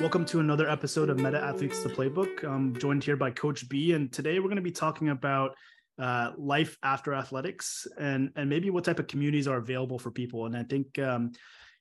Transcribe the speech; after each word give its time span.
Welcome 0.00 0.24
to 0.28 0.40
another 0.40 0.70
episode 0.70 1.10
of 1.10 1.18
Meta 1.18 1.38
Athletes 1.38 1.82
the 1.82 1.90
Playbook. 1.90 2.44
I'm 2.44 2.74
joined 2.74 3.04
here 3.04 3.18
by 3.18 3.30
Coach 3.30 3.68
B, 3.68 3.92
and 3.92 4.10
today 4.10 4.38
we're 4.38 4.46
going 4.46 4.56
to 4.56 4.62
be 4.62 4.70
talking 4.70 5.10
about 5.10 5.54
uh, 5.98 6.30
life 6.38 6.78
after 6.82 7.12
athletics 7.12 7.86
and 7.98 8.30
and 8.36 8.48
maybe 8.48 8.70
what 8.70 8.84
type 8.84 8.98
of 8.98 9.06
communities 9.06 9.46
are 9.46 9.58
available 9.58 9.98
for 9.98 10.10
people. 10.10 10.46
And 10.46 10.56
I 10.56 10.62
think 10.62 10.98
um, 10.98 11.32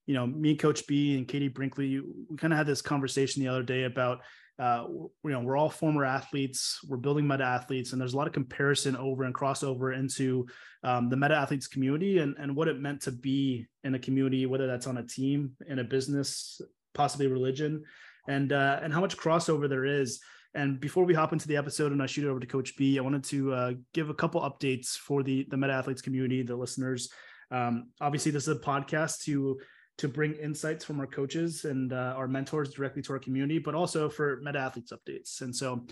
you 0.07 0.13
know 0.13 0.27
me, 0.27 0.57
Coach 0.57 0.85
B, 0.85 1.17
and 1.17 1.25
Katie 1.25 1.47
Brinkley, 1.47 2.01
we 2.01 2.35
kind 2.35 2.51
of 2.51 2.57
had 2.57 2.67
this 2.67 2.81
conversation 2.81 3.41
the 3.41 3.47
other 3.47 3.63
day 3.63 3.85
about 3.85 4.23
uh, 4.59 4.85
you 4.87 5.09
know 5.23 5.39
we're 5.39 5.57
all 5.57 5.69
former 5.69 6.05
athletes, 6.05 6.79
we're 6.87 6.97
building 6.97 7.27
meta 7.27 7.43
athletes, 7.43 7.91
and 7.91 8.01
there's 8.01 8.13
a 8.13 8.17
lot 8.17 8.27
of 8.27 8.33
comparison 8.33 8.95
over 8.95 9.23
and 9.23 9.33
crossover 9.33 9.97
into 9.97 10.45
um, 10.83 11.09
the 11.09 11.17
meta 11.17 11.35
athletes 11.35 11.67
community 11.67 12.19
and 12.19 12.35
and 12.37 12.55
what 12.55 12.67
it 12.67 12.79
meant 12.79 13.01
to 13.01 13.11
be 13.11 13.65
in 13.83 13.95
a 13.95 13.99
community, 13.99 14.45
whether 14.45 14.67
that's 14.67 14.87
on 14.87 14.97
a 14.97 15.03
team, 15.07 15.51
in 15.67 15.79
a 15.79 15.83
business, 15.83 16.61
possibly 16.93 17.27
religion 17.27 17.83
and 18.27 18.53
uh, 18.53 18.79
and 18.81 18.93
how 18.93 19.01
much 19.01 19.17
crossover 19.17 19.67
there 19.67 19.85
is. 19.85 20.21
And 20.55 20.79
before 20.79 21.03
we 21.03 21.15
hop 21.15 21.33
into 21.33 21.47
the 21.47 21.57
episode 21.57 21.91
and 21.91 22.01
I 22.01 22.05
shoot 22.05 22.25
it 22.25 22.29
over 22.29 22.39
to 22.39 22.45
Coach 22.45 22.77
B, 22.77 22.99
I 22.99 23.01
wanted 23.01 23.23
to 23.25 23.53
uh, 23.53 23.71
give 23.93 24.09
a 24.09 24.13
couple 24.13 24.41
updates 24.41 24.89
for 24.89 25.23
the 25.23 25.45
the 25.49 25.57
Meta 25.57 25.73
Athletes 25.73 26.01
community, 26.01 26.43
the 26.43 26.55
listeners. 26.55 27.09
Um, 27.51 27.89
obviously, 27.99 28.31
this 28.31 28.47
is 28.47 28.55
a 28.55 28.59
podcast 28.59 29.23
to 29.23 29.59
to 29.97 30.07
bring 30.07 30.33
insights 30.35 30.83
from 30.83 30.99
our 30.99 31.07
coaches 31.07 31.65
and 31.65 31.93
uh, 31.93 32.13
our 32.17 32.27
mentors 32.27 32.73
directly 32.73 33.01
to 33.03 33.13
our 33.13 33.19
community, 33.19 33.59
but 33.59 33.75
also 33.75 34.09
for 34.09 34.39
Meta 34.41 34.59
Athletes 34.59 34.91
updates. 34.91 35.41
And 35.41 35.55
so, 35.55 35.85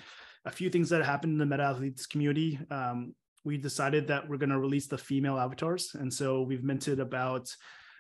a 0.46 0.52
few 0.52 0.70
things 0.72 0.90
that 0.90 1.06
happened 1.06 1.34
in 1.34 1.38
the 1.38 1.46
Meta 1.46 1.64
Athletes 1.64 2.08
community. 2.08 2.60
Um, 2.72 3.14
we 3.44 3.58
decided 3.58 4.08
that 4.08 4.28
we're 4.28 4.38
going 4.38 4.50
to 4.50 4.60
release 4.60 4.88
the 4.88 4.98
female 4.98 5.38
avatars, 5.38 5.96
and 5.96 6.12
so 6.14 6.42
we've 6.42 6.64
minted 6.64 7.00
about 7.00 7.54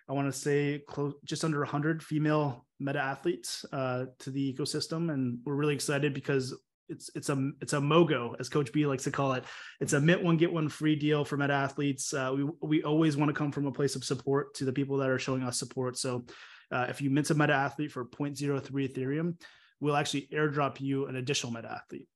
I 0.09 0.13
want 0.13 0.31
to 0.31 0.37
say 0.37 0.81
close, 0.87 1.13
just 1.23 1.45
under 1.45 1.59
100 1.59 2.03
female 2.03 2.65
meta 2.79 2.99
athletes 2.99 3.63
uh, 3.71 4.05
to 4.19 4.29
the 4.29 4.53
ecosystem, 4.53 5.11
and 5.13 5.39
we're 5.45 5.55
really 5.55 5.73
excited 5.73 6.13
because 6.13 6.53
it's 6.91 7.09
it's 7.15 7.29
a 7.29 7.51
it's 7.61 7.73
a 7.73 7.77
mogo 7.77 8.35
as 8.39 8.49
Coach 8.49 8.71
B 8.71 8.85
likes 8.85 9.05
to 9.05 9.11
call 9.11 9.33
it. 9.33 9.43
It's 9.79 9.93
a 9.93 9.99
mint 9.99 10.23
one 10.23 10.37
get 10.37 10.51
one 10.51 10.69
free 10.69 10.95
deal 10.95 11.25
for 11.25 11.37
meta 11.37 11.53
athletes. 11.53 12.13
Uh, 12.13 12.33
we 12.35 12.49
we 12.61 12.83
always 12.83 13.17
want 13.17 13.29
to 13.29 13.33
come 13.33 13.51
from 13.51 13.65
a 13.65 13.71
place 13.71 13.95
of 13.95 14.03
support 14.03 14.53
to 14.55 14.65
the 14.65 14.73
people 14.73 14.97
that 14.97 15.09
are 15.09 15.19
showing 15.19 15.43
us 15.43 15.57
support. 15.57 15.97
So 15.97 16.25
uh, 16.71 16.85
if 16.89 17.01
you 17.01 17.09
mint 17.09 17.29
a 17.29 17.35
meta 17.35 17.53
athlete 17.53 17.91
for 17.91 18.05
0.03 18.05 18.61
Ethereum, 18.71 19.41
we'll 19.79 19.95
actually 19.95 20.29
airdrop 20.33 20.79
you 20.79 21.07
an 21.07 21.15
additional 21.15 21.51
meta 21.51 21.71
athlete. 21.71 22.07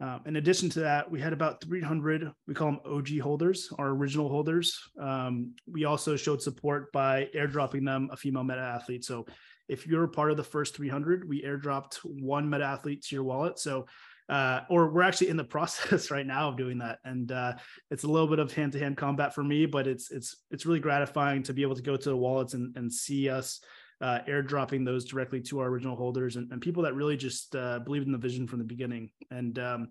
Um, 0.00 0.22
in 0.24 0.36
addition 0.36 0.70
to 0.70 0.80
that, 0.80 1.10
we 1.10 1.20
had 1.20 1.34
about 1.34 1.62
300, 1.62 2.32
we 2.48 2.54
call 2.54 2.72
them 2.72 2.80
OG 2.86 3.20
holders, 3.20 3.70
our 3.78 3.88
original 3.88 4.30
holders. 4.30 4.80
Um, 4.98 5.54
we 5.70 5.84
also 5.84 6.16
showed 6.16 6.40
support 6.40 6.90
by 6.90 7.28
airdropping 7.36 7.84
them 7.84 8.08
a 8.10 8.16
female 8.16 8.42
meta 8.42 8.62
athlete. 8.62 9.04
So 9.04 9.26
if 9.68 9.86
you're 9.86 10.08
part 10.08 10.30
of 10.30 10.38
the 10.38 10.44
first 10.44 10.74
300, 10.74 11.28
we 11.28 11.42
airdropped 11.42 11.98
one 12.04 12.48
meta 12.48 12.64
athlete 12.64 13.02
to 13.02 13.14
your 13.14 13.24
wallet. 13.24 13.58
So, 13.58 13.86
uh, 14.30 14.60
or 14.70 14.88
we're 14.88 15.02
actually 15.02 15.28
in 15.28 15.36
the 15.36 15.44
process 15.56 16.10
right 16.10 16.26
now 16.26 16.48
of 16.48 16.56
doing 16.56 16.78
that. 16.78 17.00
And 17.04 17.30
uh, 17.32 17.54
it's 17.90 18.04
a 18.04 18.08
little 18.08 18.28
bit 18.28 18.38
of 18.38 18.52
hand 18.52 18.72
to 18.72 18.78
hand 18.78 18.96
combat 18.96 19.34
for 19.34 19.42
me, 19.42 19.66
but 19.66 19.86
it's, 19.86 20.10
it's, 20.10 20.36
it's 20.50 20.64
really 20.64 20.80
gratifying 20.80 21.42
to 21.42 21.52
be 21.52 21.62
able 21.62 21.76
to 21.76 21.82
go 21.82 21.96
to 21.96 22.08
the 22.08 22.16
wallets 22.16 22.54
and, 22.54 22.74
and 22.76 22.90
see 22.90 23.28
us 23.28 23.60
uh, 24.00 24.20
airdropping 24.28 24.84
those 24.84 25.04
directly 25.04 25.40
to 25.42 25.58
our 25.58 25.66
original 25.66 25.96
holders 25.96 26.36
and, 26.36 26.50
and 26.52 26.62
people 26.62 26.82
that 26.84 26.94
really 26.94 27.16
just 27.16 27.54
uh, 27.54 27.80
believed 27.80 28.06
in 28.06 28.12
the 28.12 28.18
vision 28.18 28.46
from 28.46 28.60
the 28.60 28.64
beginning. 28.64 29.10
And 29.30 29.58
um, 29.58 29.88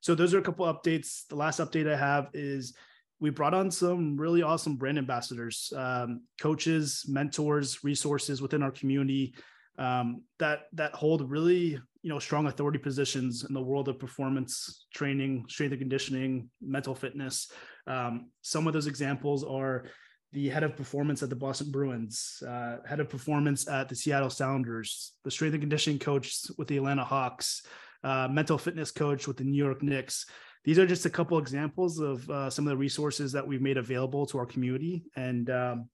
so 0.00 0.14
those 0.14 0.34
are 0.34 0.38
a 0.38 0.42
couple 0.42 0.66
updates. 0.66 1.26
The 1.28 1.36
last 1.36 1.60
update 1.60 1.90
I 1.90 1.96
have 1.96 2.30
is 2.32 2.74
we 3.20 3.30
brought 3.30 3.54
on 3.54 3.70
some 3.70 4.16
really 4.16 4.42
awesome 4.42 4.76
brand 4.76 4.98
ambassadors, 4.98 5.72
um, 5.76 6.22
coaches, 6.40 7.04
mentors, 7.06 7.84
resources 7.84 8.42
within 8.42 8.62
our 8.62 8.72
community 8.72 9.34
um, 9.78 10.22
that 10.38 10.62
that 10.72 10.94
hold 10.94 11.30
really 11.30 11.78
you 12.02 12.10
know 12.10 12.18
strong 12.18 12.46
authority 12.46 12.78
positions 12.78 13.44
in 13.48 13.54
the 13.54 13.62
world 13.62 13.88
of 13.88 13.98
performance 13.98 14.86
training, 14.94 15.44
strength 15.48 15.72
and 15.72 15.80
conditioning, 15.80 16.50
mental 16.60 16.94
fitness. 16.94 17.50
Um, 17.86 18.30
some 18.42 18.66
of 18.66 18.72
those 18.72 18.86
examples 18.86 19.44
are 19.44 19.86
the 20.32 20.48
head 20.48 20.64
of 20.64 20.76
performance 20.76 21.22
at 21.22 21.30
the 21.30 21.36
Boston 21.36 21.70
Bruins, 21.70 22.42
uh, 22.46 22.78
head 22.86 23.00
of 23.00 23.08
performance 23.08 23.68
at 23.68 23.88
the 23.88 23.94
Seattle 23.94 24.30
Sounders, 24.30 25.12
the 25.24 25.30
strength 25.30 25.54
and 25.54 25.62
conditioning 25.62 25.98
coach 25.98 26.36
with 26.58 26.66
the 26.66 26.76
Atlanta 26.76 27.04
Hawks, 27.04 27.62
uh, 28.02 28.28
mental 28.28 28.58
fitness 28.58 28.90
coach 28.90 29.28
with 29.28 29.36
the 29.36 29.44
New 29.44 29.62
York 29.64 29.82
Knicks. 29.82 30.26
These 30.64 30.78
are 30.78 30.86
just 30.86 31.06
a 31.06 31.10
couple 31.10 31.38
examples 31.38 32.00
of 32.00 32.28
uh, 32.28 32.50
some 32.50 32.66
of 32.66 32.70
the 32.70 32.76
resources 32.76 33.32
that 33.32 33.46
we've 33.46 33.62
made 33.62 33.76
available 33.76 34.26
to 34.26 34.38
our 34.38 34.46
community. 34.46 35.04
And 35.14 35.48
um, 35.50 35.88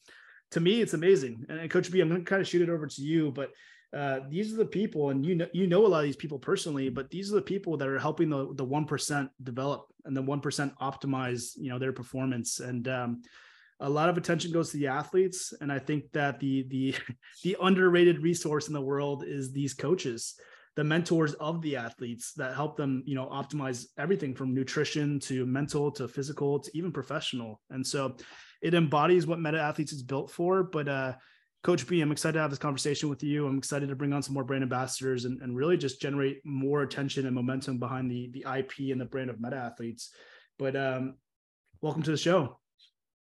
to 0.52 0.60
me, 0.60 0.80
it's 0.80 0.94
amazing. 0.94 1.44
And 1.48 1.70
Coach 1.70 1.90
B, 1.90 2.00
I'm 2.00 2.08
going 2.08 2.24
to 2.24 2.28
kind 2.28 2.40
of 2.40 2.48
shoot 2.48 2.62
it 2.62 2.70
over 2.70 2.86
to 2.86 3.02
you, 3.02 3.32
but 3.32 3.50
uh, 3.96 4.20
these 4.28 4.52
are 4.52 4.56
the 4.56 4.64
people, 4.64 5.10
and 5.10 5.24
you 5.26 5.34
know 5.34 5.46
you 5.52 5.66
know 5.66 5.86
a 5.86 5.88
lot 5.88 6.00
of 6.00 6.04
these 6.04 6.16
people 6.16 6.38
personally, 6.38 6.88
but 6.88 7.10
these 7.10 7.32
are 7.32 7.36
the 7.36 7.42
people 7.42 7.76
that 7.76 7.88
are 7.88 7.98
helping 7.98 8.30
the 8.30 8.52
the 8.54 8.64
one 8.64 8.84
percent 8.84 9.30
develop 9.42 9.86
and 10.04 10.16
the 10.16 10.22
one 10.22 10.40
percent 10.40 10.72
optimize, 10.80 11.52
you 11.56 11.70
know, 11.70 11.78
their 11.78 11.92
performance. 11.92 12.60
And 12.60 12.86
um, 12.88 13.22
a 13.80 13.88
lot 13.88 14.08
of 14.08 14.16
attention 14.16 14.52
goes 14.52 14.70
to 14.70 14.76
the 14.76 14.86
athletes 14.86 15.52
and 15.60 15.72
i 15.72 15.78
think 15.78 16.04
that 16.12 16.38
the 16.38 16.66
the 16.68 16.94
the 17.44 17.56
underrated 17.62 18.22
resource 18.22 18.68
in 18.68 18.74
the 18.74 18.80
world 18.80 19.24
is 19.26 19.52
these 19.52 19.74
coaches 19.74 20.38
the 20.76 20.84
mentors 20.84 21.34
of 21.34 21.60
the 21.62 21.76
athletes 21.76 22.32
that 22.34 22.54
help 22.54 22.76
them 22.76 23.02
you 23.06 23.14
know 23.14 23.26
optimize 23.26 23.86
everything 23.98 24.34
from 24.34 24.54
nutrition 24.54 25.18
to 25.18 25.46
mental 25.46 25.90
to 25.90 26.06
physical 26.06 26.60
to 26.60 26.70
even 26.76 26.92
professional 26.92 27.60
and 27.70 27.86
so 27.86 28.14
it 28.62 28.74
embodies 28.74 29.26
what 29.26 29.40
meta 29.40 29.60
athletes 29.60 29.92
is 29.92 30.02
built 30.02 30.30
for 30.30 30.62
but 30.62 30.88
uh 30.88 31.12
coach 31.62 31.86
b 31.86 32.00
i'm 32.00 32.12
excited 32.12 32.34
to 32.34 32.40
have 32.40 32.50
this 32.50 32.58
conversation 32.58 33.08
with 33.08 33.22
you 33.22 33.46
i'm 33.46 33.58
excited 33.58 33.88
to 33.88 33.96
bring 33.96 34.12
on 34.12 34.22
some 34.22 34.34
more 34.34 34.44
brand 34.44 34.62
ambassadors 34.62 35.24
and, 35.24 35.40
and 35.42 35.56
really 35.56 35.76
just 35.76 36.00
generate 36.00 36.40
more 36.44 36.82
attention 36.82 37.26
and 37.26 37.34
momentum 37.34 37.78
behind 37.78 38.10
the 38.10 38.30
the 38.32 38.44
ip 38.58 38.72
and 38.78 39.00
the 39.00 39.04
brand 39.04 39.30
of 39.30 39.40
meta 39.40 39.56
athletes 39.56 40.10
but 40.58 40.74
um 40.74 41.14
welcome 41.82 42.02
to 42.02 42.10
the 42.10 42.16
show 42.16 42.58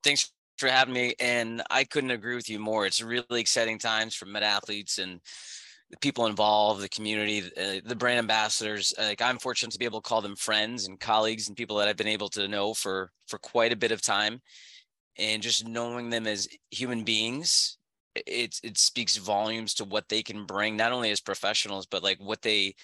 thanks 0.03 0.31
for 0.59 0.69
having 0.69 0.95
me. 0.95 1.15
And 1.21 1.63
I 1.71 1.85
couldn't 1.85 2.11
agree 2.11 2.35
with 2.35 2.49
you 2.49 2.59
more. 2.59 2.87
It's 2.87 3.03
really 3.03 3.41
exciting 3.41 3.79
times 3.79 4.15
for 4.15 4.27
meta 4.27 4.47
athletes 4.47 4.99
and 4.99 5.21
the 5.91 5.99
people 5.99 6.27
involved, 6.27 6.81
the 6.81 6.89
community, 6.89 7.43
uh, 7.57 7.81
the 7.85 7.97
brand 7.97 8.19
ambassadors. 8.19 8.93
Like 8.99 9.23
I'm 9.23 9.39
fortunate 9.39 9.73
to 9.73 9.79
be 9.79 9.85
able 9.85 10.01
to 10.01 10.09
call 10.09 10.21
them 10.21 10.37
friends 10.37 10.89
and 10.89 10.99
colleagues 10.99 11.49
and 11.49 11.57
people 11.57 11.77
that 11.77 11.89
I've 11.89 11.97
been 11.97 12.07
able 12.09 12.29
to 12.31 12.49
know 12.49 12.75
for 12.75 13.11
for 13.29 13.39
quite 13.39 13.73
a 13.73 13.77
bit 13.77 13.93
of 13.93 14.03
time. 14.03 14.41
And 15.19 15.43
just 15.43 15.67
knowing 15.67 16.11
them 16.11 16.27
as 16.27 16.49
human 16.71 17.03
beings, 17.03 17.79
it 18.27 18.61
it 18.63 18.79
speaks 18.79 19.17
volumes 19.17 19.75
to 19.75 19.85
what 19.85 20.09
they 20.09 20.23
can 20.23 20.47
bring, 20.47 20.77
not 20.77 20.93
only 20.93 21.11
as 21.11 21.21
professionals, 21.21 21.87
but 21.87 22.03
like 22.03 22.19
what 22.19 22.43
they 22.43 22.75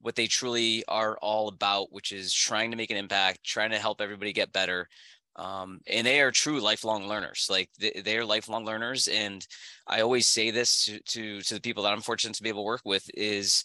what 0.00 0.14
they 0.16 0.26
truly 0.26 0.84
are 0.88 1.18
all 1.18 1.48
about, 1.48 1.92
which 1.92 2.12
is 2.12 2.32
trying 2.32 2.70
to 2.70 2.76
make 2.76 2.90
an 2.90 2.96
impact, 2.96 3.44
trying 3.44 3.70
to 3.70 3.78
help 3.78 4.00
everybody 4.00 4.32
get 4.32 4.52
better, 4.52 4.88
um, 5.36 5.80
and 5.86 6.06
they 6.06 6.20
are 6.20 6.30
true 6.30 6.60
lifelong 6.60 7.08
learners 7.08 7.46
like 7.50 7.70
they, 7.78 8.02
they, 8.04 8.16
are 8.18 8.24
lifelong 8.24 8.64
learners 8.64 9.08
and 9.08 9.46
i 9.86 10.00
always 10.00 10.26
say 10.26 10.50
this 10.50 10.84
to, 10.84 11.00
to 11.04 11.40
to 11.42 11.54
the 11.54 11.60
people 11.60 11.82
that 11.82 11.92
i'm 11.92 12.00
fortunate 12.00 12.34
to 12.34 12.42
be 12.42 12.48
able 12.48 12.62
to 12.62 12.66
work 12.66 12.82
with 12.84 13.08
is 13.14 13.64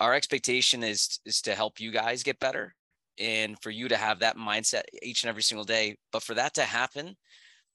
our 0.00 0.14
expectation 0.14 0.82
is 0.82 1.20
is 1.26 1.40
to 1.42 1.54
help 1.54 1.78
you 1.80 1.92
guys 1.92 2.22
get 2.22 2.40
better 2.40 2.74
and 3.18 3.56
for 3.60 3.70
you 3.70 3.88
to 3.88 3.96
have 3.96 4.18
that 4.18 4.36
mindset 4.36 4.82
each 5.02 5.22
and 5.22 5.28
every 5.28 5.42
single 5.42 5.64
day 5.64 5.96
but 6.12 6.22
for 6.22 6.34
that 6.34 6.54
to 6.54 6.62
happen 6.62 7.14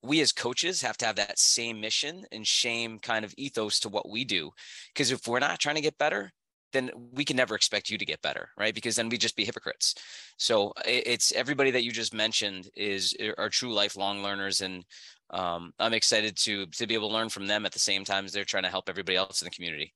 we 0.07 0.21
as 0.21 0.31
coaches 0.31 0.81
have 0.81 0.97
to 0.97 1.05
have 1.05 1.15
that 1.15 1.37
same 1.37 1.79
mission 1.81 2.25
and 2.31 2.45
shame 2.47 2.99
kind 2.99 3.25
of 3.25 3.33
ethos 3.37 3.79
to 3.79 3.89
what 3.89 4.09
we 4.09 4.23
do 4.23 4.51
because 4.93 5.11
if 5.11 5.27
we're 5.27 5.39
not 5.39 5.59
trying 5.59 5.75
to 5.75 5.81
get 5.81 5.97
better 5.97 6.31
then 6.73 6.91
we 7.13 7.23
can 7.23 7.37
never 7.37 7.55
expect 7.55 7.89
you 7.89 7.97
to 7.97 8.05
get 8.05 8.21
better, 8.21 8.49
right? 8.57 8.75
Because 8.75 8.95
then 8.95 9.09
we 9.09 9.17
just 9.17 9.35
be 9.35 9.45
hypocrites. 9.45 9.95
So 10.37 10.73
it's 10.85 11.31
everybody 11.31 11.71
that 11.71 11.83
you 11.83 11.91
just 11.91 12.13
mentioned 12.13 12.69
is 12.75 13.15
are 13.37 13.49
true 13.49 13.73
lifelong 13.73 14.21
learners, 14.21 14.61
and 14.61 14.83
um, 15.29 15.73
I'm 15.79 15.93
excited 15.93 16.35
to 16.37 16.65
to 16.67 16.87
be 16.87 16.93
able 16.93 17.09
to 17.09 17.15
learn 17.15 17.29
from 17.29 17.47
them 17.47 17.65
at 17.65 17.71
the 17.71 17.79
same 17.79 18.03
time 18.03 18.25
as 18.25 18.33
they're 18.33 18.45
trying 18.45 18.63
to 18.63 18.69
help 18.69 18.89
everybody 18.89 19.15
else 19.15 19.41
in 19.41 19.45
the 19.45 19.51
community. 19.51 19.93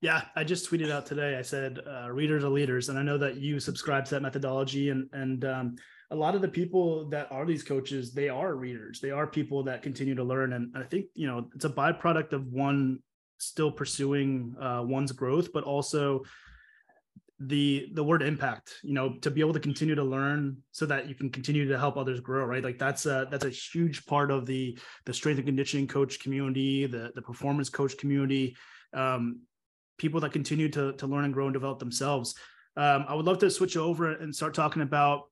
Yeah, 0.00 0.22
I 0.36 0.44
just 0.44 0.70
tweeted 0.70 0.90
out 0.90 1.06
today. 1.06 1.36
I 1.36 1.42
said 1.42 1.80
uh, 1.86 2.10
readers 2.10 2.44
are 2.44 2.48
leaders, 2.48 2.88
and 2.88 2.98
I 2.98 3.02
know 3.02 3.18
that 3.18 3.36
you 3.36 3.58
subscribe 3.58 4.04
to 4.06 4.10
that 4.12 4.22
methodology, 4.22 4.90
and 4.90 5.08
and 5.12 5.44
um, 5.44 5.76
a 6.10 6.16
lot 6.16 6.34
of 6.34 6.40
the 6.40 6.48
people 6.48 7.08
that 7.10 7.30
are 7.30 7.44
these 7.44 7.62
coaches, 7.62 8.12
they 8.12 8.28
are 8.28 8.54
readers. 8.54 9.00
They 9.00 9.10
are 9.10 9.26
people 9.26 9.62
that 9.64 9.82
continue 9.82 10.14
to 10.14 10.24
learn, 10.24 10.54
and 10.54 10.74
I 10.76 10.82
think 10.82 11.06
you 11.14 11.26
know 11.26 11.48
it's 11.54 11.64
a 11.64 11.70
byproduct 11.70 12.32
of 12.32 12.46
one 12.46 13.00
still 13.38 13.70
pursuing 13.70 14.54
uh, 14.60 14.82
one's 14.84 15.12
growth, 15.12 15.52
but 15.52 15.64
also 15.64 16.22
the 17.40 17.88
the 17.94 18.02
word 18.02 18.20
impact 18.20 18.74
you 18.82 18.92
know 18.92 19.14
to 19.20 19.30
be 19.30 19.40
able 19.40 19.52
to 19.52 19.60
continue 19.60 19.94
to 19.94 20.02
learn 20.02 20.56
so 20.72 20.84
that 20.84 21.08
you 21.08 21.14
can 21.14 21.30
continue 21.30 21.68
to 21.68 21.78
help 21.78 21.96
others 21.96 22.18
grow 22.20 22.44
right? 22.44 22.64
Like 22.64 22.78
that's 22.78 23.06
a 23.06 23.28
that's 23.30 23.44
a 23.44 23.50
huge 23.50 24.06
part 24.06 24.30
of 24.30 24.46
the 24.46 24.76
the 25.04 25.14
strength 25.14 25.38
and 25.38 25.46
conditioning 25.46 25.86
coach 25.86 26.18
community 26.20 26.86
the 26.86 27.12
the 27.14 27.22
performance 27.22 27.68
coach 27.68 27.96
community 27.96 28.56
um, 28.94 29.42
people 29.98 30.20
that 30.20 30.32
continue 30.32 30.68
to 30.70 30.94
to 30.94 31.06
learn 31.06 31.26
and 31.26 31.34
grow 31.34 31.46
and 31.46 31.54
develop 31.54 31.78
themselves. 31.78 32.34
Um, 32.76 33.06
i 33.08 33.14
would 33.14 33.26
love 33.26 33.38
to 33.38 33.50
switch 33.50 33.76
over 33.76 34.12
and 34.12 34.34
start 34.34 34.54
talking 34.54 34.82
about 34.82 35.24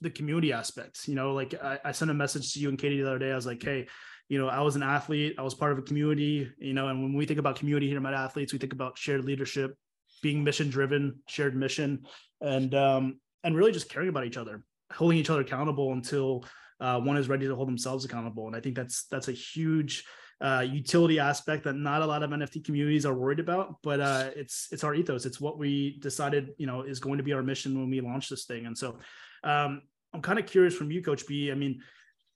the 0.00 0.10
community 0.10 0.52
aspects 0.52 1.08
you 1.08 1.14
know 1.14 1.32
like 1.32 1.54
I, 1.62 1.78
I 1.84 1.92
sent 1.92 2.10
a 2.10 2.14
message 2.14 2.52
to 2.52 2.60
you 2.60 2.68
and 2.68 2.78
katie 2.78 3.00
the 3.00 3.08
other 3.08 3.18
day 3.18 3.32
i 3.32 3.36
was 3.36 3.46
like 3.46 3.62
hey 3.62 3.86
you 4.28 4.38
know, 4.38 4.48
I 4.48 4.60
was 4.60 4.76
an 4.76 4.82
athlete, 4.82 5.36
I 5.38 5.42
was 5.42 5.54
part 5.54 5.72
of 5.72 5.78
a 5.78 5.82
community, 5.82 6.50
you 6.58 6.74
know, 6.74 6.88
and 6.88 7.00
when 7.02 7.14
we 7.14 7.26
think 7.26 7.38
about 7.38 7.56
community 7.56 7.88
here 7.88 8.04
at 8.04 8.14
Athletes, 8.14 8.52
we 8.52 8.58
think 8.58 8.72
about 8.72 8.98
shared 8.98 9.24
leadership, 9.24 9.76
being 10.22 10.42
mission 10.42 10.68
driven, 10.68 11.20
shared 11.28 11.54
mission, 11.54 12.06
and 12.40 12.74
um, 12.74 13.20
and 13.44 13.56
really 13.56 13.72
just 13.72 13.88
caring 13.88 14.08
about 14.08 14.26
each 14.26 14.36
other, 14.36 14.64
holding 14.92 15.18
each 15.18 15.30
other 15.30 15.42
accountable 15.42 15.92
until 15.92 16.44
uh, 16.80 17.00
one 17.00 17.16
is 17.16 17.28
ready 17.28 17.46
to 17.46 17.54
hold 17.54 17.68
themselves 17.68 18.04
accountable. 18.04 18.48
And 18.48 18.56
I 18.56 18.60
think 18.60 18.74
that's 18.74 19.06
that's 19.06 19.28
a 19.28 19.32
huge 19.32 20.04
uh, 20.40 20.66
utility 20.68 21.20
aspect 21.20 21.64
that 21.64 21.74
not 21.74 22.02
a 22.02 22.06
lot 22.06 22.24
of 22.24 22.30
NFT 22.30 22.64
communities 22.64 23.06
are 23.06 23.14
worried 23.14 23.40
about, 23.40 23.76
but 23.82 24.00
uh, 24.00 24.30
it's 24.34 24.66
it's 24.72 24.82
our 24.82 24.94
ethos. 24.94 25.24
It's 25.24 25.40
what 25.40 25.56
we 25.56 25.98
decided, 26.00 26.50
you 26.58 26.66
know, 26.66 26.82
is 26.82 26.98
going 26.98 27.18
to 27.18 27.24
be 27.24 27.32
our 27.32 27.44
mission 27.44 27.78
when 27.78 27.90
we 27.90 28.00
launch 28.00 28.28
this 28.28 28.44
thing. 28.44 28.66
And 28.66 28.76
so, 28.76 28.98
um, 29.46 29.82
I'm 30.12 30.22
kind 30.22 30.38
of 30.38 30.46
curious 30.46 30.74
from 30.74 30.90
you, 30.90 31.02
Coach 31.02 31.26
B. 31.26 31.50
I 31.50 31.54
mean, 31.54 31.80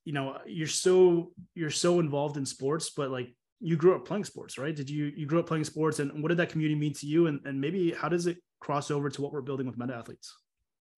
you 0.05 0.13
know, 0.13 0.39
you're 0.47 0.69
so 0.69 1.33
you're 1.55 1.71
so 1.71 2.01
involved 2.01 2.37
in 2.37 2.47
sports, 2.47 2.91
but 2.91 3.11
like 3.11 3.35
you 3.61 3.77
grew 3.77 3.95
up 3.95 4.07
playing 4.07 4.25
sports, 4.25 4.57
right? 4.59 4.75
Did 4.75 4.89
you 4.89 5.13
you 5.17 5.27
grew 5.27 5.41
up 5.41 5.47
playing 5.47 5.65
sports, 5.65 5.99
and 5.99 6.23
what 6.23 6.29
did 6.29 6.39
that 6.39 6.49
community 6.49 6.79
mean 6.79 6.95
to 6.95 7.07
you? 7.07 7.27
And 7.27 7.41
and 7.45 7.61
maybe 7.61 7.93
how 7.93 8.09
does 8.09 8.27
it 8.27 8.39
cross 8.61 8.91
over 8.91 9.11
to 9.11 9.23
what 9.23 9.33
we're 9.33 9.43
building 9.43 9.67
with 9.67 9.79
meta 9.79 9.95
athletes? 9.95 10.35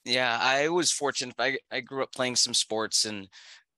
Yeah, 0.04 0.36
I 0.40 0.68
was 0.68 0.92
fortunate. 0.92 1.34
I 1.38 1.58
I 1.70 1.80
grew 1.80 2.02
up 2.02 2.12
playing 2.12 2.36
some 2.36 2.54
sports, 2.54 3.04
and 3.04 3.28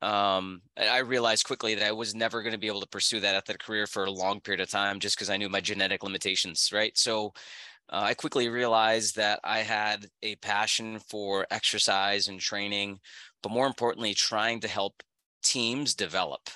um, 0.03 0.61
I 0.77 0.99
realized 0.99 1.47
quickly 1.47 1.75
that 1.77 1.87
I 1.87 1.93
was 1.93 2.15
never 2.15 2.43
going 2.43 2.53
to 2.53 2.59
be 2.59 2.67
able 2.67 2.83
to 2.83 2.89
pursue 2.89 3.21
that 3.21 3.35
athletic 3.35 3.63
career 3.63 3.87
for 3.87 4.05
a 4.05 4.11
long 4.11 4.41
period 4.41 4.61
of 4.61 4.71
time 4.71 5.01
just 5.01 5.17
because 5.17 5.31
I 5.31 5.39
knew 5.39 5.49
my 5.49 5.61
genetic 5.61 6.03
limitations, 6.03 6.71
right? 6.73 6.97
So 6.99 7.33
uh, 7.91 8.03
I 8.03 8.15
quickly 8.15 8.49
realized 8.49 9.17
that 9.17 9.41
I 9.45 9.59
had 9.61 10.07
a 10.23 10.37
passion 10.37 10.99
for 10.99 11.47
exercise 11.51 12.29
and 12.29 12.41
training, 12.41 13.01
but 13.43 13.53
more 13.53 13.67
importantly, 13.67 14.15
trying 14.15 14.61
to 14.61 14.69
help 14.69 15.03
teams 15.43 15.95
develop 15.95 16.49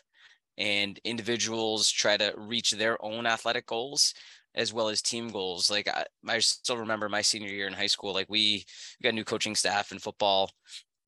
and 0.56 0.98
individuals 1.04 1.90
try 1.90 2.16
to 2.16 2.34
reach 2.36 2.72
their 2.72 3.02
own 3.04 3.26
athletic 3.26 3.66
goals 3.66 4.14
as 4.54 4.72
well 4.72 4.88
as 4.88 5.00
team 5.00 5.28
goals. 5.28 5.70
Like 5.70 5.86
I, 5.88 6.04
I 6.26 6.38
still 6.40 6.78
remember 6.78 7.08
my 7.08 7.22
senior 7.22 7.50
year 7.50 7.68
in 7.68 7.72
high 7.72 7.86
school, 7.86 8.12
like 8.12 8.28
we, 8.28 8.64
got 9.02 9.14
new 9.14 9.24
coaching 9.24 9.54
staff 9.54 9.92
in 9.92 9.98
football 9.98 10.50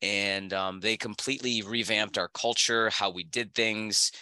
and 0.02 0.52
um, 0.52 0.80
they 0.80 0.96
completely 0.96 1.62
revamped 1.62 2.16
our 2.16 2.28
culture, 2.28 2.90
how 2.90 3.10
we 3.10 3.24
did 3.24 3.54
things, 3.54 4.12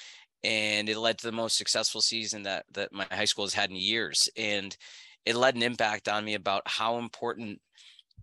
and 0.42 0.88
it 0.88 0.98
led 0.98 1.18
to 1.18 1.26
the 1.26 1.32
most 1.32 1.56
successful 1.56 2.00
season 2.00 2.42
that 2.44 2.64
that 2.72 2.92
my 2.92 3.06
high 3.10 3.24
school 3.24 3.44
has 3.44 3.54
had 3.54 3.70
in 3.70 3.76
years. 3.76 4.28
And 4.36 4.76
it 5.24 5.36
led 5.36 5.56
an 5.56 5.62
impact 5.62 6.08
on 6.08 6.24
me 6.24 6.34
about 6.34 6.62
how 6.66 6.98
important 6.98 7.60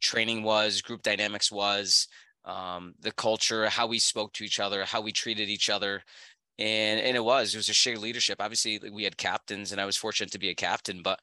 training 0.01 0.43
was, 0.43 0.81
group 0.81 1.01
dynamics 1.03 1.51
was, 1.51 2.07
um, 2.45 2.93
the 2.99 3.11
culture, 3.11 3.67
how 3.69 3.87
we 3.87 3.99
spoke 3.99 4.33
to 4.33 4.43
each 4.43 4.59
other, 4.59 4.83
how 4.85 5.01
we 5.01 5.11
treated 5.11 5.49
each 5.49 5.69
other. 5.69 6.03
And 6.57 7.01
and 7.01 7.17
it 7.17 7.23
was 7.23 7.53
it 7.53 7.57
was 7.57 7.69
a 7.69 7.73
shared 7.73 7.97
leadership. 7.97 8.37
Obviously, 8.39 8.79
we 8.91 9.03
had 9.03 9.17
captains, 9.17 9.71
and 9.71 9.81
I 9.81 9.85
was 9.85 9.97
fortunate 9.97 10.31
to 10.31 10.39
be 10.39 10.49
a 10.49 10.55
captain. 10.55 11.01
But 11.03 11.19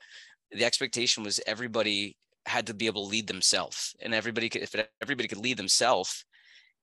the 0.51 0.65
expectation 0.65 1.23
was 1.23 1.41
everybody 1.47 2.17
had 2.47 2.67
to 2.67 2.75
be 2.75 2.87
able 2.87 3.05
to 3.05 3.09
lead 3.09 3.27
themselves 3.27 3.95
and 4.01 4.15
everybody 4.15 4.49
could 4.49 4.63
if 4.63 4.75
everybody 5.01 5.29
could 5.29 5.39
lead 5.39 5.57
themselves 5.57 6.25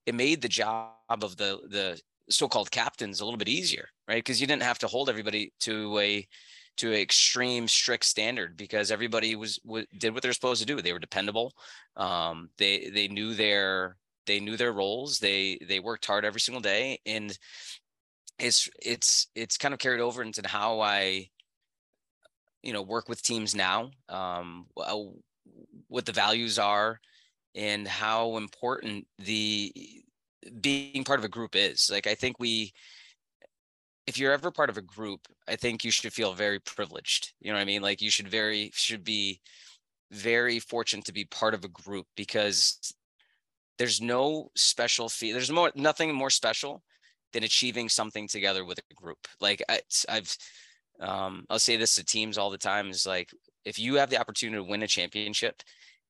it 0.06 0.16
made 0.16 0.42
the 0.42 0.48
job 0.48 0.94
of 1.10 1.36
the 1.38 1.60
the 1.70 2.00
so-called 2.30 2.72
captains 2.72 3.20
a 3.20 3.26
little 3.26 3.38
bit 3.38 3.50
easier 3.50 3.90
right 4.08 4.24
because 4.24 4.40
you 4.40 4.48
didn't 4.48 4.64
have 4.64 4.80
to 4.80 4.88
hold 4.88 5.10
everybody 5.10 5.52
to 5.60 5.98
a 6.00 6.26
to 6.80 6.90
an 6.90 7.00
extreme 7.00 7.68
strict 7.68 8.06
standard 8.06 8.58
because 8.58 8.92
everybody 8.92 9.36
was, 9.36 9.60
was 9.64 9.86
did 9.98 10.14
what 10.14 10.24
they're 10.24 10.34
supposed 10.34 10.62
to 10.62 10.68
do. 10.68 10.82
They 10.82 10.94
were 10.94 11.00
dependable. 11.00 11.54
Um, 11.96 12.50
they 12.58 12.90
they 12.90 13.08
knew 13.08 13.34
their 13.34 13.98
they 14.26 14.40
knew 14.40 14.58
their 14.58 14.74
roles. 14.74 15.20
They 15.20 15.60
they 15.68 15.80
worked 15.80 16.06
hard 16.06 16.26
every 16.26 16.42
single 16.42 16.62
day. 16.62 17.00
And 17.06 17.38
it's 18.40 18.70
it's 18.82 19.28
it's 19.36 19.58
kind 19.58 19.74
of 19.74 19.80
carried 19.80 20.00
over 20.00 20.24
into 20.24 20.42
how 20.48 20.80
i 20.80 21.28
you 22.64 22.72
know 22.72 22.82
work 22.82 23.10
with 23.10 23.22
teams 23.22 23.54
now 23.54 23.92
um, 24.08 24.66
what 25.90 26.06
the 26.06 26.14
values 26.14 26.58
are 26.58 27.02
and 27.56 27.88
how 27.88 28.38
important 28.38 29.06
the 29.18 29.74
being 30.62 31.04
part 31.04 31.20
of 31.20 31.26
a 31.26 31.30
group 31.30 31.56
is. 31.56 31.90
Like 31.92 32.08
I 32.08 32.16
think 32.16 32.40
we 32.40 32.74
if 34.10 34.18
you're 34.18 34.34
ever 34.34 34.50
part 34.50 34.72
of 34.72 34.78
a 34.78 34.82
group, 34.82 35.28
I 35.48 35.56
think 35.56 35.84
you 35.84 35.92
should 35.92 36.12
feel 36.12 36.34
very 36.34 36.60
privileged. 36.60 37.34
You 37.40 37.52
know 37.52 37.58
what 37.58 37.62
I 37.62 37.66
mean? 37.66 37.84
Like 37.84 38.02
you 38.02 38.10
should 38.10 38.28
very 38.28 38.72
should 38.74 39.04
be 39.04 39.40
very 40.12 40.58
fortunate 40.60 41.06
to 41.06 41.14
be 41.14 41.26
part 41.26 41.54
of 41.54 41.64
a 41.64 41.68
group 41.68 42.08
because 42.18 42.92
there's 43.78 44.02
no 44.02 44.50
special 44.56 45.10
fee. 45.10 45.32
There's 45.32 45.52
more 45.52 45.72
nothing 45.76 46.14
more 46.16 46.32
special 46.32 46.82
than 47.34 47.44
achieving 47.44 47.88
something 47.88 48.28
together 48.28 48.66
with 48.66 48.80
a 48.80 48.96
group. 48.96 49.20
Like 49.40 49.62
I, 49.70 49.82
I've 50.10 50.36
um, 51.00 51.46
I'll 51.48 51.60
say 51.60 51.78
this 51.78 51.94
to 51.96 52.04
teams 52.04 52.40
all 52.40 52.50
the 52.50 52.58
time 52.58 52.90
is 52.90 53.06
like 53.06 53.30
if 53.64 53.78
you 53.78 53.96
have 53.96 54.10
the 54.10 54.20
opportunity 54.20 54.58
to 54.58 54.68
win 54.68 54.82
a 54.82 54.88
championship, 54.88 55.62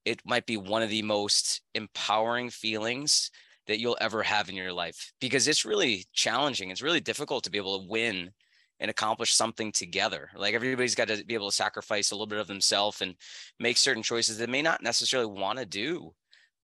it 0.05 0.21
might 0.25 0.45
be 0.45 0.55
one 0.55 0.83
of 0.83 0.89
the 0.89 1.01
most 1.01 1.61
empowering 1.75 2.49
feelings 2.49 3.29
that 3.69 3.79
you'll 3.79 3.97
ever 4.01 4.23
have 4.23 4.49
in 4.49 4.55
your 4.55 4.73
life 4.73 5.13
because 5.21 5.47
it's 5.47 5.63
really 5.63 6.05
challenging. 6.11 6.71
It's 6.71 6.81
really 6.81 6.99
difficult 6.99 7.43
to 7.43 7.51
be 7.51 7.59
able 7.59 7.79
to 7.79 7.87
win 7.87 8.31
and 8.79 8.89
accomplish 8.89 9.35
something 9.35 9.71
together. 9.71 10.31
Like 10.35 10.55
everybody's 10.55 10.95
got 10.95 11.09
to 11.09 11.23
be 11.23 11.35
able 11.35 11.51
to 11.51 11.55
sacrifice 11.55 12.09
a 12.09 12.15
little 12.15 12.25
bit 12.25 12.39
of 12.39 12.47
themselves 12.47 13.01
and 13.01 13.13
make 13.59 13.77
certain 13.77 14.01
choices 14.01 14.39
that 14.39 14.49
may 14.49 14.63
not 14.63 14.81
necessarily 14.81 15.31
want 15.31 15.59
to 15.59 15.67
do. 15.67 16.15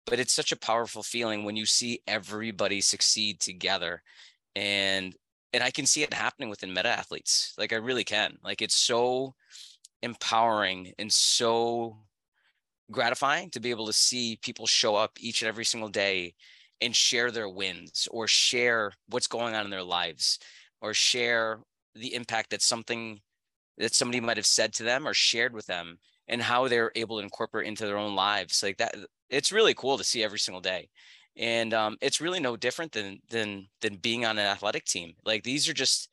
But 0.06 0.20
it's 0.20 0.34
such 0.34 0.52
a 0.52 0.60
powerful 0.60 1.02
feeling 1.02 1.44
when 1.44 1.56
you 1.56 1.66
see 1.66 2.02
everybody 2.08 2.82
succeed 2.82 3.40
together. 3.40 4.04
And 4.56 5.16
and 5.54 5.64
I 5.64 5.72
can 5.72 5.88
see 5.88 6.04
it 6.04 6.14
happening 6.14 6.50
within 6.50 6.74
meta 6.74 6.90
athletes. 6.90 7.56
Like 7.58 7.74
I 7.74 7.78
really 7.78 8.04
can. 8.04 8.38
Like 8.44 8.62
it's 8.62 8.76
so 8.76 9.34
empowering 10.04 10.94
and 11.00 11.12
so 11.12 11.98
gratifying 12.92 13.50
to 13.52 13.60
be 13.60 13.72
able 13.72 13.88
to 13.88 13.94
see 13.94 14.38
people 14.44 14.68
show 14.68 14.96
up 14.96 15.18
each 15.20 15.42
and 15.42 15.50
every 15.50 15.66
single 15.66 15.90
day 15.90 16.36
and 16.82 16.96
share 16.96 17.32
their 17.32 17.50
wins 17.50 18.08
or 18.12 18.28
share 18.28 18.92
what's 19.08 19.28
going 19.28 19.56
on 19.56 19.66
in 19.66 19.72
their 19.72 19.84
lives 19.84 20.40
or 20.82 20.94
share 20.94 21.60
the 21.96 22.14
impact 22.14 22.50
that 22.50 22.62
something 22.62 23.20
that 23.78 23.94
somebody 23.94 24.20
might 24.20 24.38
have 24.38 24.46
said 24.46 24.74
to 24.74 24.84
them 24.84 25.08
or 25.08 25.14
shared 25.14 25.54
with 25.54 25.66
them 25.66 25.98
and 26.28 26.42
how 26.42 26.68
they're 26.68 26.92
able 26.96 27.18
to 27.18 27.24
incorporate 27.24 27.68
into 27.68 27.86
their 27.86 27.98
own 27.98 28.16
lives. 28.16 28.64
Like 28.64 28.78
that 28.78 28.96
it's 29.30 29.52
really 29.52 29.74
cool 29.74 29.98
to 29.98 30.04
see 30.04 30.24
every 30.24 30.40
single 30.40 30.62
day. 30.62 30.90
And 31.38 31.74
um, 31.74 31.98
it's 32.02 32.22
really 32.22 32.40
no 32.40 32.58
different 32.58 32.92
than 32.92 33.20
than 33.30 33.68
than 33.82 33.98
being 33.98 34.26
on 34.26 34.38
an 34.38 34.46
athletic 34.46 34.86
team. 34.86 35.14
Like 35.26 35.44
these 35.44 35.70
are 35.70 35.74
just 35.74 36.10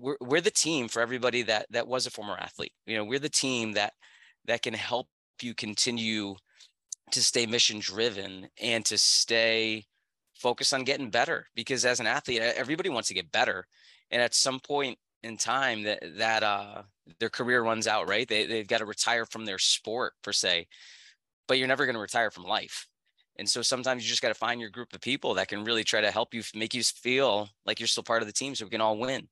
we're, 0.00 0.16
we're 0.20 0.40
the 0.40 0.50
team 0.50 0.88
for 0.88 1.00
everybody 1.00 1.42
that 1.42 1.66
that 1.70 1.88
was 1.88 2.06
a 2.06 2.10
former 2.10 2.36
athlete. 2.36 2.72
You 2.86 2.96
know 2.96 3.04
we're 3.04 3.18
the 3.18 3.28
team 3.28 3.72
that 3.72 3.92
that 4.46 4.62
can 4.62 4.74
help 4.74 5.08
you 5.42 5.54
continue 5.54 6.36
to 7.12 7.22
stay 7.22 7.46
mission 7.46 7.78
driven 7.78 8.48
and 8.60 8.84
to 8.84 8.98
stay 8.98 9.84
focused 10.34 10.74
on 10.74 10.84
getting 10.84 11.10
better 11.10 11.46
because 11.54 11.84
as 11.84 12.00
an 12.00 12.06
athlete 12.06 12.40
everybody 12.40 12.88
wants 12.88 13.08
to 13.08 13.14
get 13.14 13.32
better 13.32 13.66
and 14.10 14.20
at 14.20 14.34
some 14.34 14.60
point 14.60 14.98
in 15.22 15.36
time 15.36 15.82
that 15.82 16.02
that 16.16 16.42
uh 16.42 16.82
their 17.18 17.30
career 17.30 17.62
runs 17.62 17.86
out 17.86 18.08
right 18.08 18.28
they, 18.28 18.44
they've 18.44 18.68
got 18.68 18.78
to 18.78 18.84
retire 18.84 19.24
from 19.24 19.44
their 19.44 19.58
sport 19.58 20.12
per 20.22 20.32
se 20.32 20.66
but 21.48 21.58
you're 21.58 21.68
never 21.68 21.86
going 21.86 21.94
to 21.94 22.00
retire 22.00 22.30
from 22.30 22.44
life 22.44 22.86
and 23.38 23.48
so 23.48 23.62
sometimes 23.62 24.02
you 24.02 24.08
just 24.08 24.22
got 24.22 24.28
to 24.28 24.34
find 24.34 24.60
your 24.60 24.70
group 24.70 24.92
of 24.94 25.00
people 25.00 25.34
that 25.34 25.48
can 25.48 25.64
really 25.64 25.84
try 25.84 26.00
to 26.00 26.10
help 26.10 26.34
you 26.34 26.42
make 26.54 26.74
you 26.74 26.82
feel 26.82 27.48
like 27.64 27.80
you're 27.80 27.86
still 27.86 28.02
part 28.02 28.22
of 28.22 28.28
the 28.28 28.32
team 28.32 28.54
so 28.54 28.64
we 28.64 28.70
can 28.70 28.80
all 28.80 28.98
win 28.98 29.26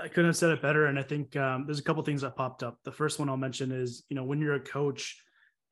I 0.00 0.08
couldn't 0.08 0.26
have 0.26 0.36
said 0.36 0.50
it 0.50 0.62
better. 0.62 0.86
And 0.86 0.98
I 0.98 1.02
think 1.02 1.36
um, 1.36 1.66
there's 1.66 1.80
a 1.80 1.82
couple 1.82 2.02
things 2.02 2.22
that 2.22 2.36
popped 2.36 2.62
up. 2.62 2.78
The 2.84 2.92
first 2.92 3.18
one 3.18 3.28
I'll 3.28 3.36
mention 3.36 3.72
is, 3.72 4.04
you 4.08 4.16
know, 4.16 4.24
when 4.24 4.40
you're 4.40 4.54
a 4.54 4.60
coach, 4.60 5.20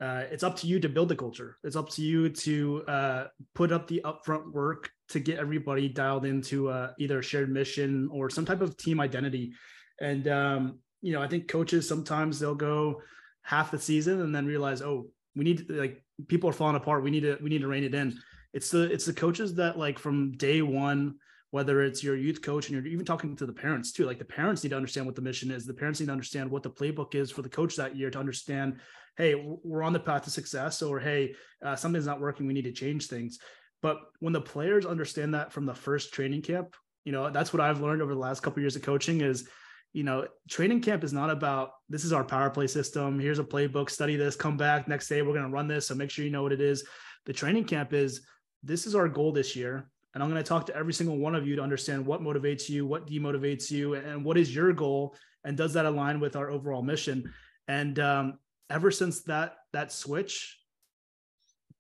uh, 0.01 0.25
it's 0.31 0.43
up 0.43 0.57
to 0.57 0.67
you 0.67 0.79
to 0.79 0.89
build 0.89 1.09
the 1.09 1.17
culture. 1.17 1.59
It's 1.65 1.77
up 1.77 1.89
to 1.91 2.03
you 2.03 2.29
to 2.29 2.85
uh, 2.87 3.27
put 3.55 3.73
up 3.73 3.89
the 3.89 4.01
upfront 4.05 4.53
work 4.53 4.91
to 5.09 5.19
get 5.19 5.39
everybody 5.39 5.89
dialed 5.89 6.25
into 6.25 6.69
uh, 6.69 6.93
either 6.99 7.19
a 7.19 7.23
shared 7.23 7.51
mission 7.51 8.09
or 8.13 8.31
some 8.31 8.45
type 8.45 8.61
of 8.61 8.77
team 8.77 9.01
identity. 9.01 9.53
And 10.01 10.29
um, 10.29 10.79
you 11.03 11.13
know, 11.13 11.23
I 11.23 11.27
think 11.27 11.49
coaches 11.49 11.89
sometimes 11.89 12.39
they'll 12.39 12.55
go 12.55 13.03
half 13.43 13.71
the 13.71 13.79
season 13.79 14.21
and 14.21 14.35
then 14.35 14.47
realize, 14.47 14.83
oh, 14.83 15.09
we 15.35 15.45
need 15.45 15.69
like 15.69 16.03
people 16.29 16.49
are 16.49 16.53
falling 16.53 16.77
apart. 16.77 17.03
We 17.03 17.11
need 17.11 17.23
to 17.23 17.37
we 17.43 17.51
need 17.51 17.63
to 17.63 17.69
rein 17.69 17.85
it 17.85 17.95
in. 17.95 18.17
It's 18.53 18.71
the 18.71 18.83
it's 18.93 19.05
the 19.07 19.13
coaches 19.13 19.55
that 19.57 19.79
like 19.79 19.99
from 19.99 20.33
day 20.37 20.63
one 20.63 21.17
whether 21.51 21.83
it's 21.83 22.05
your 22.05 22.17
youth 22.17 22.43
coach 22.43 22.69
and 22.69 22.77
you're 22.77 22.93
even 22.93 23.07
talking 23.07 23.35
to 23.35 23.47
the 23.47 23.53
parents 23.53 23.91
too. 23.91 24.05
Like 24.05 24.19
the 24.19 24.25
parents 24.25 24.63
need 24.63 24.71
to 24.71 24.77
understand 24.77 25.07
what 25.07 25.17
the 25.17 25.23
mission 25.23 25.51
is. 25.51 25.65
The 25.65 25.73
parents 25.73 25.99
need 25.99 26.07
to 26.07 26.13
understand 26.13 26.51
what 26.51 26.63
the 26.63 26.71
playbook 26.71 27.15
is 27.15 27.31
for 27.31 27.43
the 27.43 27.49
coach 27.49 27.77
that 27.77 27.97
year 27.97 28.11
to 28.11 28.19
understand, 28.19 28.81
hey, 29.19 29.35
we're 29.63 29.83
on 29.83 29.93
the 29.93 30.01
path 30.01 30.25
to 30.25 30.31
success, 30.31 30.81
or 30.81 30.99
hey, 30.99 31.35
uh, 31.63 31.77
something's 31.77 32.07
not 32.07 32.21
working. 32.21 32.47
We 32.47 32.55
need 32.55 32.63
to 32.63 32.73
change 32.73 33.09
things. 33.09 33.39
But 33.83 33.99
when 34.21 34.33
the 34.33 34.41
players 34.41 34.87
understand 34.87 35.35
that 35.35 35.53
from 35.53 35.67
the 35.67 35.75
first 35.75 36.15
training 36.15 36.43
camp, 36.43 36.75
you 37.05 37.13
know 37.13 37.31
that's 37.31 37.53
what 37.53 37.61
I've 37.61 37.81
learned 37.81 38.01
over 38.01 38.15
the 38.15 38.21
last 38.21 38.41
couple 38.41 38.61
of 38.61 38.63
years 38.63 38.77
of 38.77 38.83
coaching 38.83 39.21
is 39.21 39.49
you 39.95 40.05
know, 40.05 40.27
training 40.51 40.83
camp 40.83 41.03
is 41.03 41.15
not 41.15 41.31
about 41.31 41.71
this 41.89 42.05
is 42.05 42.13
our 42.13 42.23
power 42.23 42.51
play 42.51 42.67
system. 42.67 43.19
Here's 43.19 43.39
a 43.39 43.45
playbook, 43.45 43.89
study 43.89 44.17
this, 44.17 44.37
come 44.37 44.59
back 44.59 44.87
next 44.87 45.09
day. 45.09 45.23
We're 45.23 45.33
going 45.33 45.47
to 45.47 45.51
run 45.51 45.67
this. 45.67 45.87
So 45.87 45.95
make 45.95 46.11
sure 46.11 46.27
you 46.27 46.31
know 46.31 46.43
what 46.43 46.53
it 46.53 46.61
is. 46.61 46.85
The 47.25 47.33
training 47.33 47.65
camp 47.65 47.95
is 47.95 48.21
this 48.63 48.87
is 48.87 48.95
our 48.95 49.09
goal 49.09 49.33
this 49.33 49.57
year 49.57 49.89
and 50.15 50.23
I'm 50.23 50.31
going 50.31 50.43
to 50.43 50.49
talk 50.49 50.67
to 50.67 50.77
every 50.77 50.93
single 50.93 51.17
one 51.17 51.35
of 51.35 51.47
you 51.47 51.57
to 51.57 51.63
understand 51.63 52.05
what 52.05 52.21
motivates 52.21 52.69
you, 52.69 52.87
what 52.87 53.07
demotivates 53.07 53.71
you, 53.71 53.95
and 53.95 54.25
what 54.25 54.39
is 54.39 54.55
your 54.55 54.73
goal, 54.73 55.15
and 55.45 55.57
does 55.57 55.75
that 55.75 55.87
align 55.87 56.19
with 56.19 56.35
our 56.35 56.51
overall 56.51 56.83
mission? 56.83 57.33
And 57.69 57.99
um, 57.99 58.39
ever 58.71 58.91
since 58.91 59.23
that 59.25 59.57
that 59.73 59.93
switch, 59.93 60.59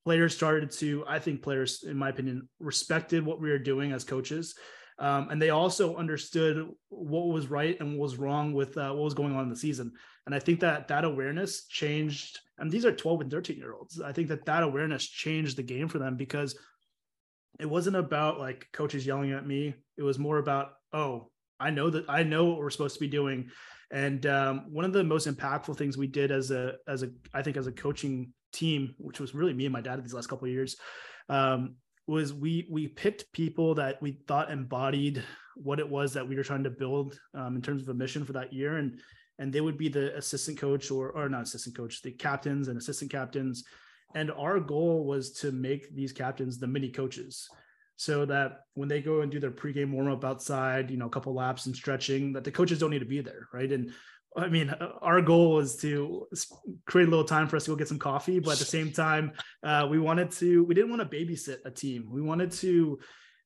players 0.04 0.34
started 0.34 0.70
to, 0.70 1.04
I 1.06 1.18
think, 1.18 1.42
players, 1.42 1.84
in 1.84 1.96
my 1.96 2.08
opinion, 2.08 2.48
respected 2.60 3.24
what 3.24 3.40
we 3.40 3.50
were 3.50 3.58
doing 3.58 3.92
as 3.92 4.04
coaches. 4.04 4.54
Um, 4.98 5.28
and 5.30 5.40
they 5.40 5.50
also 5.50 5.96
understood 5.96 6.68
what 6.88 7.28
was 7.28 7.46
right 7.46 7.78
and 7.78 7.90
what 7.90 8.02
was 8.02 8.16
wrong 8.16 8.52
with 8.52 8.76
uh, 8.76 8.90
what 8.90 9.04
was 9.04 9.14
going 9.14 9.36
on 9.36 9.44
in 9.44 9.50
the 9.50 9.56
season. 9.56 9.92
And 10.26 10.34
I 10.34 10.40
think 10.40 10.60
that 10.60 10.88
that 10.88 11.04
awareness 11.04 11.66
changed. 11.66 12.40
And 12.58 12.70
these 12.70 12.84
are 12.84 12.92
12 12.92 13.22
and 13.22 13.30
13 13.30 13.56
year 13.56 13.74
olds. 13.74 14.00
I 14.00 14.12
think 14.12 14.28
that 14.28 14.44
that 14.46 14.64
awareness 14.64 15.06
changed 15.06 15.56
the 15.56 15.62
game 15.62 15.88
for 15.88 15.98
them 15.98 16.16
because 16.16 16.58
it 17.60 17.66
wasn't 17.66 17.96
about 17.96 18.38
like 18.38 18.66
coaches 18.72 19.06
yelling 19.06 19.32
at 19.32 19.46
me. 19.46 19.74
It 19.96 20.02
was 20.02 20.18
more 20.18 20.38
about, 20.38 20.72
oh, 20.92 21.30
I 21.60 21.70
know 21.70 21.90
that 21.90 22.04
I 22.08 22.22
know 22.22 22.46
what 22.46 22.58
we're 22.58 22.70
supposed 22.70 22.94
to 22.94 23.00
be 23.00 23.08
doing. 23.08 23.50
And 23.90 24.26
um, 24.26 24.66
one 24.70 24.84
of 24.84 24.92
the 24.92 25.04
most 25.04 25.26
impactful 25.26 25.76
things 25.76 25.96
we 25.96 26.06
did 26.06 26.30
as 26.30 26.50
a 26.50 26.74
as 26.86 27.02
a 27.02 27.10
I 27.32 27.42
think 27.42 27.56
as 27.56 27.66
a 27.66 27.72
coaching 27.72 28.32
team, 28.52 28.94
which 28.98 29.20
was 29.20 29.34
really 29.34 29.54
me 29.54 29.66
and 29.66 29.72
my 29.72 29.80
dad 29.80 30.02
these 30.02 30.14
last 30.14 30.28
couple 30.28 30.46
of 30.46 30.52
years, 30.52 30.76
um, 31.28 31.76
was 32.06 32.34
we 32.34 32.68
we 32.70 32.88
picked 32.88 33.32
people 33.32 33.74
that 33.76 34.00
we 34.02 34.18
thought 34.26 34.50
embodied 34.50 35.22
what 35.56 35.80
it 35.80 35.88
was 35.88 36.12
that 36.12 36.28
we 36.28 36.36
were 36.36 36.44
trying 36.44 36.64
to 36.64 36.70
build 36.70 37.18
um, 37.34 37.56
in 37.56 37.62
terms 37.62 37.82
of 37.82 37.88
a 37.88 37.94
mission 37.94 38.24
for 38.24 38.34
that 38.34 38.52
year, 38.52 38.76
and 38.76 39.00
and 39.38 39.52
they 39.52 39.60
would 39.60 39.78
be 39.78 39.88
the 39.88 40.16
assistant 40.16 40.58
coach 40.58 40.90
or 40.90 41.10
or 41.10 41.28
not 41.28 41.42
assistant 41.42 41.76
coach, 41.76 42.02
the 42.02 42.10
captains 42.10 42.68
and 42.68 42.76
assistant 42.76 43.10
captains, 43.10 43.64
and 44.14 44.30
our 44.32 44.60
goal 44.60 45.06
was 45.06 45.32
to 45.32 45.50
make 45.50 45.94
these 45.94 46.12
captains 46.12 46.58
the 46.58 46.66
mini 46.66 46.90
coaches 46.90 47.48
so 47.98 48.24
that 48.24 48.60
when 48.74 48.88
they 48.88 49.02
go 49.02 49.22
and 49.22 49.30
do 49.32 49.40
their 49.40 49.50
pregame 49.50 49.90
warm 49.90 50.12
up 50.12 50.24
outside, 50.24 50.88
you 50.88 50.96
know, 50.96 51.06
a 51.06 51.10
couple 51.10 51.34
laps 51.34 51.66
and 51.66 51.74
stretching, 51.74 52.32
that 52.32 52.44
the 52.44 52.50
coaches 52.52 52.78
don't 52.78 52.90
need 52.90 53.00
to 53.00 53.04
be 53.04 53.20
there, 53.20 53.48
right? 53.52 53.72
And 53.72 53.90
I 54.36 54.46
mean, 54.46 54.72
our 55.02 55.20
goal 55.20 55.58
is 55.58 55.74
to 55.78 56.28
create 56.86 57.08
a 57.08 57.10
little 57.10 57.24
time 57.24 57.48
for 57.48 57.56
us 57.56 57.64
to 57.64 57.72
go 57.72 57.76
get 57.76 57.88
some 57.88 57.98
coffee, 57.98 58.38
but 58.38 58.52
at 58.52 58.58
the 58.60 58.64
same 58.64 58.92
time, 58.92 59.32
uh, 59.64 59.88
we 59.90 59.98
wanted 59.98 60.30
to, 60.32 60.62
we 60.62 60.76
didn't 60.76 60.90
want 60.90 61.02
to 61.02 61.16
babysit 61.16 61.58
a 61.64 61.72
team. 61.72 62.06
We 62.08 62.22
wanted 62.22 62.52
to, 62.52 63.00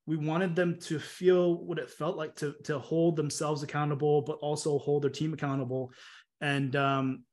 we 0.04 0.18
wanted 0.18 0.54
them 0.54 0.78
to 0.80 0.98
feel 0.98 1.64
what 1.64 1.78
it 1.78 1.88
felt 1.88 2.18
like 2.18 2.36
to 2.36 2.54
to 2.64 2.78
hold 2.78 3.16
themselves 3.16 3.62
accountable, 3.62 4.20
but 4.20 4.36
also 4.42 4.78
hold 4.78 5.04
their 5.04 5.10
team 5.10 5.32
accountable. 5.32 5.92
And 6.42 6.76
um, 6.76 7.24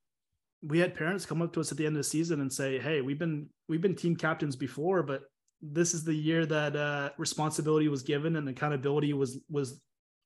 we 0.61 0.79
had 0.79 0.95
parents 0.95 1.25
come 1.25 1.41
up 1.41 1.51
to 1.53 1.59
us 1.59 1.71
at 1.71 1.77
the 1.77 1.85
end 1.85 1.97
of 1.97 1.99
the 1.99 2.03
season 2.03 2.39
and 2.39 2.53
say, 2.53 2.79
"Hey, 2.79 3.01
we've 3.01 3.19
been 3.19 3.49
we've 3.67 3.81
been 3.81 3.95
team 3.95 4.15
captains 4.15 4.55
before, 4.55 5.03
but 5.03 5.23
this 5.61 5.93
is 5.93 6.03
the 6.03 6.13
year 6.13 6.45
that 6.45 6.75
uh, 6.75 7.09
responsibility 7.17 7.87
was 7.87 8.03
given 8.03 8.35
and 8.35 8.47
accountability 8.49 9.13
was 9.13 9.39
was 9.49 9.81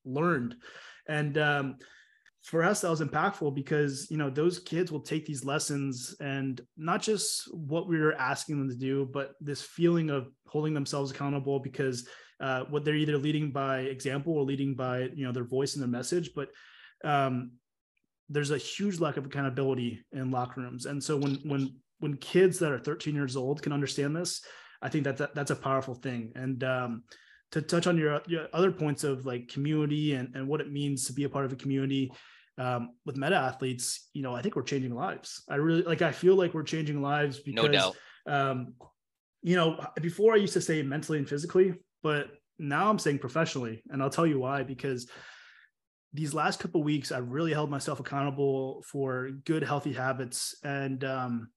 learned. 0.05 0.55
And 1.07 1.37
um, 1.37 1.77
for 2.43 2.63
us 2.63 2.81
that 2.81 2.89
was 2.89 3.01
impactful 3.01 3.55
because 3.55 4.07
you 4.09 4.17
know 4.17 4.29
those 4.29 4.59
kids 4.59 4.91
will 4.91 4.99
take 4.99 5.25
these 5.25 5.45
lessons 5.45 6.15
and 6.19 6.61
not 6.77 7.01
just 7.01 7.47
what 7.53 7.87
we 7.87 7.97
were 7.97 8.15
asking 8.15 8.59
them 8.59 8.67
to 8.67 8.75
do 8.75 9.09
but 9.13 9.31
this 9.39 9.61
feeling 9.61 10.09
of 10.09 10.27
holding 10.45 10.73
themselves 10.73 11.09
accountable 11.09 11.57
because 11.57 12.05
uh, 12.43 12.65
what 12.69 12.83
they're 12.83 12.95
either 12.95 13.17
leading 13.17 13.51
by 13.51 13.79
example 13.79 14.33
or 14.33 14.43
leading 14.43 14.75
by 14.75 15.09
you 15.15 15.25
know 15.25 15.31
their 15.31 15.45
voice 15.45 15.75
and 15.75 15.81
their 15.81 15.89
message. 15.89 16.31
But 16.35 16.49
um, 17.03 17.51
there's 18.29 18.51
a 18.51 18.57
huge 18.57 18.99
lack 18.99 19.15
of 19.15 19.25
accountability 19.25 20.03
in 20.11 20.29
locker 20.29 20.61
rooms. 20.61 20.85
And 20.85 21.01
so 21.01 21.15
when 21.15 21.35
when 21.45 21.75
when 21.99 22.17
kids 22.17 22.59
that 22.59 22.71
are 22.71 22.79
13 22.79 23.15
years 23.15 23.37
old 23.37 23.61
can 23.61 23.71
understand 23.71 24.13
this 24.13 24.43
I 24.83 24.89
think 24.89 25.05
that, 25.05 25.17
that 25.17 25.33
that's 25.33 25.51
a 25.51 25.55
powerful 25.55 25.95
thing. 25.95 26.31
And 26.35 26.63
um, 26.63 27.03
to 27.53 27.61
touch 27.61 27.87
on 27.87 27.97
your, 27.97 28.21
your 28.27 28.47
other 28.53 28.71
points 28.71 29.03
of 29.03 29.25
like 29.25 29.47
community 29.47 30.13
and, 30.13 30.35
and 30.35 30.47
what 30.47 30.61
it 30.61 30.71
means 30.71 31.05
to 31.05 31.13
be 31.13 31.23
a 31.23 31.29
part 31.29 31.45
of 31.45 31.53
a 31.53 31.55
community 31.55 32.11
um, 32.57 32.91
with 33.05 33.17
meta 33.17 33.35
athletes, 33.35 34.09
you 34.13 34.21
know, 34.21 34.35
I 34.35 34.41
think 34.41 34.55
we're 34.55 34.63
changing 34.63 34.93
lives. 34.93 35.43
I 35.49 35.55
really 35.55 35.83
like, 35.83 36.01
I 36.01 36.11
feel 36.11 36.35
like 36.35 36.53
we're 36.53 36.63
changing 36.63 37.01
lives 37.01 37.39
because, 37.39 37.71
no. 37.71 37.93
Um, 38.25 38.75
you 39.41 39.55
know, 39.55 39.83
before 40.01 40.33
I 40.33 40.37
used 40.37 40.53
to 40.53 40.61
say 40.61 40.81
mentally 40.83 41.17
and 41.17 41.27
physically, 41.27 41.73
but 42.01 42.27
now 42.59 42.89
I'm 42.89 42.99
saying 42.99 43.19
professionally. 43.19 43.83
And 43.89 44.01
I'll 44.01 44.09
tell 44.09 44.27
you 44.27 44.39
why, 44.39 44.63
because 44.63 45.09
these 46.13 46.33
last 46.33 46.59
couple 46.59 46.83
weeks, 46.83 47.11
I've 47.11 47.29
really 47.29 47.53
held 47.53 47.69
myself 47.69 47.99
accountable 47.99 48.83
for 48.87 49.31
good, 49.45 49.63
healthy 49.63 49.93
habits. 49.93 50.55
And 50.63 51.03
um, 51.03 51.49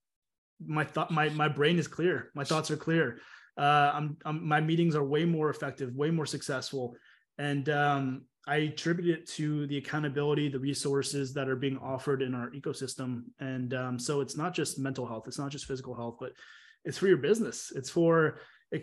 my 0.64 0.84
thought 0.84 1.10
my 1.10 1.28
my 1.30 1.48
brain 1.48 1.78
is 1.78 1.88
clear. 1.88 2.30
My 2.34 2.44
thoughts 2.44 2.70
are 2.70 2.76
clear. 2.76 3.20
Uh 3.58 3.90
I'm, 3.94 4.16
I'm 4.24 4.46
my 4.46 4.60
meetings 4.60 4.94
are 4.94 5.04
way 5.04 5.24
more 5.24 5.50
effective 5.50 5.94
way 5.94 6.10
more 6.10 6.26
successful. 6.26 6.96
And 7.38 7.68
um 7.68 8.22
i 8.48 8.56
attribute 8.58 9.18
it 9.18 9.26
to 9.26 9.66
the 9.66 9.76
accountability 9.76 10.48
the 10.48 10.58
resources 10.58 11.34
that 11.34 11.48
are 11.48 11.56
being 11.56 11.78
offered 11.78 12.22
in 12.22 12.34
our 12.34 12.50
ecosystem. 12.50 13.24
And 13.40 13.74
um 13.74 13.98
so 13.98 14.20
it's 14.20 14.36
not 14.36 14.54
just 14.54 14.78
mental 14.78 15.06
health 15.06 15.24
it's 15.26 15.38
not 15.38 15.50
just 15.50 15.66
physical 15.66 15.94
health 15.94 16.16
but 16.20 16.32
it's 16.84 16.98
for 16.98 17.08
your 17.08 17.16
business. 17.16 17.72
It's 17.74 17.90
for 17.90 18.38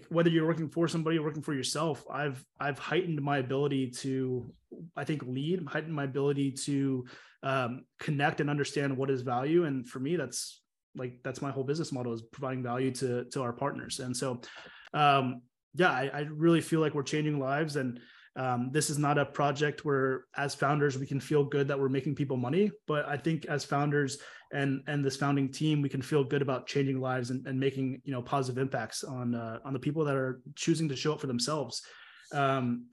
whether 0.09 0.29
you're 0.29 0.47
working 0.47 0.69
for 0.69 0.87
somebody 0.87 1.17
or 1.17 1.23
working 1.23 1.41
for 1.41 1.53
yourself 1.53 2.05
i've 2.09 2.41
i've 2.57 2.79
heightened 2.79 3.21
my 3.21 3.39
ability 3.39 3.91
to 3.91 4.49
i 4.95 5.03
think 5.03 5.21
lead 5.27 5.61
heightened 5.67 5.93
my 5.93 6.05
ability 6.05 6.49
to 6.49 7.05
um, 7.43 7.83
connect 7.99 8.39
and 8.39 8.49
understand 8.49 8.95
what 8.95 9.09
is 9.09 9.21
value. 9.21 9.65
And 9.65 9.87
for 9.87 9.99
me 9.99 10.15
that's 10.15 10.61
like 10.95 11.19
that's 11.23 11.41
my 11.41 11.51
whole 11.51 11.63
business 11.63 11.91
model 11.91 12.13
is 12.13 12.21
providing 12.21 12.63
value 12.63 12.91
to 12.91 13.25
to 13.25 13.41
our 13.41 13.53
partners. 13.53 13.99
And 13.99 14.15
so 14.15 14.41
um 14.93 15.41
yeah 15.75 15.91
I, 15.91 16.09
I 16.13 16.19
really 16.31 16.61
feel 16.61 16.79
like 16.79 16.93
we're 16.93 17.03
changing 17.03 17.39
lives 17.39 17.75
and 17.75 17.99
um, 18.35 18.71
this 18.71 18.89
is 18.89 18.97
not 18.97 19.19
a 19.19 19.25
project 19.25 19.85
where 19.85 20.25
as 20.35 20.55
founders 20.55 20.97
we 20.97 21.05
can 21.05 21.19
feel 21.19 21.43
good 21.43 21.67
that 21.67 21.79
we're 21.79 21.89
making 21.89 22.15
people 22.15 22.35
money 22.35 22.71
but 22.87 23.07
i 23.07 23.15
think 23.15 23.45
as 23.45 23.63
founders 23.63 24.17
and 24.53 24.83
and 24.87 25.03
this 25.03 25.17
founding 25.17 25.51
team 25.51 25.81
we 25.81 25.89
can 25.89 26.01
feel 26.01 26.23
good 26.23 26.41
about 26.41 26.67
changing 26.67 27.01
lives 27.01 27.31
and, 27.31 27.45
and 27.47 27.59
making 27.59 28.01
you 28.05 28.13
know 28.13 28.21
positive 28.21 28.61
impacts 28.61 29.03
on 29.03 29.35
uh, 29.35 29.59
on 29.65 29.73
the 29.73 29.79
people 29.79 30.05
that 30.05 30.15
are 30.15 30.41
choosing 30.55 30.87
to 30.87 30.95
show 30.95 31.13
up 31.13 31.19
for 31.19 31.27
themselves. 31.27 31.81
Um, 32.31 32.85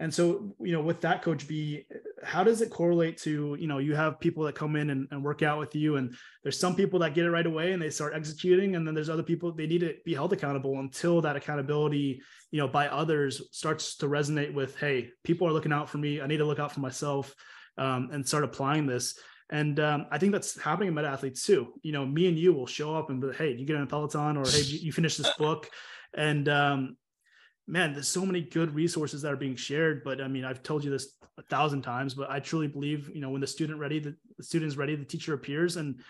and 0.00 0.12
so, 0.12 0.56
you 0.58 0.72
know, 0.72 0.80
with 0.80 1.02
that 1.02 1.20
coach 1.20 1.46
B, 1.46 1.84
how 2.24 2.42
does 2.42 2.62
it 2.62 2.70
correlate 2.70 3.18
to, 3.18 3.54
you 3.60 3.66
know, 3.66 3.76
you 3.76 3.94
have 3.94 4.18
people 4.18 4.44
that 4.44 4.54
come 4.54 4.74
in 4.74 4.88
and, 4.88 5.06
and, 5.10 5.22
work 5.22 5.42
out 5.42 5.58
with 5.58 5.74
you 5.74 5.96
and 5.96 6.14
there's 6.42 6.58
some 6.58 6.74
people 6.74 6.98
that 7.00 7.12
get 7.12 7.26
it 7.26 7.30
right 7.30 7.44
away 7.44 7.72
and 7.72 7.82
they 7.82 7.90
start 7.90 8.14
executing. 8.14 8.76
And 8.76 8.86
then 8.86 8.94
there's 8.94 9.10
other 9.10 9.22
people, 9.22 9.52
they 9.52 9.66
need 9.66 9.82
to 9.82 9.94
be 10.06 10.14
held 10.14 10.32
accountable 10.32 10.80
until 10.80 11.20
that 11.20 11.36
accountability, 11.36 12.22
you 12.50 12.58
know, 12.58 12.66
by 12.66 12.88
others 12.88 13.42
starts 13.52 13.96
to 13.98 14.06
resonate 14.06 14.54
with, 14.54 14.74
Hey, 14.78 15.10
people 15.22 15.46
are 15.46 15.52
looking 15.52 15.72
out 15.72 15.90
for 15.90 15.98
me. 15.98 16.22
I 16.22 16.26
need 16.26 16.38
to 16.38 16.46
look 16.46 16.58
out 16.58 16.72
for 16.72 16.80
myself 16.80 17.34
um, 17.76 18.08
and 18.10 18.26
start 18.26 18.44
applying 18.44 18.86
this. 18.86 19.18
And 19.50 19.78
um, 19.80 20.06
I 20.10 20.16
think 20.16 20.32
that's 20.32 20.58
happening 20.58 20.88
in 20.88 20.94
meta 20.94 21.08
athletes 21.08 21.44
too. 21.44 21.74
You 21.82 21.92
know, 21.92 22.06
me 22.06 22.26
and 22.26 22.38
you 22.38 22.54
will 22.54 22.66
show 22.66 22.96
up 22.96 23.10
and 23.10 23.20
be, 23.20 23.32
Hey, 23.36 23.52
you 23.52 23.66
get 23.66 23.76
in 23.76 23.82
a 23.82 23.86
Peloton 23.86 24.38
or, 24.38 24.46
Hey, 24.48 24.62
you 24.62 24.92
finish 24.92 25.18
this 25.18 25.36
book. 25.36 25.68
And 26.16 26.48
um, 26.48 26.96
man, 27.70 27.92
there's 27.92 28.08
so 28.08 28.26
many 28.26 28.40
good 28.40 28.74
resources 28.74 29.22
that 29.22 29.32
are 29.32 29.36
being 29.36 29.56
shared. 29.56 30.02
But 30.04 30.20
I 30.20 30.28
mean, 30.28 30.44
I've 30.44 30.62
told 30.62 30.84
you 30.84 30.90
this 30.90 31.16
a 31.38 31.42
thousand 31.42 31.82
times, 31.82 32.14
but 32.14 32.30
I 32.30 32.40
truly 32.40 32.66
believe, 32.66 33.10
you 33.14 33.20
know, 33.20 33.30
when 33.30 33.40
the 33.40 33.46
student 33.46 33.78
ready, 33.78 34.00
the, 34.00 34.16
the 34.36 34.42
student 34.42 34.68
is 34.68 34.76
ready, 34.76 34.96
the 34.96 35.04
teacher 35.04 35.34
appears, 35.34 35.76
and 35.76 36.00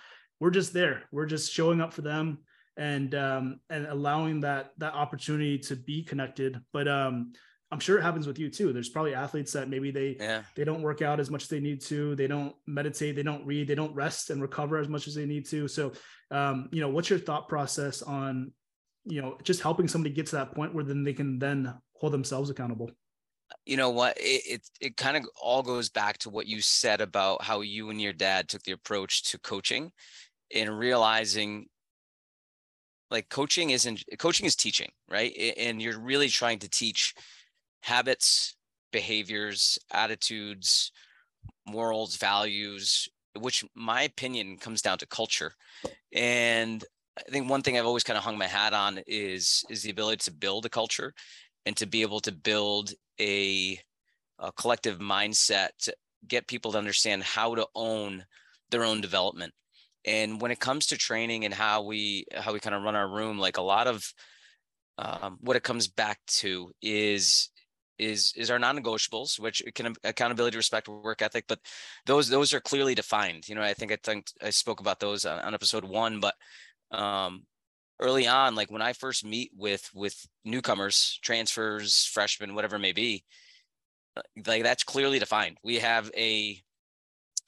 we're 0.40 0.50
just 0.50 0.72
there. 0.72 1.02
We're 1.12 1.26
just 1.26 1.52
showing 1.52 1.80
up 1.80 1.92
for 1.92 2.02
them 2.02 2.38
and 2.76 3.14
um, 3.14 3.60
and 3.68 3.86
allowing 3.86 4.40
that 4.40 4.72
that 4.78 4.94
opportunity 4.94 5.58
to 5.58 5.76
be 5.76 6.02
connected. 6.02 6.60
But 6.72 6.88
um, 6.88 7.32
I'm 7.70 7.80
sure 7.80 7.98
it 7.98 8.02
happens 8.02 8.26
with 8.26 8.38
you 8.38 8.48
too. 8.48 8.72
There's 8.72 8.88
probably 8.88 9.14
athletes 9.14 9.52
that 9.52 9.68
maybe 9.68 9.90
they 9.90 10.16
yeah. 10.18 10.42
they 10.56 10.64
don't 10.64 10.82
work 10.82 11.02
out 11.02 11.20
as 11.20 11.30
much 11.30 11.42
as 11.42 11.48
they 11.48 11.60
need 11.60 11.82
to. 11.82 12.16
They 12.16 12.26
don't 12.26 12.54
meditate. 12.66 13.16
They 13.16 13.22
don't 13.22 13.46
read. 13.46 13.68
They 13.68 13.74
don't 13.74 13.94
rest 13.94 14.30
and 14.30 14.40
recover 14.40 14.78
as 14.78 14.88
much 14.88 15.06
as 15.06 15.14
they 15.14 15.26
need 15.26 15.46
to. 15.46 15.68
So, 15.68 15.92
um, 16.30 16.68
you 16.72 16.80
know, 16.80 16.88
what's 16.88 17.10
your 17.10 17.18
thought 17.18 17.48
process 17.48 18.02
on 18.02 18.52
you 19.04 19.20
know 19.20 19.36
just 19.42 19.60
helping 19.62 19.88
somebody 19.88 20.14
get 20.14 20.26
to 20.26 20.36
that 20.36 20.54
point 20.54 20.74
where 20.74 20.84
then 20.84 21.04
they 21.04 21.12
can 21.12 21.38
then 21.38 21.74
hold 21.94 22.12
themselves 22.12 22.50
accountable. 22.50 22.90
You 23.66 23.76
know 23.76 23.90
what? 23.90 24.16
It 24.18 24.42
it, 24.46 24.70
it 24.80 24.96
kind 24.96 25.16
of 25.16 25.24
all 25.40 25.62
goes 25.62 25.88
back 25.88 26.18
to 26.18 26.30
what 26.30 26.46
you 26.46 26.60
said 26.60 27.00
about 27.00 27.42
how 27.42 27.60
you 27.60 27.90
and 27.90 28.00
your 28.00 28.12
dad 28.12 28.48
took 28.48 28.62
the 28.62 28.72
approach 28.72 29.24
to 29.24 29.38
coaching 29.38 29.92
and 30.54 30.78
realizing 30.78 31.66
like 33.10 33.28
coaching 33.28 33.70
isn't 33.70 34.04
coaching 34.18 34.46
is 34.46 34.56
teaching 34.56 34.90
right? 35.08 35.32
And 35.56 35.82
you're 35.82 35.98
really 35.98 36.28
trying 36.28 36.60
to 36.60 36.68
teach 36.68 37.14
habits 37.82 38.56
behaviors 38.92 39.78
attitudes 39.92 40.92
morals 41.66 42.16
values 42.16 43.08
which 43.38 43.64
my 43.74 44.02
opinion 44.02 44.56
comes 44.56 44.82
down 44.82 44.98
to 44.98 45.06
culture. 45.06 45.52
And 46.12 46.84
I 47.26 47.30
think 47.30 47.48
one 47.48 47.62
thing 47.62 47.78
I've 47.78 47.86
always 47.86 48.04
kind 48.04 48.16
of 48.16 48.24
hung 48.24 48.38
my 48.38 48.46
hat 48.46 48.72
on 48.72 49.00
is 49.06 49.64
is 49.68 49.82
the 49.82 49.90
ability 49.90 50.24
to 50.24 50.32
build 50.32 50.66
a 50.66 50.70
culture 50.70 51.14
and 51.66 51.76
to 51.76 51.86
be 51.86 52.02
able 52.02 52.20
to 52.20 52.32
build 52.32 52.92
a, 53.20 53.78
a 54.38 54.52
collective 54.52 54.98
mindset 54.98 55.68
to 55.80 55.94
get 56.26 56.46
people 56.46 56.72
to 56.72 56.78
understand 56.78 57.22
how 57.22 57.54
to 57.54 57.66
own 57.74 58.24
their 58.70 58.84
own 58.84 59.00
development. 59.00 59.52
And 60.04 60.40
when 60.40 60.50
it 60.50 60.60
comes 60.60 60.86
to 60.86 60.96
training 60.96 61.44
and 61.44 61.52
how 61.52 61.82
we 61.82 62.24
how 62.34 62.52
we 62.52 62.60
kind 62.60 62.74
of 62.74 62.82
run 62.82 62.96
our 62.96 63.08
room, 63.08 63.38
like 63.38 63.58
a 63.58 63.62
lot 63.62 63.86
of 63.86 64.12
um, 64.98 65.38
what 65.40 65.56
it 65.56 65.62
comes 65.62 65.88
back 65.88 66.18
to 66.26 66.72
is 66.80 67.50
is 67.98 68.32
is 68.34 68.50
our 68.50 68.58
non-negotiables, 68.58 69.38
which 69.38 69.62
can 69.74 69.94
accountability, 70.04 70.56
respect, 70.56 70.88
work 70.88 71.20
ethic, 71.20 71.44
but 71.46 71.60
those 72.06 72.28
those 72.28 72.54
are 72.54 72.60
clearly 72.60 72.94
defined. 72.94 73.48
You 73.48 73.54
know, 73.54 73.62
I 73.62 73.74
think 73.74 73.92
I 73.92 73.98
think 74.02 74.28
I 74.42 74.50
spoke 74.50 74.80
about 74.80 75.00
those 75.00 75.26
on, 75.26 75.38
on 75.40 75.54
episode 75.54 75.84
one, 75.84 76.18
but 76.18 76.34
um, 76.90 77.44
early 77.98 78.26
on, 78.26 78.54
like 78.54 78.70
when 78.70 78.82
I 78.82 78.92
first 78.92 79.24
meet 79.24 79.50
with 79.56 79.88
with 79.94 80.26
newcomers, 80.44 81.18
transfers, 81.22 82.04
freshmen, 82.06 82.54
whatever 82.54 82.76
it 82.76 82.80
may 82.80 82.92
be, 82.92 83.24
uh, 84.16 84.22
like 84.46 84.62
that's 84.62 84.84
clearly 84.84 85.18
defined. 85.18 85.58
We 85.62 85.76
have 85.76 86.10
a 86.16 86.60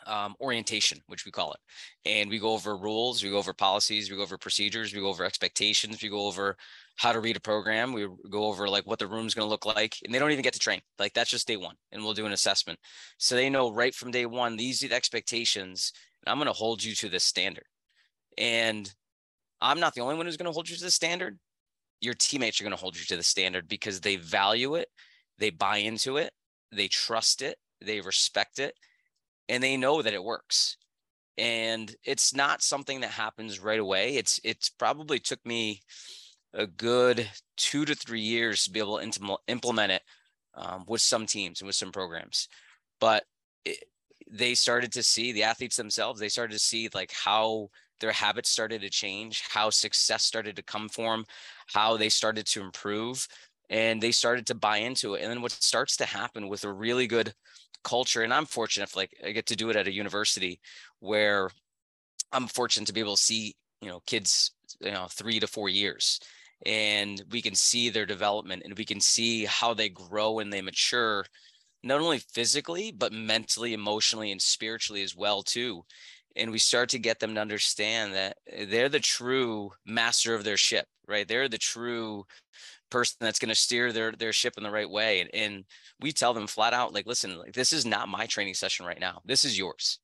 um, 0.07 0.35
orientation, 0.41 1.01
which 1.07 1.25
we 1.25 1.31
call 1.31 1.53
it. 1.53 1.61
And 2.05 2.31
we 2.31 2.39
go 2.39 2.53
over 2.53 2.77
rules, 2.77 3.23
we 3.23 3.31
go 3.31 3.39
over 3.39 3.53
policies, 3.53 4.11
we 4.11 4.17
go 4.17 4.23
over 4.23 4.39
procedures, 4.39 4.93
we 4.93 5.01
go 5.01 5.09
over 5.09 5.25
expectations, 5.25 6.03
we 6.03 6.09
go 6.09 6.27
over 6.27 6.57
how 6.97 7.13
to 7.13 7.21
read 7.21 7.37
a 7.37 7.41
program, 7.41 7.93
we 7.93 8.07
go 8.31 8.45
over 8.45 8.69
like 8.69 8.87
what 8.87 8.99
the 8.99 9.07
room's 9.07 9.35
going 9.35 9.47
to 9.47 9.51
look 9.51 9.67
like. 9.67 9.97
And 10.05 10.13
they 10.13 10.19
don't 10.19 10.33
even 10.33 10.43
get 10.43 10.53
to 10.55 10.59
train. 10.59 10.81
Like 10.99 11.13
that's 11.15 11.31
just 11.31 11.47
day 11.47 11.57
one. 11.57 11.77
And 11.91 12.03
we'll 12.03 12.15
do 12.15 12.27
an 12.27 12.33
assessment. 12.33 12.79
So 13.19 13.35
they 13.35 13.51
know 13.51 13.73
right 13.73 13.95
from 13.95 14.11
day 14.11 14.27
one, 14.27 14.57
these 14.57 14.83
are 14.83 14.89
the 14.89 14.95
expectations. 14.95 15.93
And 16.25 16.33
I'm 16.33 16.39
going 16.39 16.47
to 16.47 16.53
hold 16.53 16.83
you 16.83 16.95
to 16.97 17.09
this 17.09 17.25
standard. 17.25 17.67
And 18.39 18.93
I'm 19.63 19.81
not 19.81 19.95
the 19.95 20.03
only 20.03 20.17
one 20.17 20.27
who's 20.27 20.37
going 20.37 20.47
to 20.47 20.53
hold 20.53 20.69
you 20.69 20.77
to 20.77 20.85
the 20.85 20.91
standard. 20.91 21.39
Your 22.01 22.15
teammates 22.15 22.61
are 22.61 22.65
going 22.65 22.77
to 22.77 22.81
hold 22.81 22.99
you 22.99 23.05
to 23.07 23.17
the 23.17 23.23
standard 23.23 23.69
because 23.69 24.01
they 24.01 24.17
value 24.17 24.75
it, 24.75 24.89
they 25.39 25.51
buy 25.51 25.79
into 25.79 26.17
it, 26.17 26.33
they 26.73 26.89
trust 26.89 27.43
it, 27.43 27.57
they 27.81 28.01
respect 28.01 28.59
it 28.59 28.75
and 29.49 29.63
they 29.63 29.77
know 29.77 30.03
that 30.03 30.15
it 30.15 30.23
works. 30.23 30.77
And 31.39 31.95
it's 32.05 32.35
not 32.35 32.63
something 32.63 33.01
that 33.01 33.11
happens 33.11 33.61
right 33.61 33.81
away. 33.81 34.17
It's 34.17 34.41
it's 34.45 34.69
probably 34.69 35.19
took 35.19 35.45
me 35.47 35.81
a 36.53 36.67
good 36.67 37.29
two 37.57 37.85
to 37.85 37.95
three 37.95 38.21
years 38.21 38.65
to 38.65 38.71
be 38.71 38.81
able 38.81 38.99
to 38.99 39.39
implement 39.47 39.93
it 39.93 40.03
um, 40.55 40.85
with 40.87 41.01
some 41.01 41.25
teams 41.27 41.61
and 41.61 41.67
with 41.67 41.77
some 41.77 41.93
programs. 41.93 42.49
But 43.01 43.25
it, 43.65 43.85
they 44.31 44.55
started 44.55 44.93
to 44.93 45.03
see 45.03 45.33
the 45.33 45.43
athletes 45.43 45.77
themselves 45.77 46.19
they 46.19 46.29
started 46.29 46.55
to 46.55 46.59
see 46.59 46.89
like 46.95 47.13
how 47.13 47.69
their 48.03 48.13
habits 48.13 48.51
started 48.51 48.83
to 48.83 48.91
change 48.91 49.45
how 49.49 49.71
success 49.71 50.25
started 50.25 50.57
to 50.57 50.63
come 50.63 50.89
for 50.89 51.13
them 51.13 51.25
how 51.73 51.97
they 51.97 52.09
started 52.09 52.45
to 52.45 52.61
improve 52.61 53.27
and 53.71 54.03
they 54.03 54.13
started 54.13 54.45
to 54.45 54.55
buy 54.55 54.79
into 54.79 55.15
it 55.15 55.23
and 55.23 55.31
then 55.31 55.41
what 55.41 55.53
starts 55.53 55.97
to 55.97 56.05
happen 56.05 56.49
with 56.49 56.65
a 56.65 56.73
really 56.73 57.07
good 57.07 57.33
culture 57.85 58.23
and 58.23 58.35
i'm 58.35 58.45
fortunate 58.45 58.95
like 58.97 59.17
i 59.25 59.31
get 59.31 59.47
to 59.47 59.57
do 59.57 59.71
it 59.71 59.77
at 59.77 59.87
a 59.87 59.93
university 59.93 60.61
where 60.99 61.49
i'm 62.33 62.49
fortunate 62.49 62.87
to 62.87 62.93
be 62.93 63.01
able 63.01 63.17
to 63.17 63.23
see 63.23 63.55
you 63.81 63.89
know 63.89 64.01
kids 64.07 64.53
you 64.81 64.91
know 64.91 65.07
three 65.09 65.39
to 65.39 65.47
four 65.47 65.69
years 65.69 66.21
and 66.67 67.23
we 67.31 67.41
can 67.41 67.55
see 67.55 67.89
their 67.89 68.07
development 68.07 68.63
and 68.65 68.77
we 68.77 68.85
can 68.85 69.01
see 69.01 69.45
how 69.45 69.73
they 69.73 69.89
grow 69.89 70.41
and 70.41 70.53
they 70.53 70.61
mature 70.61 71.25
not 71.83 72.01
only 72.01 72.19
physically 72.19 72.93
but 72.93 73.13
mentally 73.13 73.75
emotionally 73.75 74.33
and 74.33 74.43
spiritually 74.43 75.03
as 75.03 75.17
well 75.17 75.43
too 75.43 75.85
and 76.37 76.51
we 76.51 76.59
start 76.59 76.89
to 76.91 76.99
get 76.99 77.21
them 77.21 77.35
to 77.35 77.41
understand 77.41 78.15
that 78.15 78.37
eh, 78.51 78.67
they're 78.69 78.89
the 78.89 79.01
true 79.01 79.71
master 79.87 80.35
of 80.35 80.45
their 80.45 80.57
ship 80.57 80.87
right? 81.09 81.27
They're 81.27 81.49
the 81.49 81.59
true 81.59 82.25
person 82.91 83.17
that's 83.21 83.39
going 83.39 83.49
to 83.49 83.55
steer 83.55 83.93
their 83.93 84.13
their 84.13 84.33
ship 84.33 84.55
in 84.57 84.63
the 84.63 84.71
right 84.71 84.89
way 84.89 85.21
and, 85.21 85.31
and 85.33 85.65
we 86.01 86.13
tell 86.13 86.35
them 86.35 86.47
flat 86.47 86.75
out 86.75 86.93
like 86.93 87.07
listen 87.07 87.39
like 87.39 87.53
this 87.53 87.73
is 87.73 87.87
not 87.87 88.09
my 88.09 88.27
training 88.27 88.55
session 88.55 88.85
right 88.85 89.01
now. 89.01 89.21
This 89.25 89.45
is 89.45 89.59
yours. 89.59 89.99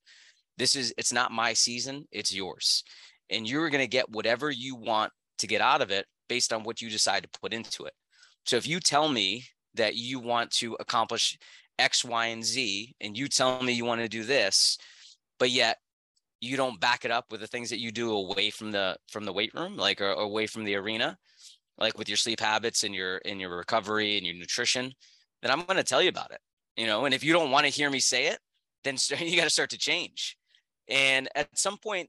This 0.56 0.74
is 0.74 0.94
it's 0.96 1.12
not 1.12 1.32
my 1.32 1.52
season 1.52 2.06
it's 2.12 2.34
yours. 2.34 2.84
And 3.30 3.48
you're 3.48 3.70
going 3.70 3.84
to 3.84 3.88
get 3.88 4.10
whatever 4.10 4.50
you 4.50 4.74
want 4.74 5.12
to 5.38 5.46
get 5.46 5.60
out 5.60 5.82
of 5.82 5.90
it 5.90 6.06
based 6.28 6.52
on 6.52 6.62
what 6.62 6.80
you 6.80 6.88
decide 6.88 7.22
to 7.22 7.40
put 7.40 7.52
into 7.52 7.84
it. 7.84 7.92
So 8.46 8.56
if 8.56 8.66
you 8.66 8.80
tell 8.80 9.08
me 9.08 9.44
that 9.74 9.96
you 9.96 10.18
want 10.18 10.50
to 10.52 10.76
accomplish 10.80 11.38
x 11.78 12.04
y 12.04 12.26
and 12.26 12.44
z 12.44 12.94
and 13.00 13.16
you 13.16 13.28
tell 13.28 13.62
me 13.62 13.72
you 13.72 13.84
want 13.84 14.00
to 14.00 14.08
do 14.08 14.24
this 14.24 14.78
but 15.38 15.50
yet 15.50 15.76
you 16.40 16.56
don't 16.56 16.80
back 16.80 17.04
it 17.04 17.10
up 17.10 17.26
with 17.30 17.40
the 17.40 17.46
things 17.46 17.70
that 17.70 17.80
you 17.80 17.90
do 17.90 18.12
away 18.12 18.50
from 18.50 18.70
the 18.70 18.96
from 19.08 19.24
the 19.24 19.32
weight 19.32 19.52
room 19.54 19.76
like 19.76 20.00
or, 20.00 20.12
away 20.12 20.46
from 20.46 20.64
the 20.64 20.74
arena 20.74 21.18
like 21.78 21.96
with 21.96 22.08
your 22.08 22.16
sleep 22.16 22.40
habits 22.40 22.84
and 22.84 22.94
your 22.94 23.18
in 23.18 23.40
your 23.40 23.56
recovery 23.56 24.16
and 24.16 24.26
your 24.26 24.34
nutrition, 24.34 24.92
then 25.42 25.50
I'm 25.50 25.62
going 25.62 25.76
to 25.76 25.84
tell 25.84 26.02
you 26.02 26.08
about 26.08 26.32
it. 26.32 26.40
You 26.76 26.86
know, 26.86 27.04
and 27.04 27.14
if 27.14 27.24
you 27.24 27.32
don't 27.32 27.50
want 27.50 27.64
to 27.64 27.72
hear 27.72 27.90
me 27.90 28.00
say 28.00 28.26
it, 28.26 28.38
then 28.84 28.96
you 29.20 29.36
got 29.36 29.44
to 29.44 29.50
start 29.50 29.70
to 29.70 29.78
change. 29.78 30.36
And 30.88 31.28
at 31.34 31.58
some 31.58 31.76
point, 31.76 32.08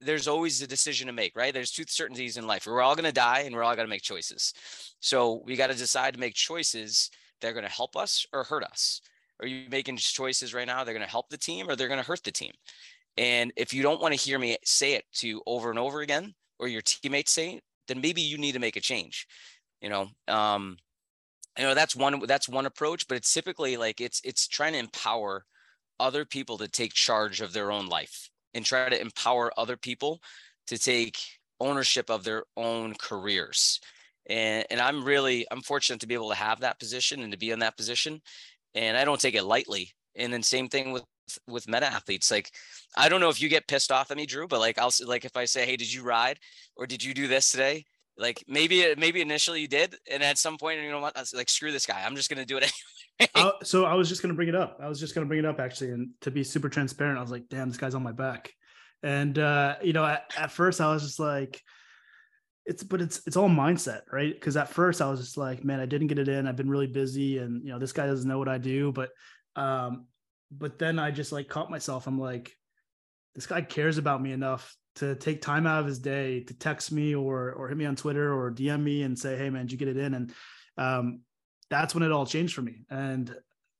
there's 0.00 0.28
always 0.28 0.60
a 0.60 0.66
decision 0.66 1.06
to 1.06 1.12
make, 1.12 1.36
right? 1.36 1.54
There's 1.54 1.70
two 1.70 1.84
certainties 1.86 2.36
in 2.36 2.46
life. 2.46 2.66
We're 2.66 2.82
all 2.82 2.94
going 2.94 3.06
to 3.06 3.12
die 3.12 3.40
and 3.40 3.54
we're 3.54 3.62
all 3.62 3.74
going 3.74 3.86
to 3.86 3.90
make 3.90 4.02
choices. 4.02 4.52
So 5.00 5.42
we 5.44 5.56
got 5.56 5.68
to 5.68 5.74
decide 5.74 6.14
to 6.14 6.20
make 6.20 6.34
choices 6.34 7.10
that 7.40 7.48
are 7.48 7.52
going 7.52 7.64
to 7.64 7.70
help 7.70 7.96
us 7.96 8.26
or 8.32 8.44
hurt 8.44 8.64
us. 8.64 9.00
Are 9.40 9.46
you 9.46 9.66
making 9.70 9.96
choices 9.96 10.52
right 10.52 10.66
now? 10.66 10.84
They're 10.84 10.94
going 10.94 11.06
to 11.06 11.10
help 11.10 11.28
the 11.28 11.38
team 11.38 11.68
or 11.68 11.76
they're 11.76 11.88
going 11.88 12.00
to 12.00 12.06
hurt 12.06 12.22
the 12.24 12.32
team. 12.32 12.52
And 13.16 13.52
if 13.56 13.72
you 13.72 13.82
don't 13.82 14.00
want 14.00 14.14
to 14.14 14.20
hear 14.20 14.38
me 14.38 14.56
say 14.64 14.94
it 14.94 15.04
to 15.14 15.42
over 15.46 15.70
and 15.70 15.78
over 15.78 16.00
again, 16.00 16.34
or 16.58 16.68
your 16.68 16.82
teammates 16.82 17.32
say 17.32 17.54
it, 17.54 17.64
then 17.88 18.00
maybe 18.00 18.20
you 18.20 18.38
need 18.38 18.52
to 18.52 18.58
make 18.58 18.76
a 18.76 18.80
change 18.80 19.26
you 19.84 19.90
know? 19.90 20.08
Um 20.26 20.78
you 21.56 21.62
know 21.62 21.74
that's 21.74 21.94
one 21.94 22.18
that's 22.26 22.48
one 22.48 22.66
approach 22.66 23.06
but 23.06 23.16
it's 23.16 23.32
typically 23.32 23.76
like 23.76 24.00
it's 24.00 24.20
it's 24.24 24.48
trying 24.48 24.72
to 24.72 24.78
empower 24.80 25.44
other 26.00 26.24
people 26.24 26.58
to 26.58 26.66
take 26.66 26.92
charge 26.92 27.40
of 27.40 27.52
their 27.52 27.70
own 27.70 27.86
life 27.86 28.28
and 28.54 28.64
try 28.64 28.88
to 28.88 29.00
empower 29.00 29.52
other 29.56 29.76
people 29.76 30.20
to 30.66 30.78
take 30.78 31.16
ownership 31.60 32.10
of 32.10 32.24
their 32.24 32.42
own 32.56 32.94
careers. 32.98 33.78
And 34.26 34.66
and 34.70 34.80
i'm 34.80 35.04
really 35.04 35.46
i'm 35.52 35.60
fortunate 35.60 36.00
to 36.00 36.08
be 36.08 36.14
able 36.14 36.30
to 36.30 36.34
have 36.34 36.60
that 36.60 36.80
position 36.80 37.20
and 37.22 37.30
to 37.30 37.38
be 37.38 37.52
in 37.52 37.60
that 37.60 37.76
position 37.76 38.20
and 38.74 38.96
i 38.96 39.04
don't 39.04 39.20
take 39.20 39.36
it 39.36 39.44
lightly. 39.44 39.92
And 40.16 40.32
then 40.32 40.42
same 40.42 40.68
thing 40.68 40.90
with 40.92 41.04
with 41.48 41.68
meta 41.68 41.86
athletes. 41.86 42.30
Like, 42.30 42.50
I 42.96 43.08
don't 43.08 43.20
know 43.20 43.28
if 43.28 43.40
you 43.40 43.48
get 43.48 43.68
pissed 43.68 43.92
off 43.92 44.10
at 44.10 44.16
me, 44.16 44.26
Drew, 44.26 44.46
but 44.46 44.60
like, 44.60 44.78
I'll 44.78 44.92
like 45.06 45.24
if 45.24 45.36
I 45.36 45.44
say, 45.44 45.66
"Hey, 45.66 45.76
did 45.76 45.92
you 45.92 46.02
ride 46.02 46.38
or 46.76 46.86
did 46.86 47.02
you 47.02 47.14
do 47.14 47.26
this 47.28 47.50
today?" 47.50 47.84
Like 48.16 48.44
maybe 48.46 48.94
maybe 48.96 49.20
initially 49.20 49.60
you 49.60 49.68
did, 49.68 49.96
and 50.10 50.22
at 50.22 50.38
some 50.38 50.56
point, 50.56 50.80
you 50.80 50.90
know 50.90 51.00
what? 51.00 51.16
Like, 51.34 51.48
screw 51.48 51.72
this 51.72 51.86
guy. 51.86 52.02
I'm 52.04 52.16
just 52.16 52.30
gonna 52.30 52.44
do 52.44 52.58
it 52.58 52.72
anyway. 53.20 53.52
so 53.62 53.84
I 53.84 53.94
was 53.94 54.08
just 54.08 54.22
gonna 54.22 54.34
bring 54.34 54.48
it 54.48 54.54
up. 54.54 54.78
I 54.80 54.88
was 54.88 55.00
just 55.00 55.14
gonna 55.14 55.26
bring 55.26 55.40
it 55.40 55.46
up 55.46 55.60
actually, 55.60 55.90
and 55.90 56.10
to 56.20 56.30
be 56.30 56.44
super 56.44 56.68
transparent, 56.68 57.18
I 57.18 57.22
was 57.22 57.30
like, 57.30 57.48
"Damn, 57.48 57.68
this 57.68 57.78
guy's 57.78 57.94
on 57.94 58.02
my 58.02 58.12
back." 58.12 58.52
And 59.02 59.38
uh, 59.38 59.76
you 59.82 59.92
know, 59.92 60.04
at, 60.04 60.32
at 60.36 60.50
first, 60.50 60.80
I 60.80 60.92
was 60.92 61.02
just 61.02 61.18
like 61.18 61.60
it's 62.66 62.82
but 62.82 63.00
it's 63.00 63.20
it's 63.26 63.36
all 63.36 63.48
mindset 63.48 64.00
right 64.10 64.34
because 64.34 64.56
at 64.56 64.70
first 64.70 65.02
i 65.02 65.10
was 65.10 65.20
just 65.20 65.36
like 65.36 65.64
man 65.64 65.80
i 65.80 65.86
didn't 65.86 66.06
get 66.06 66.18
it 66.18 66.28
in 66.28 66.46
i've 66.46 66.56
been 66.56 66.70
really 66.70 66.86
busy 66.86 67.38
and 67.38 67.62
you 67.62 67.70
know 67.70 67.78
this 67.78 67.92
guy 67.92 68.06
doesn't 68.06 68.28
know 68.28 68.38
what 68.38 68.48
i 68.48 68.58
do 68.58 68.90
but 68.92 69.10
um 69.56 70.06
but 70.58 70.78
then 70.78 70.98
I 70.98 71.10
just 71.10 71.32
like 71.32 71.48
caught 71.48 71.70
myself. 71.70 72.06
I'm 72.06 72.18
like, 72.18 72.52
this 73.34 73.46
guy 73.46 73.62
cares 73.62 73.98
about 73.98 74.22
me 74.22 74.32
enough 74.32 74.76
to 74.96 75.16
take 75.16 75.42
time 75.42 75.66
out 75.66 75.80
of 75.80 75.86
his 75.86 75.98
day 75.98 76.40
to 76.44 76.54
text 76.54 76.92
me 76.92 77.14
or 77.14 77.52
or 77.52 77.68
hit 77.68 77.76
me 77.76 77.84
on 77.84 77.96
Twitter 77.96 78.32
or 78.32 78.52
DM 78.52 78.82
me 78.82 79.02
and 79.02 79.18
say, 79.18 79.36
hey 79.36 79.50
man, 79.50 79.66
did 79.66 79.72
you 79.72 79.78
get 79.78 79.88
it 79.88 79.96
in? 79.96 80.14
And 80.14 80.32
um, 80.78 81.20
that's 81.70 81.94
when 81.94 82.04
it 82.04 82.12
all 82.12 82.26
changed 82.26 82.54
for 82.54 82.62
me. 82.62 82.84
And 82.90 83.34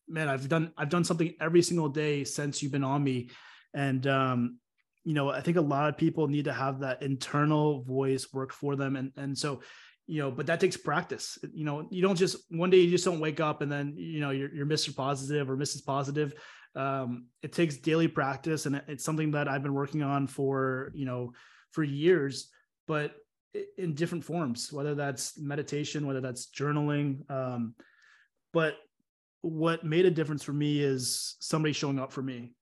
man, 0.08 0.28
I've 0.28 0.48
done 0.48 0.72
I've 0.76 0.88
done 0.88 1.04
something 1.04 1.34
every 1.40 1.62
single 1.62 1.88
day 1.88 2.24
since 2.24 2.62
you've 2.62 2.72
been 2.72 2.84
on 2.84 3.02
me. 3.02 3.30
And 3.72 4.06
um, 4.06 4.58
you 5.04 5.14
know, 5.14 5.30
I 5.30 5.40
think 5.40 5.56
a 5.56 5.62
lot 5.62 5.88
of 5.88 5.96
people 5.96 6.26
need 6.28 6.46
to 6.46 6.52
have 6.52 6.80
that 6.80 7.02
internal 7.02 7.82
voice 7.82 8.32
work 8.32 8.52
for 8.52 8.74
them. 8.76 8.96
And 8.96 9.12
and 9.16 9.38
so 9.38 9.60
you 10.06 10.20
know, 10.20 10.30
but 10.30 10.46
that 10.46 10.60
takes 10.60 10.76
practice. 10.76 11.38
You 11.54 11.64
know, 11.64 11.88
you 11.90 12.02
don't 12.02 12.16
just 12.16 12.37
one 12.50 12.70
day 12.70 12.78
you 12.78 12.90
just 12.90 13.04
don't 13.04 13.20
wake 13.20 13.40
up 13.40 13.62
and 13.62 13.72
then 13.72 13.94
you 13.96 14.20
know 14.20 14.30
you're, 14.30 14.52
you're 14.54 14.66
Mr. 14.66 14.94
Positive 14.94 15.48
or 15.48 15.56
Mrs. 15.56 15.84
Positive. 15.84 16.34
Um, 16.76 17.26
it 17.42 17.52
takes 17.52 17.76
daily 17.76 18.08
practice, 18.08 18.66
and 18.66 18.82
it's 18.88 19.04
something 19.04 19.32
that 19.32 19.48
I've 19.48 19.62
been 19.62 19.74
working 19.74 20.02
on 20.02 20.26
for 20.26 20.92
you 20.94 21.06
know 21.06 21.32
for 21.72 21.82
years, 21.82 22.50
but 22.87 23.14
in 23.78 23.94
different 23.94 24.24
forms, 24.24 24.72
whether 24.72 24.94
that's 24.94 25.38
meditation, 25.38 26.06
whether 26.06 26.20
that's 26.20 26.50
journaling. 26.50 27.28
Um, 27.30 27.74
but 28.52 28.74
what 29.42 29.84
made 29.84 30.06
a 30.06 30.10
difference 30.10 30.42
for 30.42 30.52
me 30.52 30.80
is 30.80 31.37
somebody 31.40 31.72
showing 31.72 31.98
up 31.98 32.12
for 32.12 32.22
me, 32.22 32.54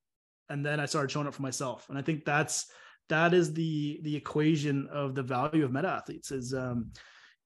and 0.48 0.64
then 0.64 0.80
I 0.80 0.86
started 0.86 1.10
showing 1.10 1.26
up 1.26 1.34
for 1.34 1.42
myself, 1.42 1.86
and 1.88 1.98
I 1.98 2.02
think 2.02 2.24
that's 2.24 2.66
that 3.08 3.34
is 3.34 3.52
the 3.52 4.00
the 4.02 4.16
equation 4.16 4.88
of 4.92 5.14
the 5.14 5.22
value 5.22 5.64
of 5.64 5.72
meta 5.72 5.88
athletes 5.88 6.30
is 6.30 6.54
um, 6.54 6.92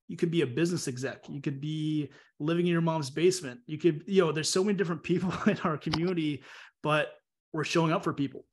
you 0.08 0.16
could 0.16 0.30
be 0.30 0.42
a 0.42 0.46
business 0.46 0.88
exec. 0.88 1.28
You 1.28 1.40
could 1.40 1.60
be 1.60 2.10
living 2.38 2.66
in 2.66 2.72
your 2.72 2.80
mom's 2.80 3.10
basement. 3.10 3.60
You 3.66 3.78
could 3.78 4.04
you 4.06 4.24
know 4.24 4.32
there's 4.32 4.50
so 4.50 4.62
many 4.62 4.76
different 4.76 5.02
people 5.10 5.32
in 5.46 5.58
our 5.60 5.76
community 5.76 6.42
but 6.86 7.08
we're 7.52 7.64
showing 7.64 7.92
up 7.92 8.04
for 8.04 8.12
people 8.12 8.44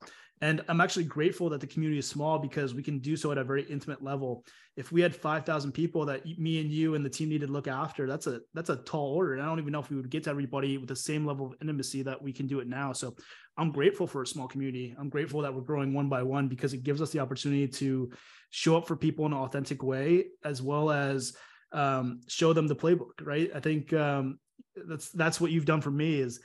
and 0.43 0.61
i'm 0.67 0.81
actually 0.81 1.05
grateful 1.05 1.49
that 1.49 1.61
the 1.61 1.67
community 1.67 1.99
is 1.99 2.07
small 2.07 2.37
because 2.37 2.73
we 2.73 2.83
can 2.83 2.99
do 2.99 3.15
so 3.15 3.31
at 3.31 3.37
a 3.37 3.43
very 3.43 3.63
intimate 3.63 4.03
level. 4.03 4.43
If 4.75 4.91
we 4.91 5.01
had 5.01 5.15
5000 5.15 5.71
people 5.71 6.05
that 6.07 6.25
me 6.37 6.59
and 6.59 6.69
you 6.69 6.95
and 6.95 7.05
the 7.05 7.09
team 7.09 7.29
needed 7.29 7.47
to 7.47 7.53
look 7.53 7.67
after 7.67 8.07
that's 8.07 8.27
a 8.27 8.41
that's 8.53 8.69
a 8.69 8.77
tall 8.77 9.13
order. 9.15 9.33
And 9.33 9.41
i 9.41 9.45
don't 9.45 9.59
even 9.59 9.71
know 9.71 9.79
if 9.79 9.89
we 9.89 9.95
would 9.95 10.09
get 10.09 10.23
to 10.25 10.29
everybody 10.29 10.77
with 10.77 10.89
the 10.89 10.95
same 10.95 11.25
level 11.25 11.45
of 11.47 11.53
intimacy 11.61 12.01
that 12.03 12.21
we 12.21 12.33
can 12.33 12.45
do 12.47 12.59
it 12.59 12.67
now. 12.67 12.91
So 12.91 13.15
i'm 13.57 13.71
grateful 13.71 14.07
for 14.07 14.21
a 14.21 14.27
small 14.27 14.47
community. 14.47 14.95
I'm 14.99 15.09
grateful 15.09 15.41
that 15.41 15.53
we're 15.53 15.61
growing 15.61 15.93
one 15.93 16.09
by 16.09 16.23
one 16.23 16.47
because 16.49 16.73
it 16.73 16.83
gives 16.83 17.01
us 17.01 17.11
the 17.11 17.19
opportunity 17.19 17.67
to 17.67 18.11
show 18.49 18.75
up 18.77 18.87
for 18.87 18.97
people 18.97 19.25
in 19.25 19.33
an 19.33 19.39
authentic 19.39 19.81
way 19.81 20.25
as 20.43 20.61
well 20.61 20.91
as 20.91 21.35
um, 21.71 22.21
show 22.27 22.53
them 22.53 22.67
the 22.67 22.75
playbook, 22.75 23.17
right? 23.21 23.49
I 23.55 23.59
think 23.59 23.93
um, 23.93 24.37
that's 24.75 25.09
that's 25.09 25.39
what 25.41 25.51
you've 25.51 25.65
done 25.65 25.81
for 25.81 25.91
me 25.91 26.19
is 26.19 26.41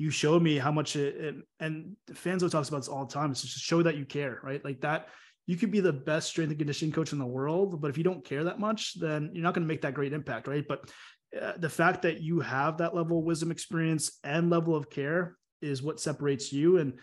you 0.00 0.08
showed 0.08 0.42
me 0.42 0.56
how 0.56 0.72
much 0.72 0.96
it, 0.96 1.14
it 1.14 1.34
and 1.60 1.94
Fanzo 2.10 2.50
talks 2.50 2.70
about 2.70 2.78
this 2.78 2.88
all 2.88 3.04
the 3.04 3.12
time. 3.12 3.30
It's 3.30 3.42
just 3.42 3.58
show 3.58 3.82
that 3.82 3.98
you 3.98 4.06
care, 4.06 4.40
right? 4.42 4.64
Like 4.64 4.80
that 4.80 5.08
you 5.46 5.56
could 5.56 5.70
be 5.70 5.80
the 5.80 5.92
best 5.92 6.28
strength 6.30 6.48
and 6.48 6.58
conditioning 6.58 6.90
coach 6.90 7.12
in 7.12 7.18
the 7.18 7.26
world, 7.26 7.82
but 7.82 7.90
if 7.90 7.98
you 7.98 8.04
don't 8.04 8.24
care 8.24 8.44
that 8.44 8.58
much, 8.58 8.98
then 8.98 9.28
you're 9.34 9.42
not 9.42 9.52
going 9.52 9.62
to 9.62 9.68
make 9.68 9.82
that 9.82 9.92
great 9.92 10.14
impact, 10.14 10.46
right? 10.48 10.64
But 10.66 10.90
uh, 11.38 11.52
the 11.58 11.68
fact 11.68 12.00
that 12.00 12.22
you 12.22 12.40
have 12.40 12.78
that 12.78 12.94
level 12.94 13.18
of 13.18 13.24
wisdom 13.24 13.50
experience 13.50 14.18
and 14.24 14.48
level 14.48 14.74
of 14.74 14.88
care 14.88 15.36
is 15.60 15.82
what 15.82 16.00
separates 16.00 16.50
you 16.50 16.78
and 16.78 16.94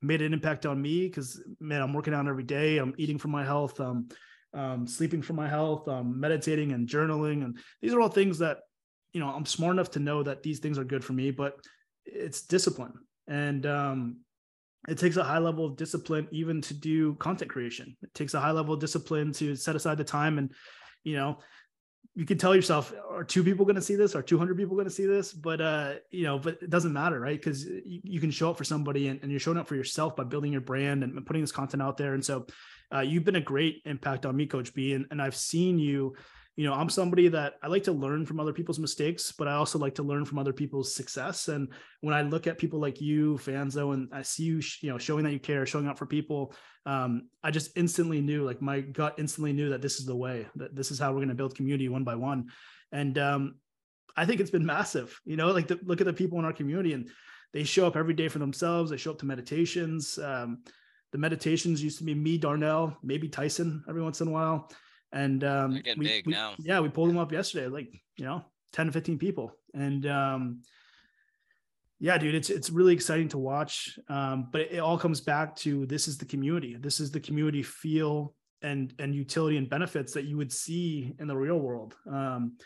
made 0.00 0.22
an 0.22 0.32
impact 0.32 0.64
on 0.64 0.80
me 0.80 1.06
because 1.06 1.42
man 1.58 1.82
i'm 1.82 1.92
working 1.92 2.14
out 2.14 2.28
every 2.28 2.44
day 2.44 2.78
i'm 2.78 2.94
eating 2.98 3.18
for 3.18 3.28
my 3.28 3.44
health 3.44 3.80
um, 3.80 4.08
um, 4.54 4.86
sleeping 4.86 5.22
for 5.22 5.32
my 5.32 5.48
health 5.48 5.88
um, 5.88 6.20
meditating 6.20 6.72
and 6.72 6.88
journaling 6.88 7.44
and 7.44 7.58
these 7.80 7.94
are 7.94 8.00
all 8.00 8.08
things 8.08 8.38
that 8.38 8.58
you 9.12 9.20
know 9.20 9.28
i'm 9.28 9.46
smart 9.46 9.72
enough 9.72 9.90
to 9.90 9.98
know 9.98 10.22
that 10.22 10.42
these 10.42 10.58
things 10.58 10.78
are 10.78 10.84
good 10.84 11.04
for 11.04 11.12
me 11.12 11.30
but 11.30 11.58
it's 12.06 12.42
discipline. 12.42 12.94
And 13.28 13.66
um, 13.66 14.16
it 14.88 14.98
takes 14.98 15.16
a 15.16 15.24
high 15.24 15.38
level 15.38 15.66
of 15.66 15.76
discipline 15.76 16.28
even 16.30 16.60
to 16.62 16.74
do 16.74 17.14
content 17.14 17.50
creation. 17.50 17.96
It 18.02 18.14
takes 18.14 18.34
a 18.34 18.40
high 18.40 18.52
level 18.52 18.74
of 18.74 18.80
discipline 18.80 19.32
to 19.34 19.56
set 19.56 19.76
aside 19.76 19.98
the 19.98 20.04
time 20.04 20.38
and 20.38 20.52
you 21.04 21.16
know 21.16 21.38
you 22.14 22.24
can 22.24 22.38
tell 22.38 22.54
yourself 22.54 22.94
are 23.10 23.24
two 23.24 23.44
people 23.44 23.66
going 23.66 23.76
to 23.76 23.82
see 23.82 23.94
this? 23.94 24.14
Are 24.14 24.22
200 24.22 24.56
people 24.56 24.74
going 24.74 24.88
to 24.88 24.94
see 24.94 25.06
this? 25.06 25.32
But 25.32 25.60
uh 25.60 25.94
you 26.10 26.24
know 26.24 26.38
but 26.38 26.62
it 26.62 26.70
doesn't 26.70 26.92
matter 26.92 27.18
right? 27.18 27.38
Because 27.38 27.64
you, 27.64 28.00
you, 28.04 28.20
can 28.20 28.30
show 28.30 28.50
up 28.50 28.58
for 28.58 28.64
somebody 28.64 29.08
and, 29.08 29.20
and, 29.22 29.30
you're 29.30 29.40
showing 29.40 29.58
up 29.58 29.66
for 29.66 29.76
yourself 29.76 30.14
by 30.16 30.24
building 30.24 30.52
your 30.52 30.60
brand 30.60 31.02
and 31.02 31.26
putting 31.26 31.42
this 31.42 31.52
content 31.52 31.82
out 31.82 31.96
there. 31.96 32.14
And 32.14 32.24
so 32.24 32.46
uh, 32.94 33.00
you've 33.00 33.24
been 33.24 33.36
a 33.36 33.40
great 33.40 33.82
impact 33.84 34.24
on 34.24 34.36
me 34.36 34.46
coach 34.46 34.72
b 34.74 34.94
and, 34.94 35.06
and 35.10 35.20
i've 35.20 35.36
seen 35.36 35.78
you 35.78 36.14
you 36.56 36.64
know 36.66 36.72
i'm 36.72 36.88
somebody 36.88 37.28
that 37.28 37.54
i 37.62 37.68
like 37.68 37.84
to 37.84 37.92
learn 37.92 38.24
from 38.26 38.40
other 38.40 38.52
people's 38.52 38.78
mistakes 38.78 39.30
but 39.30 39.46
i 39.46 39.52
also 39.52 39.78
like 39.78 39.94
to 39.94 40.02
learn 40.02 40.24
from 40.24 40.38
other 40.38 40.52
people's 40.52 40.94
success. 40.94 41.48
And 41.48 41.68
when 42.00 42.14
i 42.14 42.22
look 42.22 42.46
at 42.46 42.58
people 42.58 42.80
like 42.80 43.00
you 43.00 43.34
fanzo 43.34 43.94
and 43.94 44.08
i 44.12 44.22
see 44.22 44.44
you 44.44 44.60
you 44.80 44.90
know 44.90 44.98
showing 44.98 45.24
that 45.24 45.32
you 45.32 45.38
care 45.38 45.64
showing 45.66 45.86
up 45.86 45.98
for 45.98 46.06
people 46.06 46.54
um, 46.86 47.28
i 47.44 47.50
just 47.50 47.76
instantly 47.76 48.20
knew 48.20 48.44
like 48.44 48.62
my 48.62 48.80
gut 48.80 49.14
instantly 49.18 49.52
knew 49.52 49.68
that 49.70 49.82
this 49.82 50.00
is 50.00 50.06
the 50.06 50.16
way 50.16 50.46
that 50.56 50.74
this 50.74 50.90
is 50.90 50.98
how 50.98 51.10
we're 51.10 51.18
going 51.18 51.28
to 51.28 51.34
build 51.34 51.54
community 51.54 51.88
one 51.88 52.04
by 52.04 52.14
one. 52.14 52.48
And 52.90 53.18
um, 53.18 53.56
i 54.16 54.24
think 54.24 54.40
it's 54.40 54.50
been 54.50 54.66
massive 54.66 55.20
you 55.24 55.36
know 55.36 55.52
like 55.52 55.68
the, 55.68 55.78
look 55.84 56.00
at 56.00 56.06
the 56.06 56.12
people 56.12 56.38
in 56.38 56.44
our 56.44 56.52
community 56.52 56.94
and 56.94 57.10
they 57.52 57.64
show 57.64 57.86
up 57.86 57.96
every 57.96 58.14
day 58.14 58.28
for 58.28 58.38
themselves 58.38 58.90
they 58.90 58.96
show 58.96 59.10
up 59.10 59.18
to 59.18 59.26
meditations 59.26 60.18
um, 60.18 60.62
the 61.12 61.18
meditations 61.18 61.82
used 61.82 61.98
to 61.98 62.04
be 62.04 62.14
me 62.14 62.38
darnell 62.38 62.96
maybe 63.02 63.28
tyson 63.28 63.84
every 63.88 64.02
once 64.02 64.20
in 64.20 64.28
a 64.28 64.30
while 64.30 64.70
and 65.16 65.42
um, 65.44 65.72
They're 65.72 65.82
getting 65.82 66.00
we, 66.00 66.06
big 66.06 66.26
we, 66.26 66.32
now. 66.32 66.54
Yeah, 66.58 66.80
we 66.80 66.90
pulled 66.90 67.08
them 67.08 67.18
up 67.18 67.32
yesterday, 67.32 67.68
like 67.68 67.88
you 68.16 68.24
know, 68.24 68.44
10 68.72 68.86
to 68.86 68.92
15 68.92 69.18
people. 69.18 69.52
And 69.74 70.06
um, 70.06 70.62
yeah, 71.98 72.18
dude, 72.18 72.34
it's 72.34 72.50
it's 72.50 72.70
really 72.70 72.92
exciting 72.92 73.28
to 73.28 73.38
watch. 73.38 73.98
Um, 74.08 74.48
but 74.52 74.60
it, 74.60 74.72
it 74.72 74.78
all 74.78 74.98
comes 74.98 75.22
back 75.22 75.56
to 75.56 75.86
this 75.86 76.06
is 76.06 76.18
the 76.18 76.26
community. 76.26 76.76
This 76.78 77.00
is 77.00 77.10
the 77.10 77.20
community 77.20 77.62
feel 77.62 78.34
and 78.62 78.92
and 78.98 79.14
utility 79.14 79.56
and 79.56 79.70
benefits 79.70 80.12
that 80.12 80.24
you 80.24 80.36
would 80.36 80.52
see 80.52 81.14
in 81.18 81.26
the 81.26 81.36
real 81.36 81.58
world. 81.58 81.94
Um, 82.10 82.58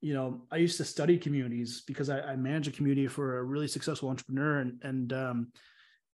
you 0.00 0.14
know, 0.14 0.46
I 0.50 0.56
used 0.56 0.78
to 0.78 0.84
study 0.84 1.18
communities 1.18 1.82
because 1.86 2.08
I, 2.08 2.20
I 2.20 2.36
manage 2.36 2.68
a 2.68 2.70
community 2.70 3.06
for 3.06 3.38
a 3.38 3.42
really 3.42 3.68
successful 3.68 4.08
entrepreneur, 4.08 4.60
and 4.60 4.80
and 4.82 5.12
um, 5.12 5.52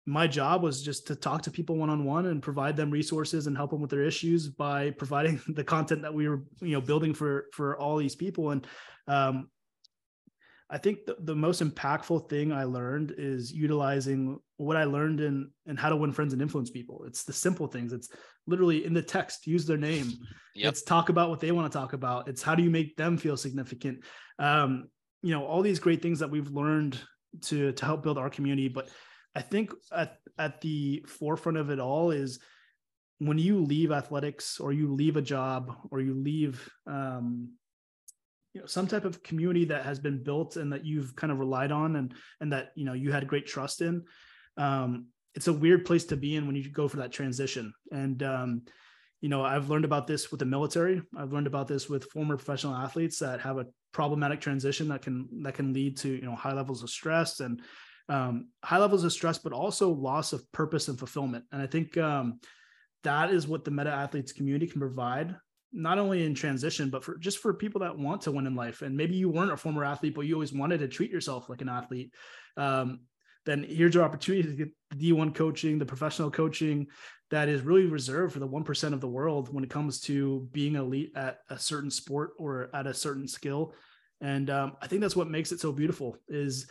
my 0.05 0.27
job 0.27 0.61
was 0.61 0.83
just 0.83 1.07
to 1.07 1.15
talk 1.15 1.41
to 1.41 1.51
people 1.51 1.77
one 1.77 1.89
on 1.89 2.05
one 2.05 2.27
and 2.27 2.41
provide 2.41 2.75
them 2.75 2.91
resources 2.91 3.47
and 3.47 3.57
help 3.57 3.71
them 3.71 3.81
with 3.81 3.89
their 3.89 4.03
issues 4.03 4.47
by 4.47 4.91
providing 4.91 5.41
the 5.49 5.63
content 5.63 6.01
that 6.01 6.13
we 6.13 6.29
were 6.29 6.43
you 6.61 6.73
know 6.73 6.81
building 6.81 7.13
for 7.13 7.45
for 7.53 7.77
all 7.77 7.97
these 7.97 8.15
people 8.15 8.51
and 8.51 8.67
um, 9.07 9.49
I 10.69 10.79
think 10.79 11.05
the, 11.05 11.15
the 11.19 11.35
most 11.35 11.61
impactful 11.61 12.27
thing 12.27 12.51
I 12.51 12.63
learned 12.63 13.13
is 13.17 13.51
utilizing 13.53 14.39
what 14.57 14.77
I 14.77 14.85
learned 14.85 15.21
in 15.21 15.51
and 15.67 15.77
how 15.77 15.89
to 15.89 15.95
win 15.95 16.11
friends 16.11 16.33
and 16.33 16.41
influence 16.41 16.71
people. 16.71 17.03
It's 17.05 17.23
the 17.23 17.33
simple 17.33 17.67
things. 17.67 17.93
It's 17.93 18.09
literally 18.47 18.83
in 18.83 18.93
the 18.93 19.01
text, 19.01 19.45
use 19.47 19.65
their 19.65 19.77
name. 19.77 20.13
Yep. 20.57 20.71
It's 20.71 20.83
talk 20.83 21.09
about 21.09 21.29
what 21.29 21.41
they 21.41 21.51
want 21.51 21.69
to 21.69 21.77
talk 21.77 21.91
about. 21.91 22.29
It's 22.29 22.41
how 22.41 22.55
do 22.55 22.63
you 22.63 22.69
make 22.69 22.95
them 22.95 23.17
feel 23.17 23.35
significant. 23.35 24.05
Um, 24.39 24.87
you 25.21 25.31
know, 25.31 25.45
all 25.45 25.61
these 25.61 25.79
great 25.79 26.01
things 26.01 26.19
that 26.19 26.29
we've 26.29 26.49
learned 26.49 26.97
to 27.47 27.73
to 27.73 27.85
help 27.85 28.03
build 28.03 28.17
our 28.17 28.29
community. 28.29 28.69
But 28.69 28.87
I 29.35 29.41
think 29.41 29.73
at, 29.91 30.17
at 30.37 30.61
the 30.61 31.03
forefront 31.07 31.57
of 31.57 31.69
it 31.69 31.79
all 31.79 32.11
is 32.11 32.39
when 33.19 33.37
you 33.37 33.59
leave 33.59 33.91
athletics 33.91 34.59
or 34.59 34.71
you 34.71 34.93
leave 34.93 35.17
a 35.17 35.21
job 35.21 35.75
or 35.91 35.99
you 35.99 36.13
leave 36.13 36.69
um, 36.87 37.51
you 38.53 38.61
know 38.61 38.67
some 38.67 38.87
type 38.87 39.05
of 39.05 39.23
community 39.23 39.65
that 39.65 39.85
has 39.85 39.99
been 39.99 40.23
built 40.23 40.55
and 40.55 40.71
that 40.71 40.85
you've 40.85 41.15
kind 41.15 41.31
of 41.31 41.39
relied 41.39 41.71
on 41.71 41.97
and 41.97 42.13
and 42.39 42.53
that 42.53 42.71
you 42.75 42.85
know 42.85 42.93
you 42.93 43.11
had 43.11 43.27
great 43.27 43.45
trust 43.45 43.81
in 43.81 44.03
um, 44.57 45.07
it's 45.33 45.47
a 45.47 45.53
weird 45.53 45.85
place 45.85 46.05
to 46.05 46.15
be 46.15 46.35
in 46.35 46.47
when 46.47 46.55
you 46.55 46.69
go 46.69 46.87
for 46.87 46.97
that 46.97 47.11
transition. 47.11 47.73
And 47.91 48.23
um, 48.23 48.61
you 49.21 49.29
know 49.29 49.43
i've 49.43 49.69
learned 49.69 49.85
about 49.85 50.07
this 50.07 50.29
with 50.29 50.39
the 50.39 50.45
military. 50.45 51.01
I've 51.17 51.33
learned 51.33 51.47
about 51.47 51.67
this 51.67 51.89
with 51.89 52.11
former 52.11 52.37
professional 52.37 52.75
athletes 52.75 53.19
that 53.19 53.39
have 53.41 53.57
a 53.57 53.65
problematic 53.91 54.41
transition 54.41 54.89
that 54.89 55.01
can 55.01 55.27
that 55.43 55.55
can 55.55 55.73
lead 55.73 55.97
to 55.97 56.09
you 56.09 56.21
know 56.21 56.35
high 56.35 56.53
levels 56.53 56.83
of 56.83 56.89
stress 56.89 57.39
and 57.39 57.61
um, 58.09 58.49
high 58.63 58.77
levels 58.77 59.03
of 59.03 59.13
stress, 59.13 59.37
but 59.37 59.53
also 59.53 59.89
loss 59.89 60.33
of 60.33 60.49
purpose 60.51 60.87
and 60.87 60.97
fulfillment. 60.97 61.45
And 61.51 61.61
I 61.61 61.67
think 61.67 61.97
um, 61.97 62.39
that 63.03 63.31
is 63.31 63.47
what 63.47 63.65
the 63.65 63.71
meta 63.71 63.91
athletes 63.91 64.31
community 64.31 64.67
can 64.67 64.79
provide, 64.79 65.35
not 65.71 65.97
only 65.97 66.25
in 66.25 66.35
transition, 66.35 66.89
but 66.89 67.03
for 67.03 67.17
just 67.17 67.39
for 67.39 67.53
people 67.53 67.81
that 67.81 67.97
want 67.97 68.21
to 68.21 68.31
win 68.31 68.47
in 68.47 68.55
life. 68.55 68.81
And 68.81 68.95
maybe 68.95 69.15
you 69.15 69.29
weren't 69.29 69.51
a 69.51 69.57
former 69.57 69.83
athlete, 69.83 70.15
but 70.15 70.21
you 70.21 70.35
always 70.35 70.53
wanted 70.53 70.79
to 70.79 70.87
treat 70.87 71.11
yourself 71.11 71.49
like 71.49 71.61
an 71.61 71.69
athlete. 71.69 72.13
Um, 72.57 73.01
then 73.45 73.63
here's 73.63 73.93
your 73.93 74.03
opportunity 74.03 74.49
to 74.49 74.55
get 74.55 74.69
the 74.91 75.11
D1 75.11 75.35
coaching, 75.35 75.77
the 75.77 75.85
professional 75.85 76.31
coaching 76.31 76.87
that 77.31 77.47
is 77.47 77.61
really 77.61 77.85
reserved 77.85 78.33
for 78.33 78.39
the 78.39 78.47
1% 78.47 78.93
of 78.93 79.01
the 79.01 79.07
world 79.07 79.53
when 79.53 79.63
it 79.63 79.69
comes 79.69 79.99
to 79.99 80.47
being 80.51 80.75
elite 80.75 81.11
at 81.15 81.39
a 81.49 81.57
certain 81.57 81.91
sport 81.91 82.31
or 82.37 82.69
at 82.73 82.87
a 82.87 82.93
certain 82.93 83.27
skill. 83.27 83.73
And 84.21 84.49
um, 84.49 84.77
I 84.81 84.87
think 84.87 85.01
that's 85.01 85.15
what 85.15 85.29
makes 85.29 85.51
it 85.51 85.59
so 85.59 85.71
beautiful 85.71 86.17
is 86.27 86.67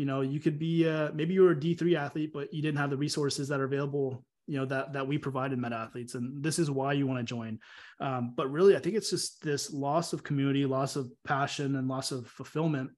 you 0.00 0.06
know 0.06 0.20
you 0.22 0.40
could 0.40 0.58
be 0.58 0.88
uh, 0.88 1.10
maybe 1.12 1.34
you 1.34 1.42
were 1.42 1.52
a 1.52 1.62
d3 1.64 1.94
athlete 1.94 2.32
but 2.32 2.52
you 2.54 2.62
didn't 2.62 2.78
have 2.78 2.90
the 2.90 2.96
resources 2.96 3.48
that 3.48 3.60
are 3.60 3.68
available 3.72 4.24
you 4.50 4.56
know 4.58 4.64
that 4.64 4.92
that 4.94 5.06
we 5.06 5.16
provide 5.16 5.52
in 5.52 5.60
meta 5.60 5.76
athletes 5.76 6.14
and 6.16 6.42
this 6.42 6.58
is 6.58 6.70
why 6.70 6.92
you 6.92 7.06
want 7.06 7.20
to 7.20 7.24
join. 7.36 7.58
Um, 8.00 8.34
but 8.36 8.50
really 8.50 8.74
i 8.76 8.80
think 8.80 8.96
it's 8.96 9.10
just 9.10 9.42
this 9.42 9.72
loss 9.72 10.12
of 10.12 10.24
community 10.24 10.64
loss 10.66 10.96
of 10.96 11.12
passion 11.24 11.76
and 11.76 11.86
loss 11.86 12.10
of 12.10 12.26
fulfillment. 12.26 12.90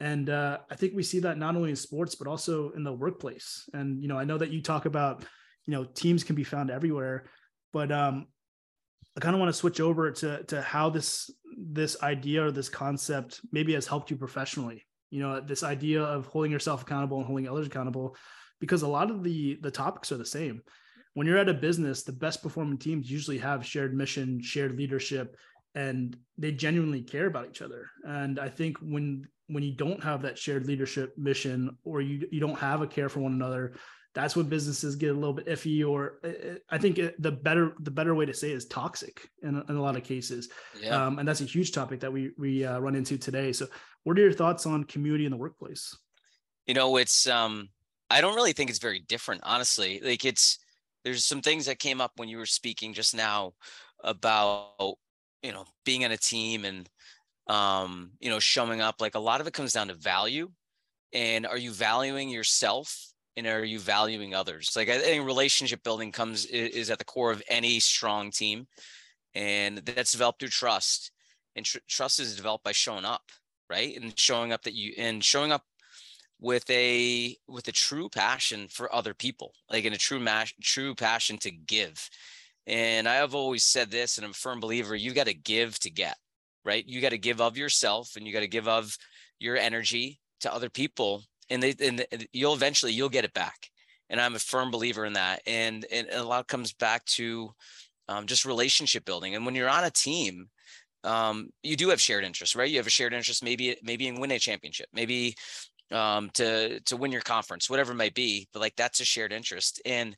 And 0.00 0.28
uh, 0.30 0.58
i 0.72 0.74
think 0.74 0.94
we 0.94 1.04
see 1.04 1.20
that 1.20 1.38
not 1.38 1.54
only 1.54 1.70
in 1.70 1.76
sports 1.76 2.16
but 2.16 2.26
also 2.26 2.70
in 2.70 2.82
the 2.82 2.92
workplace. 3.04 3.68
And 3.74 4.02
you 4.02 4.08
know 4.08 4.18
i 4.18 4.24
know 4.24 4.38
that 4.38 4.50
you 4.50 4.60
talk 4.60 4.86
about 4.86 5.24
you 5.66 5.72
know 5.74 5.84
teams 5.84 6.24
can 6.24 6.34
be 6.34 6.44
found 6.44 6.68
everywhere 6.70 7.26
but 7.72 7.92
um, 7.92 8.26
i 9.16 9.20
kind 9.20 9.34
of 9.36 9.40
want 9.40 9.50
to 9.50 9.60
switch 9.62 9.80
over 9.80 10.10
to 10.10 10.42
to 10.44 10.62
how 10.62 10.90
this 10.90 11.30
this 11.56 12.02
idea 12.02 12.44
or 12.46 12.50
this 12.50 12.70
concept 12.70 13.40
maybe 13.52 13.74
has 13.74 13.86
helped 13.86 14.10
you 14.10 14.16
professionally 14.16 14.87
you 15.10 15.20
know 15.20 15.40
this 15.40 15.62
idea 15.62 16.02
of 16.02 16.26
holding 16.26 16.52
yourself 16.52 16.82
accountable 16.82 17.18
and 17.18 17.26
holding 17.26 17.48
others 17.48 17.66
accountable 17.66 18.16
because 18.60 18.82
a 18.82 18.88
lot 18.88 19.10
of 19.10 19.22
the 19.22 19.58
the 19.62 19.70
topics 19.70 20.12
are 20.12 20.18
the 20.18 20.24
same. 20.26 20.62
When 21.14 21.26
you're 21.26 21.38
at 21.38 21.48
a 21.48 21.54
business 21.54 22.02
the 22.02 22.12
best 22.12 22.42
performing 22.42 22.78
teams 22.78 23.10
usually 23.10 23.38
have 23.38 23.66
shared 23.66 23.94
mission 23.94 24.40
shared 24.42 24.76
leadership 24.76 25.36
and 25.74 26.16
they 26.36 26.52
genuinely 26.52 27.02
care 27.02 27.26
about 27.26 27.48
each 27.48 27.62
other. 27.62 27.90
And 28.04 28.38
i 28.38 28.48
think 28.48 28.78
when 28.78 29.26
when 29.48 29.62
you 29.62 29.72
don't 29.72 30.02
have 30.02 30.22
that 30.22 30.38
shared 30.38 30.66
leadership 30.66 31.16
mission 31.16 31.76
or 31.84 32.00
you 32.00 32.26
you 32.30 32.40
don't 32.40 32.58
have 32.58 32.82
a 32.82 32.86
care 32.86 33.08
for 33.08 33.20
one 33.20 33.32
another 33.32 33.74
that's 34.18 34.34
when 34.34 34.46
businesses 34.46 34.96
get 34.96 35.10
a 35.10 35.14
little 35.14 35.32
bit 35.32 35.46
iffy 35.46 35.88
or 35.88 36.18
uh, 36.24 36.28
uh, 36.28 36.54
i 36.70 36.76
think 36.76 37.00
the 37.20 37.30
better 37.30 37.74
the 37.78 37.90
better 37.90 38.16
way 38.16 38.26
to 38.26 38.34
say 38.34 38.50
is 38.50 38.64
toxic 38.66 39.30
in, 39.44 39.62
in 39.68 39.76
a 39.76 39.80
lot 39.80 39.96
of 39.96 40.02
cases. 40.02 40.48
Yeah. 40.80 41.06
um, 41.06 41.20
and 41.20 41.28
that's 41.28 41.40
a 41.40 41.44
huge 41.44 41.70
topic 41.70 42.00
that 42.00 42.12
we 42.12 42.32
we 42.36 42.64
uh, 42.64 42.80
run 42.80 42.96
into 42.96 43.16
today. 43.16 43.52
So 43.52 43.68
what 44.02 44.18
are 44.18 44.22
your 44.22 44.32
thoughts 44.32 44.66
on 44.66 44.82
community 44.84 45.24
in 45.24 45.30
the 45.30 45.36
workplace? 45.36 45.96
You 46.66 46.74
know 46.74 46.96
it's 46.96 47.28
um 47.28 47.68
i 48.10 48.20
don't 48.20 48.34
really 48.34 48.52
think 48.52 48.70
it's 48.70 48.80
very 48.80 49.00
different 49.00 49.42
honestly. 49.44 50.00
Like 50.02 50.24
it's 50.24 50.58
there's 51.04 51.24
some 51.24 51.40
things 51.40 51.66
that 51.66 51.78
came 51.78 52.00
up 52.00 52.12
when 52.16 52.28
you 52.28 52.38
were 52.38 52.46
speaking 52.46 52.94
just 52.94 53.14
now 53.14 53.52
about 54.02 54.96
you 55.44 55.52
know 55.52 55.64
being 55.84 56.04
on 56.04 56.10
a 56.10 56.16
team 56.16 56.64
and 56.64 56.88
um 57.46 58.10
you 58.18 58.30
know 58.30 58.40
showing 58.40 58.80
up. 58.80 58.96
Like 59.00 59.14
a 59.14 59.20
lot 59.20 59.40
of 59.40 59.46
it 59.46 59.54
comes 59.54 59.72
down 59.72 59.88
to 59.88 59.94
value. 59.94 60.50
And 61.12 61.46
are 61.46 61.56
you 61.56 61.70
valuing 61.70 62.28
yourself 62.28 63.14
and 63.38 63.46
are 63.46 63.64
you 63.64 63.78
valuing 63.78 64.34
others? 64.34 64.72
Like 64.76 64.88
i 64.88 64.98
think 64.98 65.24
relationship 65.24 65.82
building 65.82 66.12
comes 66.12 66.46
is 66.46 66.90
at 66.90 66.98
the 66.98 67.04
core 67.04 67.30
of 67.30 67.42
any 67.48 67.80
strong 67.80 68.30
team 68.30 68.66
and 69.34 69.78
that's 69.78 70.12
developed 70.12 70.40
through 70.40 70.48
trust 70.48 71.12
and 71.56 71.64
tr- 71.64 71.78
trust 71.88 72.20
is 72.20 72.36
developed 72.36 72.64
by 72.64 72.72
showing 72.72 73.04
up 73.04 73.22
right? 73.70 74.00
And 74.00 74.18
showing 74.18 74.52
up 74.52 74.62
that 74.62 74.74
you 74.74 74.94
and 74.98 75.22
showing 75.22 75.52
up 75.52 75.62
with 76.40 76.68
a 76.70 77.36
with 77.48 77.68
a 77.68 77.72
true 77.72 78.08
passion 78.08 78.68
for 78.68 78.94
other 78.94 79.12
people 79.12 79.52
like 79.70 79.84
in 79.84 79.92
a 79.92 79.98
true 79.98 80.20
mash 80.20 80.54
true 80.62 80.94
passion 80.94 81.38
to 81.38 81.50
give. 81.50 82.08
And 82.66 83.08
i 83.08 83.14
have 83.14 83.34
always 83.34 83.64
said 83.64 83.90
this 83.90 84.18
and 84.18 84.24
i'm 84.24 84.32
a 84.32 84.34
firm 84.34 84.60
believer 84.60 84.94
you 84.94 85.12
got 85.14 85.26
to 85.26 85.34
give 85.34 85.78
to 85.80 85.90
get 85.90 86.16
right? 86.68 86.86
You 86.86 87.00
got 87.00 87.10
to 87.10 87.18
give 87.18 87.40
of 87.40 87.56
yourself 87.56 88.14
and 88.16 88.26
you 88.26 88.32
got 88.32 88.40
to 88.40 88.48
give 88.48 88.68
of 88.68 88.96
your 89.38 89.56
energy 89.56 90.20
to 90.40 90.52
other 90.52 90.68
people 90.68 91.22
and 91.50 91.62
they 91.62 91.74
and 91.80 92.04
you'll 92.32 92.54
eventually 92.54 92.92
you'll 92.92 93.08
get 93.08 93.24
it 93.24 93.34
back. 93.34 93.70
And 94.10 94.20
I'm 94.20 94.34
a 94.34 94.38
firm 94.38 94.70
believer 94.70 95.04
in 95.04 95.12
that. 95.14 95.42
And, 95.46 95.84
and 95.92 96.08
a 96.12 96.24
lot 96.24 96.48
comes 96.48 96.72
back 96.72 97.04
to 97.06 97.50
um, 98.08 98.26
just 98.26 98.46
relationship 98.46 99.04
building. 99.04 99.34
And 99.34 99.44
when 99.44 99.54
you're 99.54 99.68
on 99.68 99.84
a 99.84 99.90
team, 99.90 100.48
um, 101.04 101.50
you 101.62 101.76
do 101.76 101.90
have 101.90 102.00
shared 102.00 102.24
interests, 102.24 102.56
right? 102.56 102.70
You 102.70 102.78
have 102.78 102.86
a 102.86 102.90
shared 102.90 103.12
interest, 103.12 103.44
maybe 103.44 103.76
maybe 103.82 104.08
in 104.08 104.20
win 104.20 104.30
a 104.30 104.38
championship, 104.38 104.88
maybe 104.92 105.34
um, 105.92 106.30
to 106.34 106.80
to 106.80 106.96
win 106.96 107.12
your 107.12 107.20
conference, 107.20 107.70
whatever 107.70 107.92
it 107.92 107.96
might 107.96 108.14
be. 108.14 108.48
But 108.52 108.60
like 108.60 108.76
that's 108.76 109.00
a 109.00 109.04
shared 109.04 109.32
interest. 109.32 109.80
And 109.84 110.16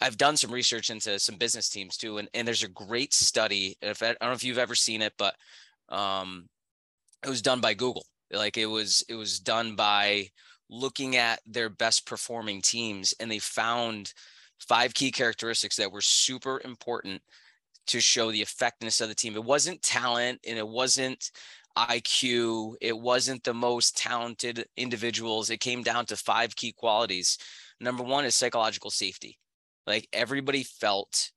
I've 0.00 0.18
done 0.18 0.36
some 0.36 0.52
research 0.52 0.90
into 0.90 1.18
some 1.18 1.36
business 1.36 1.70
teams 1.70 1.96
too, 1.96 2.18
and, 2.18 2.28
and 2.34 2.46
there's 2.46 2.62
a 2.62 2.68
great 2.68 3.14
study. 3.14 3.76
If 3.80 4.02
I, 4.02 4.08
I 4.08 4.14
don't 4.20 4.28
know 4.28 4.32
if 4.32 4.44
you've 4.44 4.58
ever 4.58 4.74
seen 4.74 5.02
it, 5.02 5.14
but 5.16 5.34
um, 5.88 6.48
it 7.24 7.28
was 7.28 7.42
done 7.42 7.60
by 7.60 7.74
Google. 7.74 8.04
Like 8.32 8.56
it 8.56 8.66
was 8.66 9.04
it 9.08 9.14
was 9.14 9.40
done 9.40 9.76
by 9.76 10.30
looking 10.68 11.16
at 11.16 11.40
their 11.46 11.68
best 11.68 12.06
performing 12.06 12.62
teams, 12.62 13.14
and 13.20 13.30
they 13.30 13.38
found 13.38 14.12
five 14.58 14.94
key 14.94 15.10
characteristics 15.10 15.76
that 15.76 15.92
were 15.92 16.00
super 16.00 16.60
important 16.64 17.22
to 17.88 18.00
show 18.00 18.32
the 18.32 18.42
effectiveness 18.42 19.00
of 19.00 19.08
the 19.08 19.14
team. 19.14 19.36
It 19.36 19.44
wasn't 19.44 19.82
talent, 19.82 20.40
and 20.46 20.58
it 20.58 20.66
wasn't 20.66 21.30
IQ. 21.78 22.74
It 22.80 22.98
wasn't 22.98 23.44
the 23.44 23.54
most 23.54 23.96
talented 23.96 24.66
individuals. 24.76 25.50
It 25.50 25.60
came 25.60 25.82
down 25.82 26.06
to 26.06 26.16
five 26.16 26.56
key 26.56 26.72
qualities. 26.72 27.38
Number 27.80 28.02
one 28.02 28.24
is 28.24 28.34
psychological 28.34 28.90
safety 28.90 29.38
like 29.86 30.08
everybody 30.12 30.64
felt 30.64 31.30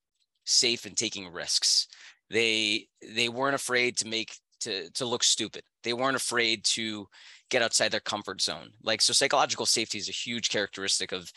safe 0.45 0.85
in 0.85 0.95
taking 0.95 1.31
risks 1.31 1.87
they 2.29 2.87
they 3.15 3.29
weren't 3.29 3.55
afraid 3.55 3.97
to 3.97 4.07
make 4.07 4.33
to 4.61 4.89
to 4.91 5.05
look 5.05 5.23
stupid. 5.23 5.63
They 5.83 5.93
weren't 5.93 6.15
afraid 6.17 6.63
to 6.65 7.07
get 7.49 7.61
outside 7.61 7.91
their 7.91 7.99
comfort 7.99 8.41
zone. 8.41 8.71
Like 8.83 9.01
so 9.01 9.13
psychological 9.13 9.65
safety 9.65 9.97
is 9.97 10.09
a 10.09 10.13
huge 10.13 10.49
characteristic 10.49 11.11
of 11.11 11.31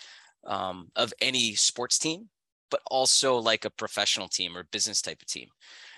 um, 0.47 0.91
of 0.97 1.13
any 1.21 1.55
sports 1.55 1.99
team 1.99 2.29
but 2.73 2.81
also 2.91 3.37
like 3.37 3.67
a 3.67 3.71
professional 3.71 4.29
team 4.29 4.57
or 4.57 4.65
business 4.73 5.03
type 5.03 5.21
of 5.21 5.29
team. 5.29 5.47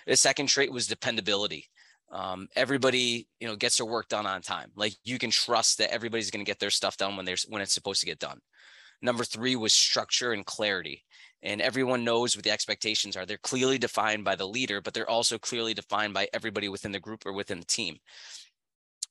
The 0.09 0.17
second 0.17 0.49
trait 0.49 0.73
was 0.73 0.89
dependability. 0.89 1.71
Um, 2.11 2.49
everybody 2.57 3.29
you 3.41 3.47
know 3.47 3.57
gets 3.57 3.79
their 3.79 3.87
work 3.87 4.09
done 4.09 4.27
on 4.27 4.43
time. 4.43 4.71
Like 4.77 4.95
you 5.05 5.19
can 5.19 5.31
trust 5.31 5.79
that 5.79 5.93
everybody's 5.93 6.31
going 6.31 6.45
to 6.45 6.51
get 6.51 6.59
their 6.59 6.71
stuff 6.71 6.99
done 6.99 7.17
when 7.17 7.25
there's 7.25 7.45
when 7.45 7.63
it's 7.63 7.73
supposed 7.73 8.01
to 8.01 8.07
get 8.07 8.19
done. 8.19 8.41
Number 9.01 9.25
three 9.25 9.57
was 9.57 9.73
structure 9.73 10.33
and 10.33 10.45
clarity. 10.45 11.05
And 11.45 11.61
everyone 11.61 12.05
knows 12.05 12.35
what 12.35 12.45
the 12.45 12.51
expectations 12.51 13.17
are. 13.17 13.27
They're 13.27 13.37
clearly 13.37 13.79
defined 13.79 14.25
by 14.25 14.35
the 14.35 14.49
leader, 14.49 14.81
but 14.81 14.95
they're 14.95 15.09
also 15.09 15.39
clearly 15.39 15.75
defined 15.75 16.15
by 16.15 16.27
everybody 16.33 16.69
within 16.69 16.91
the 16.91 16.99
group 16.99 17.27
or 17.27 17.35
within 17.35 17.61
the 17.61 17.67
team. 17.67 17.99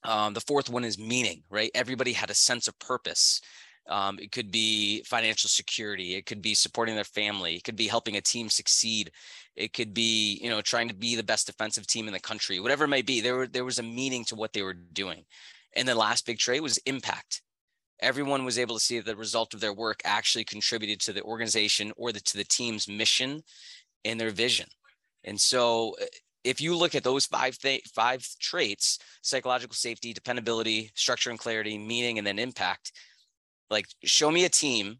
Um, 0.03 0.33
the 0.33 0.41
fourth 0.41 0.69
one 0.69 0.83
is 0.83 0.97
meaning, 0.99 1.43
right? 1.49 1.71
Everybody 1.75 2.11
had 2.11 2.31
a 2.31 2.35
sense 2.35 2.67
of 2.67 2.77
purpose. 2.79 3.39
Um, 3.87 4.17
it 4.19 4.31
could 4.31 4.51
be 4.51 5.03
financial 5.03 5.47
security. 5.47 6.15
It 6.15 6.25
could 6.25 6.41
be 6.41 6.55
supporting 6.55 6.95
their 6.95 7.03
family. 7.03 7.55
It 7.55 7.63
could 7.63 7.75
be 7.75 7.87
helping 7.87 8.17
a 8.17 8.21
team 8.21 8.49
succeed. 8.49 9.11
It 9.55 9.73
could 9.73 9.93
be, 9.93 10.39
you 10.41 10.49
know, 10.49 10.61
trying 10.61 10.87
to 10.87 10.95
be 10.95 11.15
the 11.15 11.23
best 11.23 11.47
defensive 11.47 11.85
team 11.85 12.07
in 12.07 12.13
the 12.13 12.19
country. 12.19 12.59
Whatever 12.59 12.85
it 12.85 12.89
might 12.89 13.05
be, 13.05 13.21
there 13.21 13.35
were 13.35 13.47
there 13.47 13.65
was 13.65 13.79
a 13.79 13.83
meaning 13.83 14.25
to 14.25 14.35
what 14.35 14.53
they 14.53 14.63
were 14.63 14.73
doing. 14.73 15.23
And 15.75 15.87
the 15.87 15.95
last 15.95 16.25
big 16.25 16.39
trait 16.39 16.63
was 16.63 16.77
impact 16.79 17.42
everyone 18.03 18.45
was 18.45 18.59
able 18.59 18.75
to 18.75 18.83
see 18.83 18.99
the 18.99 19.15
result 19.15 19.53
of 19.53 19.61
their 19.61 19.73
work 19.73 20.01
actually 20.03 20.43
contributed 20.43 20.99
to 21.01 21.13
the 21.13 21.23
organization 21.23 21.91
or 21.95 22.11
the, 22.11 22.19
to 22.19 22.37
the 22.37 22.43
team's 22.43 22.87
mission 22.87 23.41
and 24.05 24.19
their 24.19 24.29
vision. 24.29 24.67
And 25.23 25.39
so 25.39 25.95
uh, 26.01 26.05
if 26.43 26.59
you 26.59 26.75
look 26.75 26.93
at 26.93 27.03
those 27.03 27.25
five 27.25 27.57
th- 27.57 27.87
five 27.95 28.27
traits, 28.39 28.99
psychological 29.21 29.75
safety, 29.75 30.13
dependability, 30.13 30.91
structure 30.95 31.29
and 31.29 31.39
clarity, 31.39 31.77
meaning, 31.77 32.17
and 32.17 32.27
then 32.27 32.37
impact, 32.37 32.91
like 33.69 33.87
show 34.03 34.29
me 34.29 34.43
a 34.45 34.49
team 34.49 34.99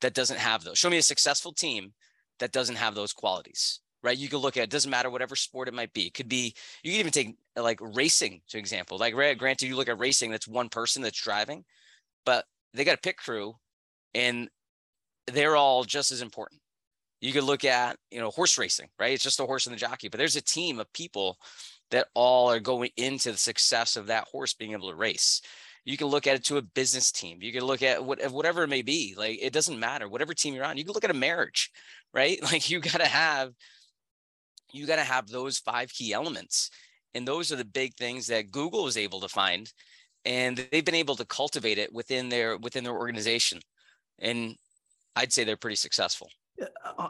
that 0.00 0.14
doesn't 0.14 0.38
have 0.38 0.64
those. 0.64 0.78
Show 0.78 0.90
me 0.90 0.98
a 0.98 1.02
successful 1.02 1.52
team 1.52 1.92
that 2.40 2.52
doesn't 2.52 2.76
have 2.76 2.94
those 2.94 3.12
qualities. 3.12 3.80
Right. 4.02 4.16
You 4.16 4.30
can 4.30 4.38
look 4.38 4.56
at 4.56 4.64
it 4.64 4.70
doesn't 4.70 4.90
matter 4.90 5.10
whatever 5.10 5.36
sport 5.36 5.68
it 5.68 5.74
might 5.74 5.92
be. 5.92 6.06
It 6.06 6.14
could 6.14 6.28
be 6.28 6.54
you 6.82 6.90
can 6.90 7.00
even 7.00 7.12
take 7.12 7.36
like 7.54 7.78
racing, 7.80 8.40
to 8.48 8.58
example. 8.58 8.96
Like 8.98 9.14
granted, 9.14 9.68
you 9.68 9.76
look 9.76 9.90
at 9.90 9.98
racing, 9.98 10.30
that's 10.30 10.48
one 10.48 10.70
person 10.70 11.02
that's 11.02 11.22
driving 11.22 11.64
but 12.24 12.44
they 12.74 12.84
got 12.84 12.98
a 12.98 13.00
pit 13.00 13.16
crew 13.16 13.54
and 14.14 14.48
they're 15.26 15.56
all 15.56 15.84
just 15.84 16.12
as 16.12 16.22
important. 16.22 16.60
You 17.20 17.32
could 17.32 17.44
look 17.44 17.64
at, 17.64 17.96
you 18.10 18.18
know, 18.18 18.30
horse 18.30 18.56
racing, 18.56 18.88
right? 18.98 19.12
It's 19.12 19.22
just 19.22 19.36
the 19.36 19.46
horse 19.46 19.66
and 19.66 19.74
the 19.74 19.80
jockey, 19.80 20.08
but 20.08 20.18
there's 20.18 20.36
a 20.36 20.42
team 20.42 20.80
of 20.80 20.92
people 20.92 21.36
that 21.90 22.08
all 22.14 22.50
are 22.50 22.60
going 22.60 22.90
into 22.96 23.32
the 23.32 23.38
success 23.38 23.96
of 23.96 24.06
that 24.06 24.28
horse 24.28 24.54
being 24.54 24.72
able 24.72 24.90
to 24.90 24.96
race. 24.96 25.42
You 25.84 25.96
can 25.96 26.06
look 26.06 26.26
at 26.26 26.36
it 26.36 26.44
to 26.44 26.56
a 26.56 26.62
business 26.62 27.10
team. 27.10 27.38
You 27.40 27.52
can 27.52 27.64
look 27.64 27.82
at 27.82 28.04
what, 28.04 28.22
whatever 28.30 28.62
it 28.62 28.68
may 28.68 28.82
be. 28.82 29.14
Like 29.16 29.38
it 29.42 29.52
doesn't 29.52 29.78
matter, 29.78 30.08
whatever 30.08 30.34
team 30.34 30.54
you're 30.54 30.64
on. 30.64 30.76
You 30.76 30.84
can 30.84 30.94
look 30.94 31.04
at 31.04 31.10
a 31.10 31.14
marriage, 31.14 31.70
right? 32.14 32.38
Like 32.50 32.70
you 32.70 32.80
got 32.80 33.00
to 33.00 33.06
have, 33.06 33.52
you 34.72 34.86
got 34.86 34.96
to 34.96 35.04
have 35.04 35.28
those 35.28 35.58
five 35.58 35.92
key 35.92 36.12
elements, 36.12 36.70
and 37.14 37.26
those 37.26 37.50
are 37.50 37.56
the 37.56 37.64
big 37.64 37.94
things 37.94 38.28
that 38.28 38.50
Google 38.50 38.84
was 38.84 38.96
able 38.96 39.20
to 39.20 39.28
find 39.28 39.70
and 40.24 40.56
they've 40.70 40.84
been 40.84 40.94
able 40.94 41.16
to 41.16 41.24
cultivate 41.24 41.78
it 41.78 41.92
within 41.92 42.28
their 42.28 42.56
within 42.58 42.84
their 42.84 42.96
organization. 42.96 43.60
And 44.18 44.56
i'd 45.16 45.32
say 45.32 45.44
they're 45.44 45.56
pretty 45.56 45.76
successful. 45.76 46.28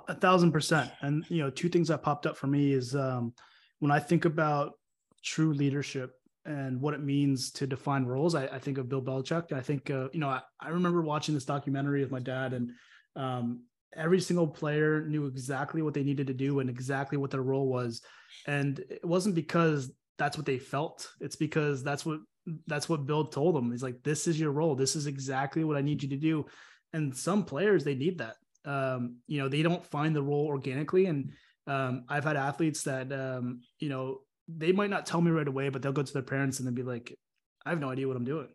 A, 0.08 0.14
thousand 0.14 0.52
percent. 0.52 0.90
And 1.00 1.24
you 1.28 1.42
know 1.42 1.50
two 1.50 1.68
things 1.68 1.88
that 1.88 2.02
popped 2.02 2.26
up 2.26 2.36
for 2.36 2.46
me 2.46 2.72
is 2.72 2.94
um, 2.94 3.34
when 3.80 3.90
i 3.90 3.98
think 3.98 4.24
about 4.24 4.74
true 5.22 5.52
leadership 5.52 6.14
and 6.46 6.80
what 6.80 6.94
it 6.94 7.02
means 7.02 7.50
to 7.50 7.66
define 7.66 8.06
roles 8.06 8.34
i, 8.34 8.46
I 8.46 8.58
think 8.58 8.78
of 8.78 8.88
bill 8.88 9.02
belichick. 9.02 9.52
I 9.52 9.60
think 9.60 9.90
uh, 9.90 10.08
you 10.12 10.20
know 10.20 10.28
I, 10.28 10.40
I, 10.60 10.68
remember 10.68 11.02
watching 11.02 11.34
this 11.34 11.44
documentary 11.44 12.00
with 12.00 12.10
my 12.10 12.20
dad 12.20 12.52
and 12.54 12.70
um, 13.16 13.64
every 13.96 14.20
single 14.20 14.46
player 14.46 15.02
knew 15.06 15.26
exactly 15.26 15.82
what 15.82 15.94
they 15.94 16.04
needed 16.04 16.26
to 16.28 16.34
do 16.34 16.60
and 16.60 16.70
exactly 16.70 17.18
what 17.18 17.30
their 17.30 17.42
role 17.42 17.68
was. 17.68 18.02
And 18.46 18.78
it 18.78 19.04
wasn't 19.04 19.34
because 19.34 19.92
that's 20.18 20.36
what 20.36 20.46
they 20.46 20.58
felt. 20.58 21.10
It's 21.20 21.36
because 21.36 21.82
that's 21.82 22.06
what 22.06 22.20
that's 22.66 22.88
what 22.88 23.06
Bill 23.06 23.26
told 23.26 23.56
him. 23.56 23.70
He's 23.70 23.82
like, 23.82 24.02
this 24.02 24.26
is 24.26 24.38
your 24.38 24.52
role. 24.52 24.74
This 24.74 24.96
is 24.96 25.06
exactly 25.06 25.64
what 25.64 25.76
I 25.76 25.82
need 25.82 26.02
you 26.02 26.08
to 26.10 26.16
do. 26.16 26.46
And 26.92 27.16
some 27.16 27.44
players, 27.44 27.84
they 27.84 27.94
need 27.94 28.18
that. 28.18 28.36
Um, 28.64 29.16
you 29.26 29.38
know, 29.38 29.48
they 29.48 29.62
don't 29.62 29.86
find 29.86 30.14
the 30.14 30.22
role 30.22 30.46
organically. 30.46 31.06
And 31.06 31.32
um, 31.66 32.04
I've 32.08 32.24
had 32.24 32.36
athletes 32.36 32.82
that, 32.84 33.12
um, 33.12 33.60
you 33.78 33.88
know, 33.88 34.20
they 34.48 34.72
might 34.72 34.90
not 34.90 35.06
tell 35.06 35.20
me 35.20 35.30
right 35.30 35.46
away, 35.46 35.68
but 35.68 35.82
they'll 35.82 35.92
go 35.92 36.02
to 36.02 36.12
their 36.12 36.22
parents 36.22 36.58
and 36.58 36.66
they'll 36.66 36.74
be 36.74 36.82
like, 36.82 37.16
I 37.64 37.70
have 37.70 37.80
no 37.80 37.90
idea 37.90 38.08
what 38.08 38.16
I'm 38.16 38.24
doing. 38.24 38.48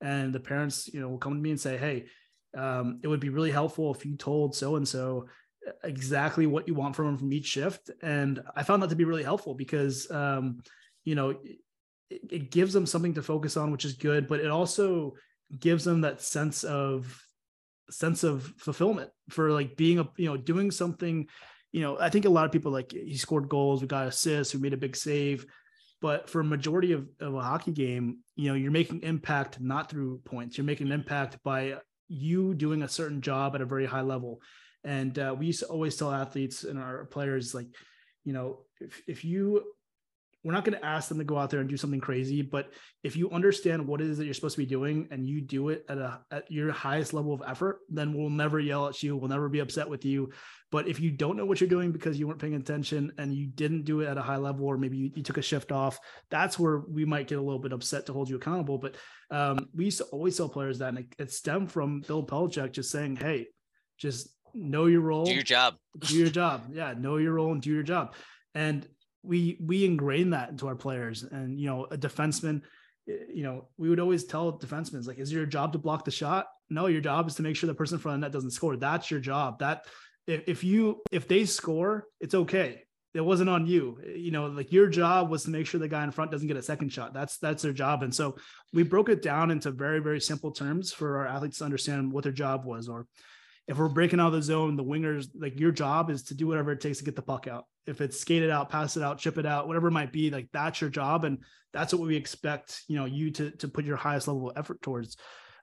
And 0.00 0.32
the 0.32 0.40
parents, 0.40 0.88
you 0.92 1.00
know, 1.00 1.08
will 1.08 1.18
come 1.18 1.34
to 1.34 1.40
me 1.40 1.50
and 1.50 1.60
say, 1.60 1.76
Hey, 1.76 2.06
um, 2.56 3.00
it 3.02 3.08
would 3.08 3.20
be 3.20 3.28
really 3.28 3.50
helpful 3.50 3.94
if 3.94 4.04
you 4.04 4.16
told 4.16 4.54
so 4.54 4.76
and 4.76 4.86
so 4.86 5.26
exactly 5.84 6.46
what 6.46 6.66
you 6.66 6.74
want 6.74 6.96
from 6.96 7.06
them 7.06 7.18
from 7.18 7.32
each 7.32 7.46
shift. 7.46 7.90
And 8.02 8.42
I 8.56 8.62
found 8.62 8.82
that 8.82 8.90
to 8.90 8.96
be 8.96 9.04
really 9.04 9.22
helpful 9.22 9.54
because, 9.54 10.10
um, 10.10 10.62
you 11.04 11.14
know, 11.14 11.34
it, 12.30 12.50
gives 12.50 12.72
them 12.72 12.86
something 12.86 13.14
to 13.14 13.22
focus 13.22 13.56
on, 13.56 13.70
which 13.70 13.84
is 13.84 13.94
good, 13.94 14.28
but 14.28 14.40
it 14.40 14.50
also 14.50 15.14
gives 15.58 15.84
them 15.84 16.00
that 16.02 16.20
sense 16.20 16.64
of 16.64 17.22
sense 17.90 18.24
of 18.24 18.44
fulfillment 18.58 19.10
for 19.28 19.50
like 19.50 19.76
being 19.76 19.98
a 19.98 20.08
you 20.16 20.26
know 20.26 20.36
doing 20.36 20.70
something 20.70 21.26
you 21.72 21.82
know 21.82 21.98
i 22.00 22.08
think 22.08 22.24
a 22.24 22.30
lot 22.30 22.46
of 22.46 22.52
people 22.52 22.72
like 22.72 22.90
he 22.90 23.18
scored 23.18 23.50
goals 23.50 23.82
we 23.82 23.86
got 23.86 24.06
assists 24.06 24.54
we 24.54 24.60
made 24.60 24.72
a 24.72 24.78
big 24.78 24.96
save 24.96 25.44
but 26.00 26.26
for 26.30 26.40
a 26.40 26.44
majority 26.44 26.92
of, 26.92 27.06
of 27.20 27.34
a 27.34 27.42
hockey 27.42 27.70
game 27.70 28.20
you 28.34 28.48
know 28.48 28.54
you're 28.54 28.70
making 28.70 29.02
impact 29.02 29.60
not 29.60 29.90
through 29.90 30.18
points 30.24 30.56
you're 30.56 30.64
making 30.64 30.86
an 30.86 30.92
impact 30.92 31.36
by 31.44 31.74
you 32.12 32.52
doing 32.54 32.82
a 32.82 32.88
certain 32.88 33.20
job 33.20 33.54
at 33.54 33.62
a 33.62 33.66
very 33.66 33.86
high 33.86 34.02
level. 34.02 34.40
And 34.84 35.18
uh, 35.18 35.34
we 35.38 35.46
used 35.46 35.60
to 35.60 35.66
always 35.66 35.96
tell 35.96 36.12
athletes 36.12 36.64
and 36.64 36.78
our 36.78 37.06
players 37.06 37.54
like 37.54 37.68
you 38.24 38.32
know 38.32 38.60
if, 38.80 39.02
if 39.06 39.24
you 39.24 39.64
we're 40.44 40.52
not 40.52 40.64
going 40.64 40.78
to 40.78 40.84
ask 40.84 41.08
them 41.08 41.18
to 41.18 41.24
go 41.24 41.38
out 41.38 41.50
there 41.50 41.60
and 41.60 41.68
do 41.68 41.76
something 41.76 42.00
crazy 42.00 42.42
but 42.42 42.70
if 43.02 43.16
you 43.16 43.30
understand 43.30 43.86
what 43.86 44.00
it 44.00 44.08
is 44.08 44.18
that 44.18 44.24
you're 44.24 44.34
supposed 44.34 44.56
to 44.56 44.62
be 44.62 44.66
doing 44.66 45.08
and 45.10 45.26
you 45.26 45.40
do 45.40 45.68
it 45.68 45.84
at 45.88 45.98
a 45.98 46.20
at 46.30 46.50
your 46.50 46.70
highest 46.70 47.14
level 47.14 47.32
of 47.32 47.42
effort 47.46 47.80
then 47.88 48.12
we'll 48.12 48.30
never 48.30 48.58
yell 48.58 48.88
at 48.88 49.02
you 49.02 49.16
we'll 49.16 49.28
never 49.28 49.48
be 49.48 49.60
upset 49.60 49.88
with 49.88 50.04
you. 50.04 50.30
But 50.70 50.88
if 50.88 51.00
you 51.00 51.10
don't 51.10 51.36
know 51.36 51.44
what 51.44 51.60
you're 51.60 51.68
doing 51.68 51.92
because 51.92 52.18
you 52.18 52.26
weren't 52.26 52.40
paying 52.40 52.54
attention 52.54 53.12
and 53.18 53.34
you 53.34 53.46
didn't 53.46 53.84
do 53.84 54.00
it 54.00 54.08
at 54.08 54.16
a 54.16 54.22
high 54.22 54.36
level 54.36 54.66
or 54.66 54.78
maybe 54.78 54.96
you, 54.96 55.10
you 55.14 55.22
took 55.22 55.36
a 55.36 55.42
shift 55.42 55.70
off 55.70 55.98
that's 56.30 56.58
where 56.58 56.78
we 56.78 57.04
might 57.04 57.28
get 57.28 57.38
a 57.38 57.42
little 57.42 57.58
bit 57.58 57.72
upset 57.72 58.06
to 58.06 58.12
hold 58.12 58.28
you 58.28 58.36
accountable. 58.36 58.78
But 58.78 58.96
um, 59.30 59.68
we 59.74 59.86
used 59.86 59.98
to 59.98 60.04
always 60.04 60.36
tell 60.36 60.48
players 60.48 60.78
that 60.78 60.88
and 60.88 60.98
it, 60.98 61.06
it 61.18 61.32
stemmed 61.32 61.70
from 61.70 62.00
bill 62.00 62.24
Belichick 62.26 62.72
just 62.72 62.90
saying 62.90 63.16
hey 63.16 63.48
just 63.98 64.28
know 64.54 64.86
your 64.86 65.00
role. 65.00 65.24
Do 65.24 65.34
your 65.34 65.42
job. 65.42 65.76
Do 65.98 66.16
your 66.16 66.30
job. 66.30 66.64
Yeah 66.72 66.94
know 66.98 67.16
your 67.18 67.34
role 67.34 67.52
and 67.52 67.62
do 67.62 67.72
your 67.72 67.82
job. 67.82 68.14
And 68.54 68.86
we 69.22 69.58
we 69.60 69.84
ingrain 69.84 70.30
that 70.30 70.50
into 70.50 70.66
our 70.66 70.76
players. 70.76 71.22
And 71.22 71.58
you 71.58 71.66
know 71.66 71.86
a 71.90 71.96
defenseman 71.96 72.62
you 73.06 73.42
know 73.42 73.66
we 73.78 73.88
would 73.88 74.00
always 74.00 74.24
tell 74.24 74.52
defensemen 74.58 75.06
like 75.06 75.18
is 75.18 75.32
your 75.32 75.46
job 75.46 75.72
to 75.72 75.78
block 75.78 76.04
the 76.04 76.10
shot? 76.10 76.46
No 76.70 76.86
your 76.86 77.00
job 77.00 77.28
is 77.28 77.34
to 77.36 77.42
make 77.42 77.56
sure 77.56 77.66
the 77.66 77.74
person 77.74 77.96
in 77.96 78.00
front 78.00 78.16
of 78.16 78.20
the 78.20 78.26
net 78.26 78.32
doesn't 78.32 78.50
score. 78.50 78.76
That's 78.76 79.10
your 79.10 79.20
job. 79.20 79.58
That 79.60 79.86
if, 80.26 80.42
if 80.46 80.64
you 80.64 81.02
if 81.10 81.28
they 81.28 81.44
score 81.44 82.06
it's 82.20 82.34
okay. 82.34 82.82
It 83.14 83.20
wasn't 83.20 83.50
on 83.50 83.66
you. 83.66 84.00
You 84.16 84.30
know 84.30 84.46
like 84.46 84.72
your 84.72 84.88
job 84.88 85.30
was 85.30 85.44
to 85.44 85.50
make 85.50 85.66
sure 85.66 85.78
the 85.78 85.88
guy 85.88 86.02
in 86.02 86.10
front 86.10 86.30
doesn't 86.30 86.48
get 86.48 86.56
a 86.56 86.62
second 86.62 86.90
shot. 86.90 87.12
That's 87.12 87.36
that's 87.38 87.62
their 87.62 87.74
job. 87.74 88.02
And 88.02 88.14
so 88.14 88.36
we 88.72 88.84
broke 88.84 89.10
it 89.10 89.20
down 89.20 89.50
into 89.50 89.70
very 89.70 89.98
very 89.98 90.20
simple 90.20 90.50
terms 90.50 90.92
for 90.92 91.18
our 91.18 91.26
athletes 91.26 91.58
to 91.58 91.64
understand 91.64 92.10
what 92.10 92.24
their 92.24 92.32
job 92.32 92.64
was 92.64 92.88
or 92.88 93.06
if 93.72 93.78
we're 93.78 93.88
breaking 93.88 94.20
out 94.20 94.28
of 94.28 94.32
the 94.34 94.42
zone 94.42 94.76
the 94.76 94.84
wingers 94.84 95.28
like 95.34 95.58
your 95.58 95.72
job 95.72 96.10
is 96.10 96.22
to 96.22 96.34
do 96.34 96.46
whatever 96.46 96.72
it 96.72 96.80
takes 96.80 96.98
to 96.98 97.04
get 97.04 97.16
the 97.16 97.22
puck 97.22 97.48
out 97.48 97.64
if 97.86 98.00
it's 98.00 98.20
skate 98.20 98.42
it 98.42 98.50
out 98.50 98.68
pass 98.68 98.96
it 98.96 99.02
out 99.02 99.18
chip 99.18 99.38
it 99.38 99.46
out 99.46 99.66
whatever 99.66 99.88
it 99.88 99.92
might 99.92 100.12
be 100.12 100.30
like 100.30 100.48
that's 100.52 100.80
your 100.80 100.90
job 100.90 101.24
and 101.24 101.38
that's 101.72 101.92
what 101.92 102.06
we 102.06 102.14
expect 102.14 102.82
you 102.86 102.96
know 102.96 103.06
you 103.06 103.30
to 103.30 103.50
to 103.52 103.66
put 103.66 103.84
your 103.84 103.96
highest 103.96 104.28
level 104.28 104.50
of 104.50 104.56
effort 104.56 104.80
towards 104.82 105.16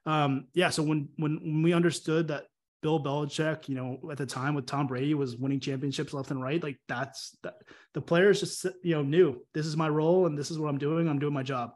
um 0.06 0.46
yeah 0.54 0.68
so 0.70 0.82
when 0.82 1.08
when, 1.16 1.38
when 1.40 1.62
we 1.62 1.72
understood 1.72 2.28
that 2.28 2.44
Bill 2.82 3.02
Belichick, 3.02 3.68
you 3.68 3.74
know, 3.74 3.98
at 4.10 4.16
the 4.16 4.24
time 4.24 4.54
with 4.54 4.64
Tom 4.64 4.86
Brady 4.86 5.12
was 5.12 5.36
winning 5.36 5.60
championships 5.60 6.14
left 6.14 6.30
and 6.30 6.42
right. 6.42 6.62
Like 6.62 6.78
that's 6.88 7.36
that 7.42 7.56
the 7.92 8.00
players 8.00 8.40
just 8.40 8.64
you 8.82 8.94
know 8.94 9.02
knew 9.02 9.44
this 9.52 9.66
is 9.66 9.76
my 9.76 9.86
role 9.86 10.24
and 10.24 10.38
this 10.38 10.50
is 10.50 10.58
what 10.58 10.68
I'm 10.68 10.78
doing. 10.78 11.06
I'm 11.06 11.18
doing 11.18 11.34
my 11.34 11.42
job. 11.42 11.72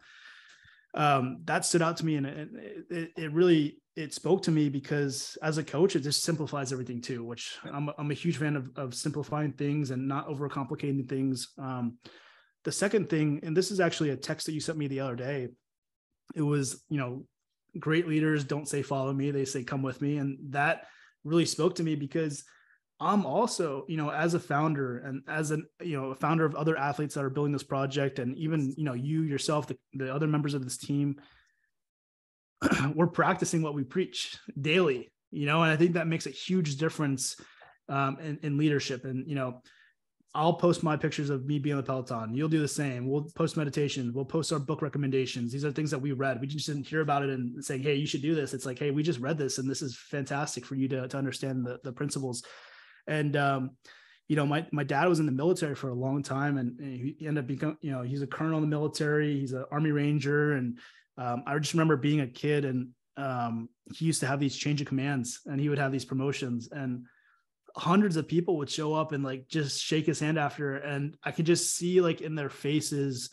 Um, 0.94 1.38
that 1.44 1.64
stood 1.64 1.82
out 1.82 1.96
to 1.98 2.06
me 2.06 2.14
and 2.14 2.26
it, 2.26 2.48
it, 2.88 3.10
it, 3.16 3.32
really 3.32 3.78
it 3.96 4.12
spoke 4.12 4.42
to 4.42 4.50
me 4.50 4.68
because 4.68 5.38
as 5.42 5.58
a 5.58 5.64
coach, 5.64 5.94
it 5.94 6.00
just 6.00 6.22
simplifies 6.22 6.72
everything 6.72 7.00
too. 7.00 7.24
Which 7.24 7.56
I'm 7.64 7.90
I'm 7.98 8.10
a 8.10 8.14
huge 8.14 8.38
fan 8.38 8.56
of 8.56 8.70
of 8.76 8.94
simplifying 8.94 9.52
things 9.52 9.90
and 9.90 10.08
not 10.08 10.28
overcomplicating 10.28 11.08
things. 11.08 11.52
Um, 11.58 11.98
the 12.64 12.72
second 12.72 13.10
thing, 13.10 13.40
and 13.42 13.56
this 13.56 13.70
is 13.70 13.80
actually 13.80 14.10
a 14.10 14.16
text 14.16 14.46
that 14.46 14.52
you 14.52 14.60
sent 14.60 14.78
me 14.78 14.86
the 14.86 15.00
other 15.00 15.16
day. 15.16 15.48
It 16.34 16.42
was 16.42 16.82
you 16.88 16.98
know 16.98 17.24
great 17.78 18.08
leaders 18.08 18.44
don't 18.44 18.68
say 18.68 18.82
follow 18.82 19.12
me 19.12 19.30
they 19.30 19.44
say 19.44 19.64
come 19.64 19.82
with 19.82 20.00
me 20.00 20.18
and 20.18 20.38
that 20.50 20.86
really 21.24 21.44
spoke 21.44 21.74
to 21.74 21.82
me 21.82 21.94
because 21.96 22.44
i'm 23.00 23.26
also 23.26 23.84
you 23.88 23.96
know 23.96 24.10
as 24.10 24.34
a 24.34 24.40
founder 24.40 24.98
and 24.98 25.22
as 25.28 25.50
an 25.50 25.66
you 25.82 26.00
know 26.00 26.10
a 26.10 26.14
founder 26.14 26.44
of 26.44 26.54
other 26.54 26.76
athletes 26.76 27.14
that 27.14 27.24
are 27.24 27.30
building 27.30 27.52
this 27.52 27.64
project 27.64 28.18
and 28.18 28.36
even 28.36 28.72
you 28.76 28.84
know 28.84 28.92
you 28.92 29.22
yourself 29.22 29.66
the, 29.66 29.76
the 29.94 30.12
other 30.14 30.26
members 30.26 30.54
of 30.54 30.62
this 30.62 30.78
team 30.78 31.16
we're 32.94 33.06
practicing 33.06 33.62
what 33.62 33.74
we 33.74 33.84
preach 33.84 34.38
daily 34.60 35.12
you 35.30 35.46
know 35.46 35.62
and 35.62 35.70
i 35.70 35.76
think 35.76 35.94
that 35.94 36.06
makes 36.06 36.26
a 36.26 36.30
huge 36.30 36.76
difference 36.76 37.36
um, 37.88 38.18
in, 38.20 38.38
in 38.42 38.58
leadership 38.58 39.04
and 39.04 39.28
you 39.28 39.34
know 39.34 39.60
I'll 40.36 40.54
post 40.54 40.82
my 40.82 40.96
pictures 40.96 41.30
of 41.30 41.46
me 41.46 41.60
being 41.60 41.76
on 41.76 41.80
the 41.80 41.86
Peloton. 41.86 42.34
You'll 42.34 42.48
do 42.48 42.60
the 42.60 42.66
same. 42.66 43.08
We'll 43.08 43.30
post 43.36 43.56
meditation. 43.56 44.12
We'll 44.12 44.24
post 44.24 44.52
our 44.52 44.58
book 44.58 44.82
recommendations. 44.82 45.52
These 45.52 45.64
are 45.64 45.70
things 45.70 45.92
that 45.92 46.00
we 46.00 46.10
read. 46.10 46.40
We 46.40 46.48
just 46.48 46.66
didn't 46.66 46.88
hear 46.88 47.02
about 47.02 47.22
it 47.22 47.30
and 47.30 47.64
saying, 47.64 47.82
hey, 47.82 47.94
you 47.94 48.06
should 48.06 48.22
do 48.22 48.34
this. 48.34 48.52
It's 48.52 48.66
like, 48.66 48.78
hey, 48.78 48.90
we 48.90 49.04
just 49.04 49.20
read 49.20 49.38
this 49.38 49.58
and 49.58 49.70
this 49.70 49.80
is 49.80 49.96
fantastic 49.96 50.66
for 50.66 50.74
you 50.74 50.88
to, 50.88 51.06
to 51.06 51.16
understand 51.16 51.64
the, 51.64 51.78
the 51.84 51.92
principles. 51.92 52.42
And 53.06 53.36
um, 53.36 53.76
you 54.26 54.34
know, 54.34 54.46
my 54.46 54.66
my 54.72 54.82
dad 54.82 55.06
was 55.06 55.20
in 55.20 55.26
the 55.26 55.32
military 55.32 55.76
for 55.76 55.90
a 55.90 55.94
long 55.94 56.22
time 56.22 56.58
and, 56.58 56.80
and 56.80 56.96
he 56.96 57.26
ended 57.26 57.44
up 57.44 57.46
becoming, 57.46 57.76
you 57.80 57.92
know, 57.92 58.02
he's 58.02 58.22
a 58.22 58.26
colonel 58.26 58.56
in 58.56 58.62
the 58.62 58.76
military, 58.76 59.38
he's 59.38 59.52
an 59.52 59.66
army 59.70 59.92
ranger. 59.92 60.54
And 60.54 60.78
um, 61.16 61.44
I 61.46 61.58
just 61.58 61.74
remember 61.74 61.96
being 61.96 62.20
a 62.20 62.26
kid 62.26 62.64
and 62.64 62.88
um, 63.16 63.68
he 63.94 64.06
used 64.06 64.20
to 64.20 64.26
have 64.26 64.40
these 64.40 64.56
change 64.56 64.80
of 64.80 64.88
commands 64.88 65.40
and 65.46 65.60
he 65.60 65.68
would 65.68 65.78
have 65.78 65.92
these 65.92 66.04
promotions. 66.04 66.68
And 66.72 67.04
hundreds 67.76 68.16
of 68.16 68.28
people 68.28 68.58
would 68.58 68.70
show 68.70 68.94
up 68.94 69.12
and 69.12 69.24
like 69.24 69.48
just 69.48 69.82
shake 69.82 70.06
his 70.06 70.20
hand 70.20 70.38
after 70.38 70.76
and 70.76 71.16
i 71.24 71.32
could 71.32 71.46
just 71.46 71.74
see 71.74 72.00
like 72.00 72.20
in 72.20 72.34
their 72.34 72.48
faces 72.48 73.30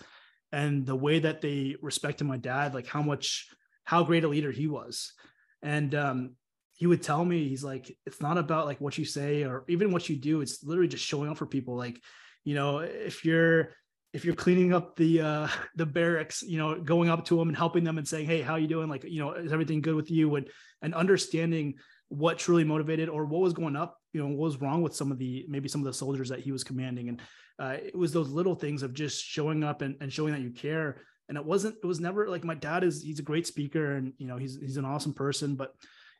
and 0.51 0.85
the 0.85 0.95
way 0.95 1.19
that 1.19 1.41
they 1.41 1.75
respected 1.81 2.25
my 2.25 2.37
dad 2.37 2.73
like 2.73 2.87
how 2.87 3.01
much 3.01 3.47
how 3.83 4.03
great 4.03 4.23
a 4.23 4.27
leader 4.27 4.51
he 4.51 4.67
was 4.67 5.13
and 5.61 5.93
um 5.93 6.31
he 6.73 6.87
would 6.87 7.03
tell 7.03 7.23
me 7.23 7.47
he's 7.47 7.63
like 7.63 7.95
it's 8.07 8.19
not 8.19 8.39
about 8.39 8.65
like 8.65 8.81
what 8.81 8.97
you 8.97 9.05
say 9.05 9.43
or 9.43 9.63
even 9.67 9.91
what 9.91 10.09
you 10.09 10.15
do 10.15 10.41
it's 10.41 10.63
literally 10.63 10.89
just 10.89 11.05
showing 11.05 11.29
up 11.29 11.37
for 11.37 11.45
people 11.45 11.75
like 11.75 12.01
you 12.43 12.55
know 12.55 12.79
if 12.79 13.23
you're 13.23 13.69
if 14.13 14.25
you're 14.25 14.35
cleaning 14.35 14.73
up 14.73 14.95
the 14.95 15.21
uh 15.21 15.47
the 15.75 15.85
barracks 15.85 16.41
you 16.41 16.57
know 16.57 16.79
going 16.79 17.09
up 17.09 17.25
to 17.25 17.37
them 17.37 17.47
and 17.47 17.57
helping 17.57 17.83
them 17.83 17.97
and 17.97 18.07
saying 18.07 18.25
hey 18.25 18.41
how 18.41 18.55
you 18.55 18.67
doing? 18.67 18.89
Like 18.89 19.03
you 19.03 19.19
know 19.19 19.33
is 19.33 19.53
everything 19.53 19.81
good 19.81 19.95
with 19.95 20.11
you? 20.11 20.35
and 20.35 20.47
and 20.81 20.93
understanding 20.95 21.75
what 22.09 22.37
truly 22.37 22.63
motivated 22.63 23.07
or 23.07 23.25
what 23.25 23.39
was 23.39 23.53
going 23.53 23.75
up 23.75 23.97
you 24.13 24.21
know 24.21 24.27
what 24.27 24.37
was 24.37 24.61
wrong 24.61 24.81
with 24.81 24.95
some 24.95 25.11
of 25.11 25.17
the 25.17 25.45
maybe 25.47 25.69
some 25.69 25.81
of 25.81 25.85
the 25.85 25.93
soldiers 25.93 26.29
that 26.29 26.39
he 26.39 26.51
was 26.51 26.63
commanding. 26.63 27.09
And 27.09 27.21
uh, 27.59 27.77
it 27.81 27.95
was 27.95 28.11
those 28.11 28.29
little 28.29 28.55
things 28.55 28.83
of 28.83 28.93
just 28.93 29.23
showing 29.23 29.63
up 29.63 29.81
and, 29.81 29.95
and 30.01 30.11
showing 30.11 30.33
that 30.33 30.41
you 30.41 30.51
care. 30.51 31.01
And 31.29 31.37
it 31.37 31.45
wasn't 31.45 31.75
it 31.81 31.87
was 31.87 31.99
never 31.99 32.27
like 32.27 32.43
my 32.43 32.55
dad 32.55 32.83
is 32.83 33.01
he's 33.01 33.19
a 33.19 33.23
great 33.23 33.47
speaker 33.47 33.95
and 33.95 34.13
you 34.17 34.27
know 34.27 34.37
he's 34.37 34.57
he's 34.59 34.77
an 34.77 34.85
awesome 34.85 35.13
person 35.13 35.55
but 35.55 35.73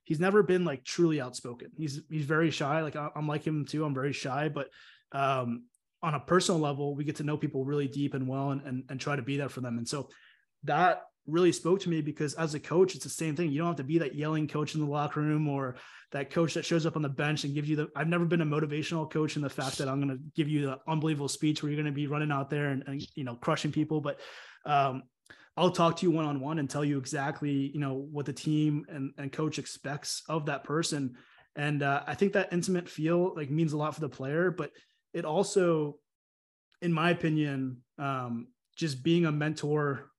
he's 0.04 0.20
never 0.20 0.42
been 0.42 0.64
like 0.64 0.86
truly 0.86 1.20
outspoken. 1.20 1.72
He's 1.78 2.02
he's 2.10 2.26
very 2.26 2.52
shy. 2.52 2.82
Like 2.82 2.96
i'm 2.96 3.28
like 3.28 3.46
him 3.46 3.66
too. 3.66 3.84
I'm 3.84 3.94
very 3.94 4.14
shy 4.14 4.50
but 4.50 4.70
um 5.12 5.64
on 6.04 6.16
a 6.16 6.20
personal 6.20 6.60
level 6.60 6.96
we 6.96 7.04
get 7.04 7.16
to 7.16 7.24
know 7.24 7.38
people 7.38 7.64
really 7.64 7.88
deep 7.88 8.14
and 8.14 8.28
well 8.28 8.52
and, 8.52 8.62
and, 8.64 8.84
and 8.90 9.00
try 9.00 9.16
to 9.16 9.22
be 9.22 9.38
there 9.38 9.50
for 9.50 9.62
them 9.62 9.78
and 9.78 9.88
so 9.88 10.10
that 10.64 11.04
really 11.28 11.52
spoke 11.52 11.80
to 11.82 11.90
me 11.90 12.02
because 12.02 12.34
as 12.36 12.54
a 12.54 12.60
coach, 12.60 12.96
it's 12.96 13.04
the 13.04 13.10
same 13.10 13.36
thing. 13.36 13.52
You 13.52 13.60
don't 13.60 13.68
have 13.68 13.76
to 13.78 13.84
be 13.84 14.00
that 14.00 14.16
yelling 14.16 14.48
coach 14.48 14.76
in 14.76 14.82
the 14.82 14.88
locker 14.88 15.22
room 15.22 15.48
or 15.48 15.76
that 16.12 16.30
coach 16.30 16.54
that 16.56 16.66
shows 16.66 16.86
up 16.86 16.96
on 16.96 17.02
the 17.02 17.10
bench 17.10 17.44
and 17.44 17.54
gives 17.54 17.70
you 17.70 17.76
the. 17.76 17.88
I've 17.96 18.08
never 18.08 18.26
been 18.26 18.42
a 18.42 18.46
motivational 18.46 19.10
coach 19.10 19.36
in 19.36 19.42
the 19.42 19.50
fact 19.50 19.78
that 19.78 19.88
I'm 19.88 20.02
going 20.02 20.18
to 20.18 20.24
give 20.36 20.50
you 20.50 20.66
the 20.66 20.80
unbelievable 20.88 21.28
speech 21.28 21.62
where 21.62 21.72
you're 21.72 21.82
going 21.82 21.94
to 21.94 21.96
be 21.96 22.08
running 22.08 22.32
out 22.32 22.50
there 22.50 22.70
and, 22.70 22.84
and 22.88 23.02
you 23.16 23.24
know 23.24 23.36
crushing 23.36 23.72
people, 23.72 24.02
but 24.02 24.20
um, 24.66 25.04
I'll 25.56 25.72
talk 25.72 25.98
to 25.98 26.06
you 26.06 26.12
one 26.12 26.26
on 26.26 26.40
one 26.40 26.60
and 26.60 26.70
tell 26.70 26.84
you 26.84 26.98
exactly 26.98 27.72
you 27.74 27.80
know 27.80 27.94
what 27.94 28.26
the 28.26 28.34
team 28.34 28.86
and, 28.90 29.14
and 29.18 29.32
coach 29.32 29.60
expects 29.60 30.24
of 30.28 30.48
that 30.48 30.64
person. 30.64 31.16
And 31.56 31.84
uh, 31.84 32.04
I 32.08 32.16
think 32.16 32.34
that 32.34 32.54
intimate 32.54 32.90
feel 32.90 33.34
like 33.36 33.50
means 33.50 33.74
a 33.74 33.78
lot 33.78 33.94
for 33.94 34.02
the 34.02 34.10
player, 34.10 34.52
but 34.52 34.72
it 35.14 35.26
also, 35.26 35.98
in 36.82 36.94
my 36.94 37.12
opinion, 37.12 37.78
um, 37.98 38.48
just 38.76 39.04
being 39.04 39.26
a 39.26 39.32
mentor 39.32 40.12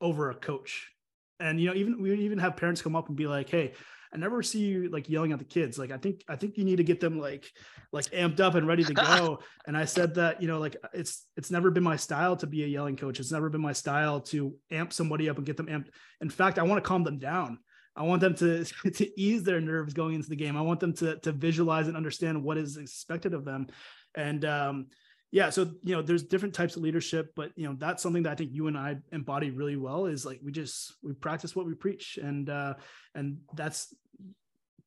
over 0.00 0.30
a 0.30 0.34
coach. 0.34 0.90
And 1.38 1.60
you 1.60 1.68
know, 1.68 1.74
even 1.74 2.00
we 2.02 2.12
even 2.14 2.38
have 2.38 2.56
parents 2.56 2.82
come 2.82 2.96
up 2.96 3.08
and 3.08 3.16
be 3.16 3.26
like, 3.26 3.48
"Hey, 3.48 3.72
I 4.12 4.18
never 4.18 4.42
see 4.42 4.60
you 4.60 4.90
like 4.90 5.08
yelling 5.08 5.32
at 5.32 5.38
the 5.38 5.44
kids. 5.44 5.78
Like, 5.78 5.90
I 5.90 5.96
think 5.96 6.22
I 6.28 6.36
think 6.36 6.58
you 6.58 6.64
need 6.64 6.76
to 6.76 6.84
get 6.84 7.00
them 7.00 7.18
like 7.18 7.50
like 7.92 8.06
amped 8.06 8.40
up 8.40 8.54
and 8.54 8.66
ready 8.66 8.84
to 8.84 8.94
go." 8.94 9.38
and 9.66 9.76
I 9.76 9.86
said 9.86 10.14
that 10.16 10.42
you 10.42 10.48
know, 10.48 10.58
like 10.58 10.76
it's 10.92 11.26
it's 11.36 11.50
never 11.50 11.70
been 11.70 11.82
my 11.82 11.96
style 11.96 12.36
to 12.36 12.46
be 12.46 12.64
a 12.64 12.66
yelling 12.66 12.96
coach. 12.96 13.20
It's 13.20 13.32
never 13.32 13.48
been 13.48 13.62
my 13.62 13.72
style 13.72 14.20
to 14.22 14.54
amp 14.70 14.92
somebody 14.92 15.30
up 15.30 15.38
and 15.38 15.46
get 15.46 15.56
them 15.56 15.66
amped. 15.66 15.88
In 16.20 16.30
fact, 16.30 16.58
I 16.58 16.62
want 16.62 16.82
to 16.82 16.88
calm 16.88 17.04
them 17.04 17.18
down. 17.18 17.58
I 17.96 18.02
want 18.02 18.20
them 18.20 18.34
to 18.36 18.64
to 18.94 19.20
ease 19.20 19.42
their 19.42 19.60
nerves 19.60 19.94
going 19.94 20.14
into 20.14 20.28
the 20.28 20.36
game. 20.36 20.56
I 20.56 20.62
want 20.62 20.80
them 20.80 20.92
to 20.94 21.18
to 21.20 21.32
visualize 21.32 21.88
and 21.88 21.96
understand 21.96 22.42
what 22.42 22.58
is 22.58 22.76
expected 22.76 23.34
of 23.34 23.44
them. 23.44 23.66
And 24.14 24.44
um, 24.44 24.86
yeah 25.32 25.50
so 25.50 25.70
you 25.82 25.94
know 25.94 26.02
there's 26.02 26.24
different 26.24 26.54
types 26.54 26.76
of 26.76 26.82
leadership 26.82 27.32
but 27.36 27.52
you 27.56 27.68
know 27.68 27.76
that's 27.78 28.02
something 28.02 28.24
that 28.24 28.32
i 28.32 28.34
think 28.34 28.50
you 28.52 28.66
and 28.66 28.76
i 28.76 28.96
embody 29.12 29.50
really 29.50 29.76
well 29.76 30.06
is 30.06 30.26
like 30.26 30.40
we 30.42 30.50
just 30.50 30.94
we 31.02 31.12
practice 31.12 31.54
what 31.54 31.66
we 31.66 31.74
preach. 31.74 32.18
And 32.20 32.50
uh 32.50 32.74
and 33.14 33.38
that's 33.54 33.94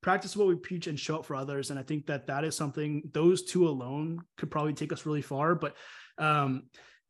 practice 0.01 0.35
what 0.35 0.49
we 0.49 0.55
preach 0.55 0.87
and 0.87 0.99
show 0.99 1.15
up 1.15 1.25
for 1.25 1.35
others. 1.35 1.69
And 1.69 1.79
i 1.79 1.83
think 1.83 2.07
that 2.07 2.27
that 2.27 2.43
is 2.43 2.55
something 2.55 3.03
those 3.13 3.43
two 3.43 3.67
alone 3.67 4.19
could 4.37 4.51
probably 4.51 4.73
take 4.73 4.91
us 4.91 5.05
really 5.05 5.21
far. 5.21 5.55
But 5.55 5.75
um 6.17 6.63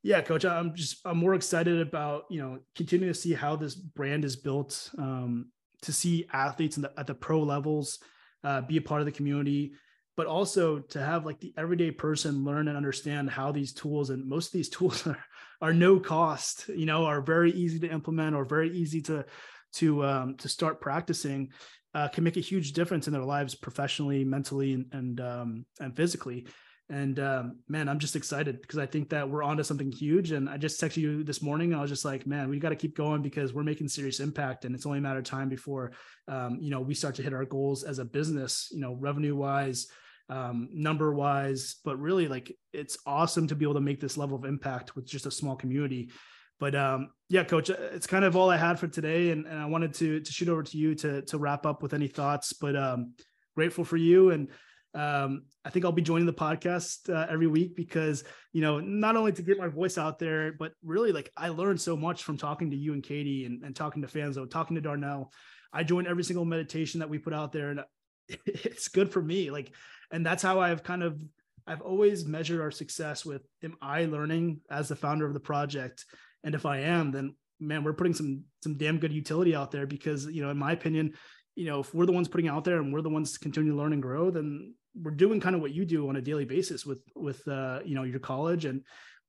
yeah 0.03 0.21
coach 0.21 0.45
i'm 0.45 0.75
just 0.75 0.97
i'm 1.05 1.17
more 1.17 1.33
excited 1.33 1.79
about 1.79 2.23
you 2.29 2.41
know 2.41 2.59
continuing 2.75 3.11
to 3.11 3.19
see 3.19 3.33
how 3.33 3.55
this 3.55 3.73
brand 3.73 4.25
is 4.25 4.35
built 4.35 4.89
um 4.97 5.47
to 5.81 5.91
see 5.91 6.25
athletes 6.31 6.75
the, 6.75 6.91
at 6.97 7.07
the 7.07 7.13
pro 7.13 7.41
levels 7.41 7.99
uh, 8.45 8.61
be 8.61 8.77
a 8.77 8.81
part 8.81 9.01
of 9.01 9.05
the 9.05 9.11
community 9.11 9.73
but 10.15 10.27
also 10.27 10.79
to 10.79 11.01
have 11.01 11.25
like 11.25 11.39
the 11.39 11.53
everyday 11.57 11.91
person 11.91 12.43
learn 12.43 12.67
and 12.67 12.77
understand 12.77 13.29
how 13.29 13.51
these 13.51 13.73
tools 13.73 14.09
and 14.09 14.27
most 14.27 14.47
of 14.47 14.53
these 14.53 14.69
tools 14.77 15.05
are, 15.07 15.23
are 15.61 15.73
no 15.73 15.99
cost 15.99 16.69
you 16.69 16.85
know 16.85 17.05
are 17.05 17.21
very 17.21 17.51
easy 17.51 17.79
to 17.79 17.91
implement 17.91 18.35
or 18.35 18.45
very 18.45 18.71
easy 18.71 19.01
to 19.01 19.25
to 19.73 20.05
um, 20.05 20.35
to 20.35 20.47
start 20.47 20.81
practicing 20.81 21.49
uh, 21.95 22.07
can 22.07 22.23
make 22.23 22.37
a 22.37 22.41
huge 22.41 22.73
difference 22.73 23.07
in 23.07 23.13
their 23.13 23.23
lives 23.23 23.55
professionally 23.55 24.23
mentally 24.23 24.73
and 24.73 24.85
and, 24.91 25.21
um, 25.21 25.65
and 25.79 25.95
physically 25.95 26.45
and 26.89 27.17
um, 27.19 27.59
man, 27.69 27.87
I'm 27.87 27.99
just 27.99 28.15
excited 28.15 28.61
because 28.61 28.77
I 28.77 28.85
think 28.85 29.09
that 29.09 29.29
we're 29.29 29.41
onto 29.41 29.63
something 29.63 29.91
huge. 29.91 30.31
And 30.31 30.49
I 30.49 30.57
just 30.57 30.81
texted 30.81 30.97
you 30.97 31.23
this 31.23 31.41
morning. 31.41 31.73
I 31.73 31.81
was 31.81 31.89
just 31.89 32.03
like, 32.03 32.27
man, 32.27 32.49
we 32.49 32.59
got 32.59 32.69
to 32.69 32.75
keep 32.75 32.95
going 32.95 33.21
because 33.21 33.53
we're 33.53 33.63
making 33.63 33.87
serious 33.87 34.19
impact, 34.19 34.65
and 34.65 34.75
it's 34.75 34.85
only 34.85 34.99
a 34.99 35.01
matter 35.01 35.19
of 35.19 35.25
time 35.25 35.49
before, 35.49 35.93
um, 36.27 36.57
you 36.61 36.69
know, 36.69 36.81
we 36.81 36.93
start 36.93 37.15
to 37.15 37.23
hit 37.23 37.33
our 37.33 37.45
goals 37.45 37.83
as 37.83 37.99
a 37.99 38.05
business. 38.05 38.69
You 38.71 38.81
know, 38.81 38.95
revenue 38.99 39.35
wise, 39.35 39.87
um, 40.29 40.69
number 40.71 41.13
wise, 41.13 41.75
but 41.83 41.99
really 41.99 42.27
like 42.27 42.55
it's 42.71 42.97
awesome 43.05 43.47
to 43.47 43.55
be 43.55 43.65
able 43.65 43.73
to 43.75 43.81
make 43.81 43.99
this 43.99 44.17
level 44.17 44.37
of 44.37 44.45
impact 44.45 44.95
with 44.95 45.05
just 45.05 45.25
a 45.25 45.31
small 45.31 45.55
community. 45.55 46.11
But 46.59 46.75
um, 46.75 47.09
yeah, 47.29 47.43
coach, 47.43 47.69
uh, 47.69 47.75
it's 47.91 48.07
kind 48.07 48.23
of 48.23 48.35
all 48.35 48.49
I 48.49 48.57
had 48.57 48.79
for 48.79 48.87
today. 48.87 49.31
And, 49.31 49.45
and 49.45 49.59
I 49.59 49.65
wanted 49.65 49.93
to, 49.95 50.21
to 50.21 50.31
shoot 50.31 50.47
over 50.47 50.63
to 50.63 50.77
you 50.77 50.95
to, 50.95 51.21
to 51.23 51.37
wrap 51.37 51.65
up 51.65 51.81
with 51.81 51.93
any 51.93 52.07
thoughts, 52.07 52.53
but 52.53 52.75
um, 52.75 53.13
grateful 53.55 53.83
for 53.83 53.97
you. 53.97 54.31
And 54.31 54.49
um, 54.95 55.43
I 55.65 55.69
think 55.69 55.83
I'll 55.83 55.91
be 55.91 56.01
joining 56.01 56.27
the 56.27 56.33
podcast 56.33 57.13
uh, 57.13 57.27
every 57.29 57.47
week 57.47 57.75
because, 57.75 58.23
you 58.53 58.61
know, 58.61 58.79
not 58.79 59.17
only 59.17 59.31
to 59.33 59.41
get 59.41 59.57
my 59.57 59.67
voice 59.67 59.97
out 59.97 60.19
there, 60.19 60.53
but 60.53 60.71
really 60.83 61.11
like 61.11 61.31
I 61.35 61.49
learned 61.49 61.81
so 61.81 61.97
much 61.97 62.23
from 62.23 62.37
talking 62.37 62.69
to 62.71 62.77
you 62.77 62.93
and 62.93 63.03
Katie 63.03 63.45
and, 63.45 63.63
and 63.63 63.75
talking 63.75 64.01
to 64.03 64.07
fans, 64.07 64.35
though, 64.35 64.45
talking 64.45 64.75
to 64.75 64.81
Darnell. 64.81 65.33
I 65.73 65.83
join 65.83 66.07
every 66.07 66.23
single 66.23 66.45
meditation 66.45 66.99
that 66.99 67.09
we 67.09 67.17
put 67.17 67.33
out 67.33 67.51
there 67.51 67.71
and 67.71 67.81
it's 68.45 68.87
good 68.87 69.11
for 69.11 69.21
me. 69.21 69.51
Like 69.51 69.73
and 70.13 70.25
that's 70.25 70.43
how 70.43 70.61
I've 70.61 70.83
kind 70.83 71.03
of 71.03 71.19
I've 71.65 71.81
always 71.81 72.25
measured 72.25 72.61
our 72.61 72.71
success 72.71 73.25
with 73.25 73.41
am 73.63 73.75
I 73.81 74.05
learning 74.05 74.61
as 74.69 74.87
the 74.87 74.95
founder 74.95 75.25
of 75.25 75.33
the 75.33 75.39
project? 75.39 76.05
And 76.43 76.55
if 76.55 76.65
I 76.65 76.79
am, 76.79 77.11
then 77.11 77.35
man, 77.59 77.83
we're 77.83 77.93
putting 77.93 78.13
some 78.13 78.43
some 78.63 78.77
damn 78.77 78.99
good 78.99 79.11
utility 79.11 79.55
out 79.55 79.71
there 79.71 79.87
because 79.87 80.25
you 80.27 80.43
know, 80.43 80.51
in 80.51 80.57
my 80.57 80.71
opinion, 80.71 81.13
you 81.55 81.65
know, 81.65 81.79
if 81.79 81.93
we're 81.93 82.05
the 82.05 82.11
ones 82.11 82.27
putting 82.27 82.47
out 82.47 82.63
there 82.63 82.77
and 82.77 82.93
we're 82.93 83.01
the 83.01 83.09
ones 83.09 83.33
to 83.33 83.39
continue 83.39 83.71
to 83.71 83.77
learn 83.77 83.93
and 83.93 84.01
grow, 84.01 84.29
then 84.29 84.75
we're 84.95 85.11
doing 85.11 85.39
kind 85.39 85.55
of 85.55 85.61
what 85.61 85.73
you 85.73 85.85
do 85.85 86.07
on 86.07 86.15
a 86.15 86.21
daily 86.21 86.45
basis 86.45 86.85
with 86.85 87.01
with 87.15 87.45
uh, 87.47 87.79
you 87.83 87.95
know 87.95 88.03
your 88.03 88.19
college 88.19 88.65
and 88.65 88.83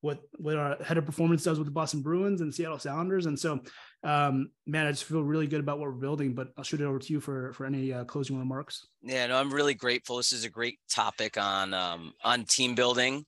what 0.04 0.20
what 0.36 0.56
our 0.56 0.76
head 0.84 0.98
of 0.98 1.06
performance 1.06 1.42
does 1.42 1.58
with 1.58 1.66
the 1.66 1.72
Boston 1.72 2.02
Bruins 2.02 2.42
and 2.42 2.54
Seattle 2.54 2.78
Sounders. 2.78 3.24
And 3.24 3.38
so, 3.38 3.60
um, 4.02 4.50
man, 4.66 4.86
I 4.86 4.90
just 4.90 5.04
feel 5.04 5.22
really 5.22 5.46
good 5.46 5.60
about 5.60 5.78
what 5.78 5.88
we're 5.88 5.94
building. 5.94 6.34
But 6.34 6.48
I'll 6.58 6.64
shoot 6.64 6.82
it 6.82 6.84
over 6.84 6.98
to 6.98 7.12
you 7.12 7.20
for 7.20 7.54
for 7.54 7.64
any 7.64 7.90
uh, 7.90 8.04
closing 8.04 8.38
remarks. 8.38 8.86
Yeah, 9.02 9.26
no, 9.28 9.38
I'm 9.38 9.52
really 9.52 9.72
grateful. 9.72 10.18
This 10.18 10.32
is 10.32 10.44
a 10.44 10.50
great 10.50 10.78
topic 10.90 11.38
on 11.38 11.72
um, 11.72 12.12
on 12.22 12.44
team 12.44 12.74
building 12.74 13.24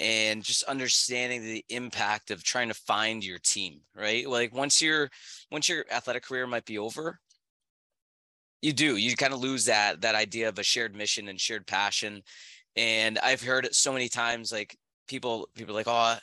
and 0.00 0.42
just 0.42 0.64
understanding 0.64 1.42
the 1.42 1.64
impact 1.70 2.30
of 2.30 2.44
trying 2.44 2.68
to 2.68 2.74
find 2.74 3.24
your 3.24 3.38
team. 3.38 3.80
Right, 3.96 4.28
like 4.28 4.54
once 4.54 4.82
your 4.82 5.08
once 5.50 5.66
your 5.66 5.86
athletic 5.90 6.24
career 6.24 6.46
might 6.46 6.66
be 6.66 6.76
over. 6.76 7.18
You 8.60 8.74
do. 8.74 8.96
You 8.96 9.16
kind 9.16 9.32
of 9.32 9.40
lose 9.40 9.64
that 9.64 10.02
that 10.02 10.14
idea 10.14 10.50
of 10.50 10.58
a 10.58 10.62
shared 10.62 10.94
mission 10.94 11.28
and 11.28 11.40
shared 11.40 11.66
passion, 11.66 12.22
and 12.76 13.18
I've 13.18 13.42
heard 13.42 13.64
it 13.64 13.74
so 13.74 13.94
many 13.94 14.10
times. 14.10 14.52
Like 14.52 14.76
people 15.12 15.48
people 15.54 15.74
like, 15.74 15.88
oh, 15.88 16.16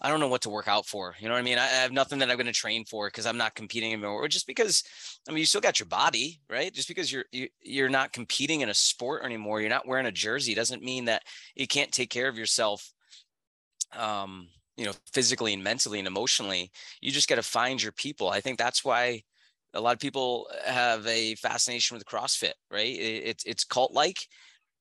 I 0.00 0.08
don't 0.08 0.20
know 0.20 0.28
what 0.28 0.42
to 0.42 0.50
work 0.50 0.68
out 0.68 0.86
for. 0.86 1.16
You 1.18 1.26
know 1.26 1.34
what 1.34 1.40
I 1.40 1.42
mean? 1.42 1.58
I, 1.58 1.66
have 1.66 1.90
nothing 1.90 2.20
that 2.20 2.30
I'm 2.30 2.36
going 2.36 2.46
to 2.46 2.52
train 2.52 2.84
for 2.84 3.08
because 3.08 3.26
I'm 3.26 3.36
not 3.36 3.56
competing 3.56 3.92
anymore. 3.92 4.12
Or 4.12 4.28
just 4.28 4.46
because, 4.46 4.84
I 5.28 5.32
mean, 5.32 5.40
you 5.40 5.46
still 5.46 5.60
got 5.60 5.80
your 5.80 5.88
body, 5.88 6.40
right? 6.48 6.72
Just 6.72 6.86
because 6.86 7.10
you're 7.10 7.24
you, 7.32 7.48
you're 7.60 7.88
not 7.88 8.12
competing 8.12 8.60
in 8.60 8.68
a 8.68 8.74
sport 8.74 9.24
anymore, 9.24 9.60
you're 9.60 9.70
not 9.70 9.88
wearing 9.88 10.06
a 10.06 10.12
jersey, 10.12 10.54
doesn't 10.54 10.84
mean 10.84 11.06
that 11.06 11.24
you 11.56 11.66
can't 11.66 11.90
take 11.90 12.10
care 12.10 12.28
of 12.28 12.38
yourself. 12.38 12.92
Um, 13.96 14.48
you 14.76 14.84
know, 14.84 14.92
physically 15.12 15.52
and 15.52 15.64
mentally 15.64 15.98
and 15.98 16.06
emotionally. 16.06 16.70
You 17.00 17.10
just 17.10 17.28
got 17.28 17.34
to 17.34 17.42
find 17.42 17.82
your 17.82 17.90
people. 17.90 18.28
I 18.28 18.40
think 18.40 18.58
that's 18.58 18.84
why 18.84 19.24
a 19.74 19.80
lot 19.80 19.94
of 19.94 19.98
people 19.98 20.48
have 20.64 21.04
a 21.08 21.34
fascination 21.34 21.96
with 21.96 22.06
CrossFit, 22.06 22.52
right? 22.70 22.86
It, 22.86 23.22
it's 23.26 23.44
it's 23.44 23.64
cult 23.64 23.92
like, 23.92 24.18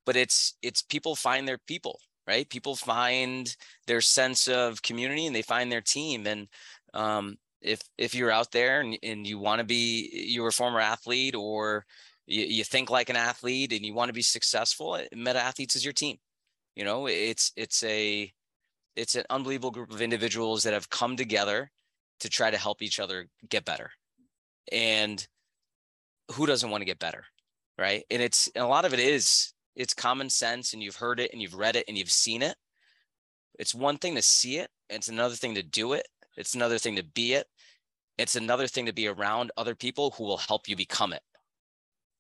but 0.06 0.16
it's 0.16 0.56
it's 0.62 0.84
people 0.84 1.16
find 1.16 1.48
their 1.48 1.58
people 1.58 2.00
right? 2.28 2.50
People 2.50 2.76
find 2.76 3.56
their 3.88 4.02
sense 4.02 4.48
of 4.48 4.82
community 4.82 5.26
and 5.26 5.36
they 5.36 5.42
find 5.42 5.72
their 5.72 5.82
team. 5.82 6.28
And 6.28 6.48
um, 6.94 7.38
if 7.62 7.82
if 7.98 8.14
you're 8.14 8.32
out 8.32 8.52
there 8.52 8.82
and, 8.82 8.98
and 9.02 9.26
you 9.26 9.40
want 9.40 9.60
to 9.60 9.66
be 9.66 10.10
you're 10.30 10.50
a 10.50 10.52
former 10.52 10.80
athlete 10.80 11.36
or 11.36 11.86
you, 12.26 12.44
you 12.44 12.64
think 12.64 12.90
like 12.90 13.10
an 13.10 13.16
athlete 13.16 13.72
and 13.72 13.86
you 13.86 13.94
want 13.94 14.10
to 14.10 14.14
be 14.14 14.22
successful, 14.22 14.98
eh, 14.98 15.08
Meta 15.16 15.40
Athletes 15.40 15.76
is 15.76 15.86
your 15.86 15.94
team. 15.94 16.18
You 16.76 16.84
know, 16.84 17.08
it's 17.08 17.54
it's 17.56 17.84
a 17.84 18.32
it's 18.96 19.16
an 19.16 19.24
unbelievable 19.30 19.72
group 19.72 19.92
of 19.92 20.02
individuals 20.02 20.64
that 20.64 20.74
have 20.74 20.90
come 20.90 21.16
together 21.16 21.72
to 22.20 22.30
try 22.30 22.52
to 22.52 22.58
help 22.58 22.82
each 22.82 23.00
other 23.00 23.28
get 23.48 23.64
better. 23.64 23.92
And 24.72 25.26
who 26.32 26.46
doesn't 26.46 26.70
want 26.70 26.82
to 26.82 26.86
get 26.86 27.00
better? 27.00 27.24
Right. 27.78 28.04
And 28.12 28.22
it's 28.22 28.50
and 28.56 28.66
a 28.66 28.68
lot 28.68 28.86
of 28.86 28.94
it 28.94 29.00
is 29.00 29.54
it's 29.78 29.94
common 29.94 30.30
sense 30.30 30.74
and 30.74 30.84
you've 30.84 30.96
heard 30.96 31.20
it 31.20 31.32
and 31.32 31.42
you've 31.42 31.56
read 31.56 31.76
it 31.76 31.86
and 31.88 31.98
you've 31.98 32.12
seen 32.12 32.42
it. 32.42 32.56
It's 33.58 33.74
one 33.74 33.98
thing 33.98 34.16
to 34.16 34.22
see 34.22 34.58
it, 34.58 34.70
it's 34.90 35.08
another 35.08 35.36
thing 35.36 35.56
to 35.56 35.64
do 35.64 35.94
it. 35.94 36.08
It's 36.36 36.54
another 36.54 36.78
thing 36.78 36.96
to 36.98 37.04
be 37.04 37.34
it. 37.34 37.48
It's 38.18 38.36
another 38.36 38.68
thing 38.68 38.86
to 38.88 38.94
be 38.94 39.08
around 39.08 39.52
other 39.58 39.76
people 39.76 40.12
who 40.12 40.24
will 40.24 40.38
help 40.38 40.68
you 40.68 40.76
become 40.76 41.14
it. 41.14 41.22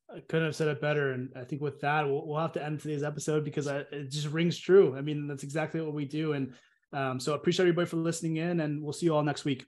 I 0.10 0.22
couldn't 0.22 0.45
have 0.45 0.55
said 0.55 0.70
it 0.70 0.82
better. 0.82 1.12
And 1.12 1.30
I 1.36 1.43
think 1.43 1.62
with 1.62 1.82
that, 1.82 2.08
we'll, 2.08 2.26
we'll 2.26 2.39
have 2.39 2.53
to 2.53 2.64
end 2.64 2.80
today's 2.80 3.03
episode 3.03 3.43
because 3.43 3.68
I, 3.68 3.80
it 3.91 4.10
just 4.10 4.28
rings 4.28 4.58
true. 4.58 4.95
I 4.97 5.01
mean, 5.01 5.28
that's 5.28 5.43
exactly 5.43 5.82
what 5.82 5.93
we 5.93 6.05
do. 6.05 6.34
And 6.34 6.53
um, 6.93 7.20
so 7.20 7.34
I 7.34 7.36
appreciate 7.36 7.64
everybody 7.64 7.88
for 7.88 7.97
listening 7.97 8.38
in, 8.38 8.62
and 8.62 8.82
we'll 8.82 8.93
see 8.93 9.05
you 9.08 9.16
all 9.16 9.24
next 9.24 9.43
week. 9.43 9.66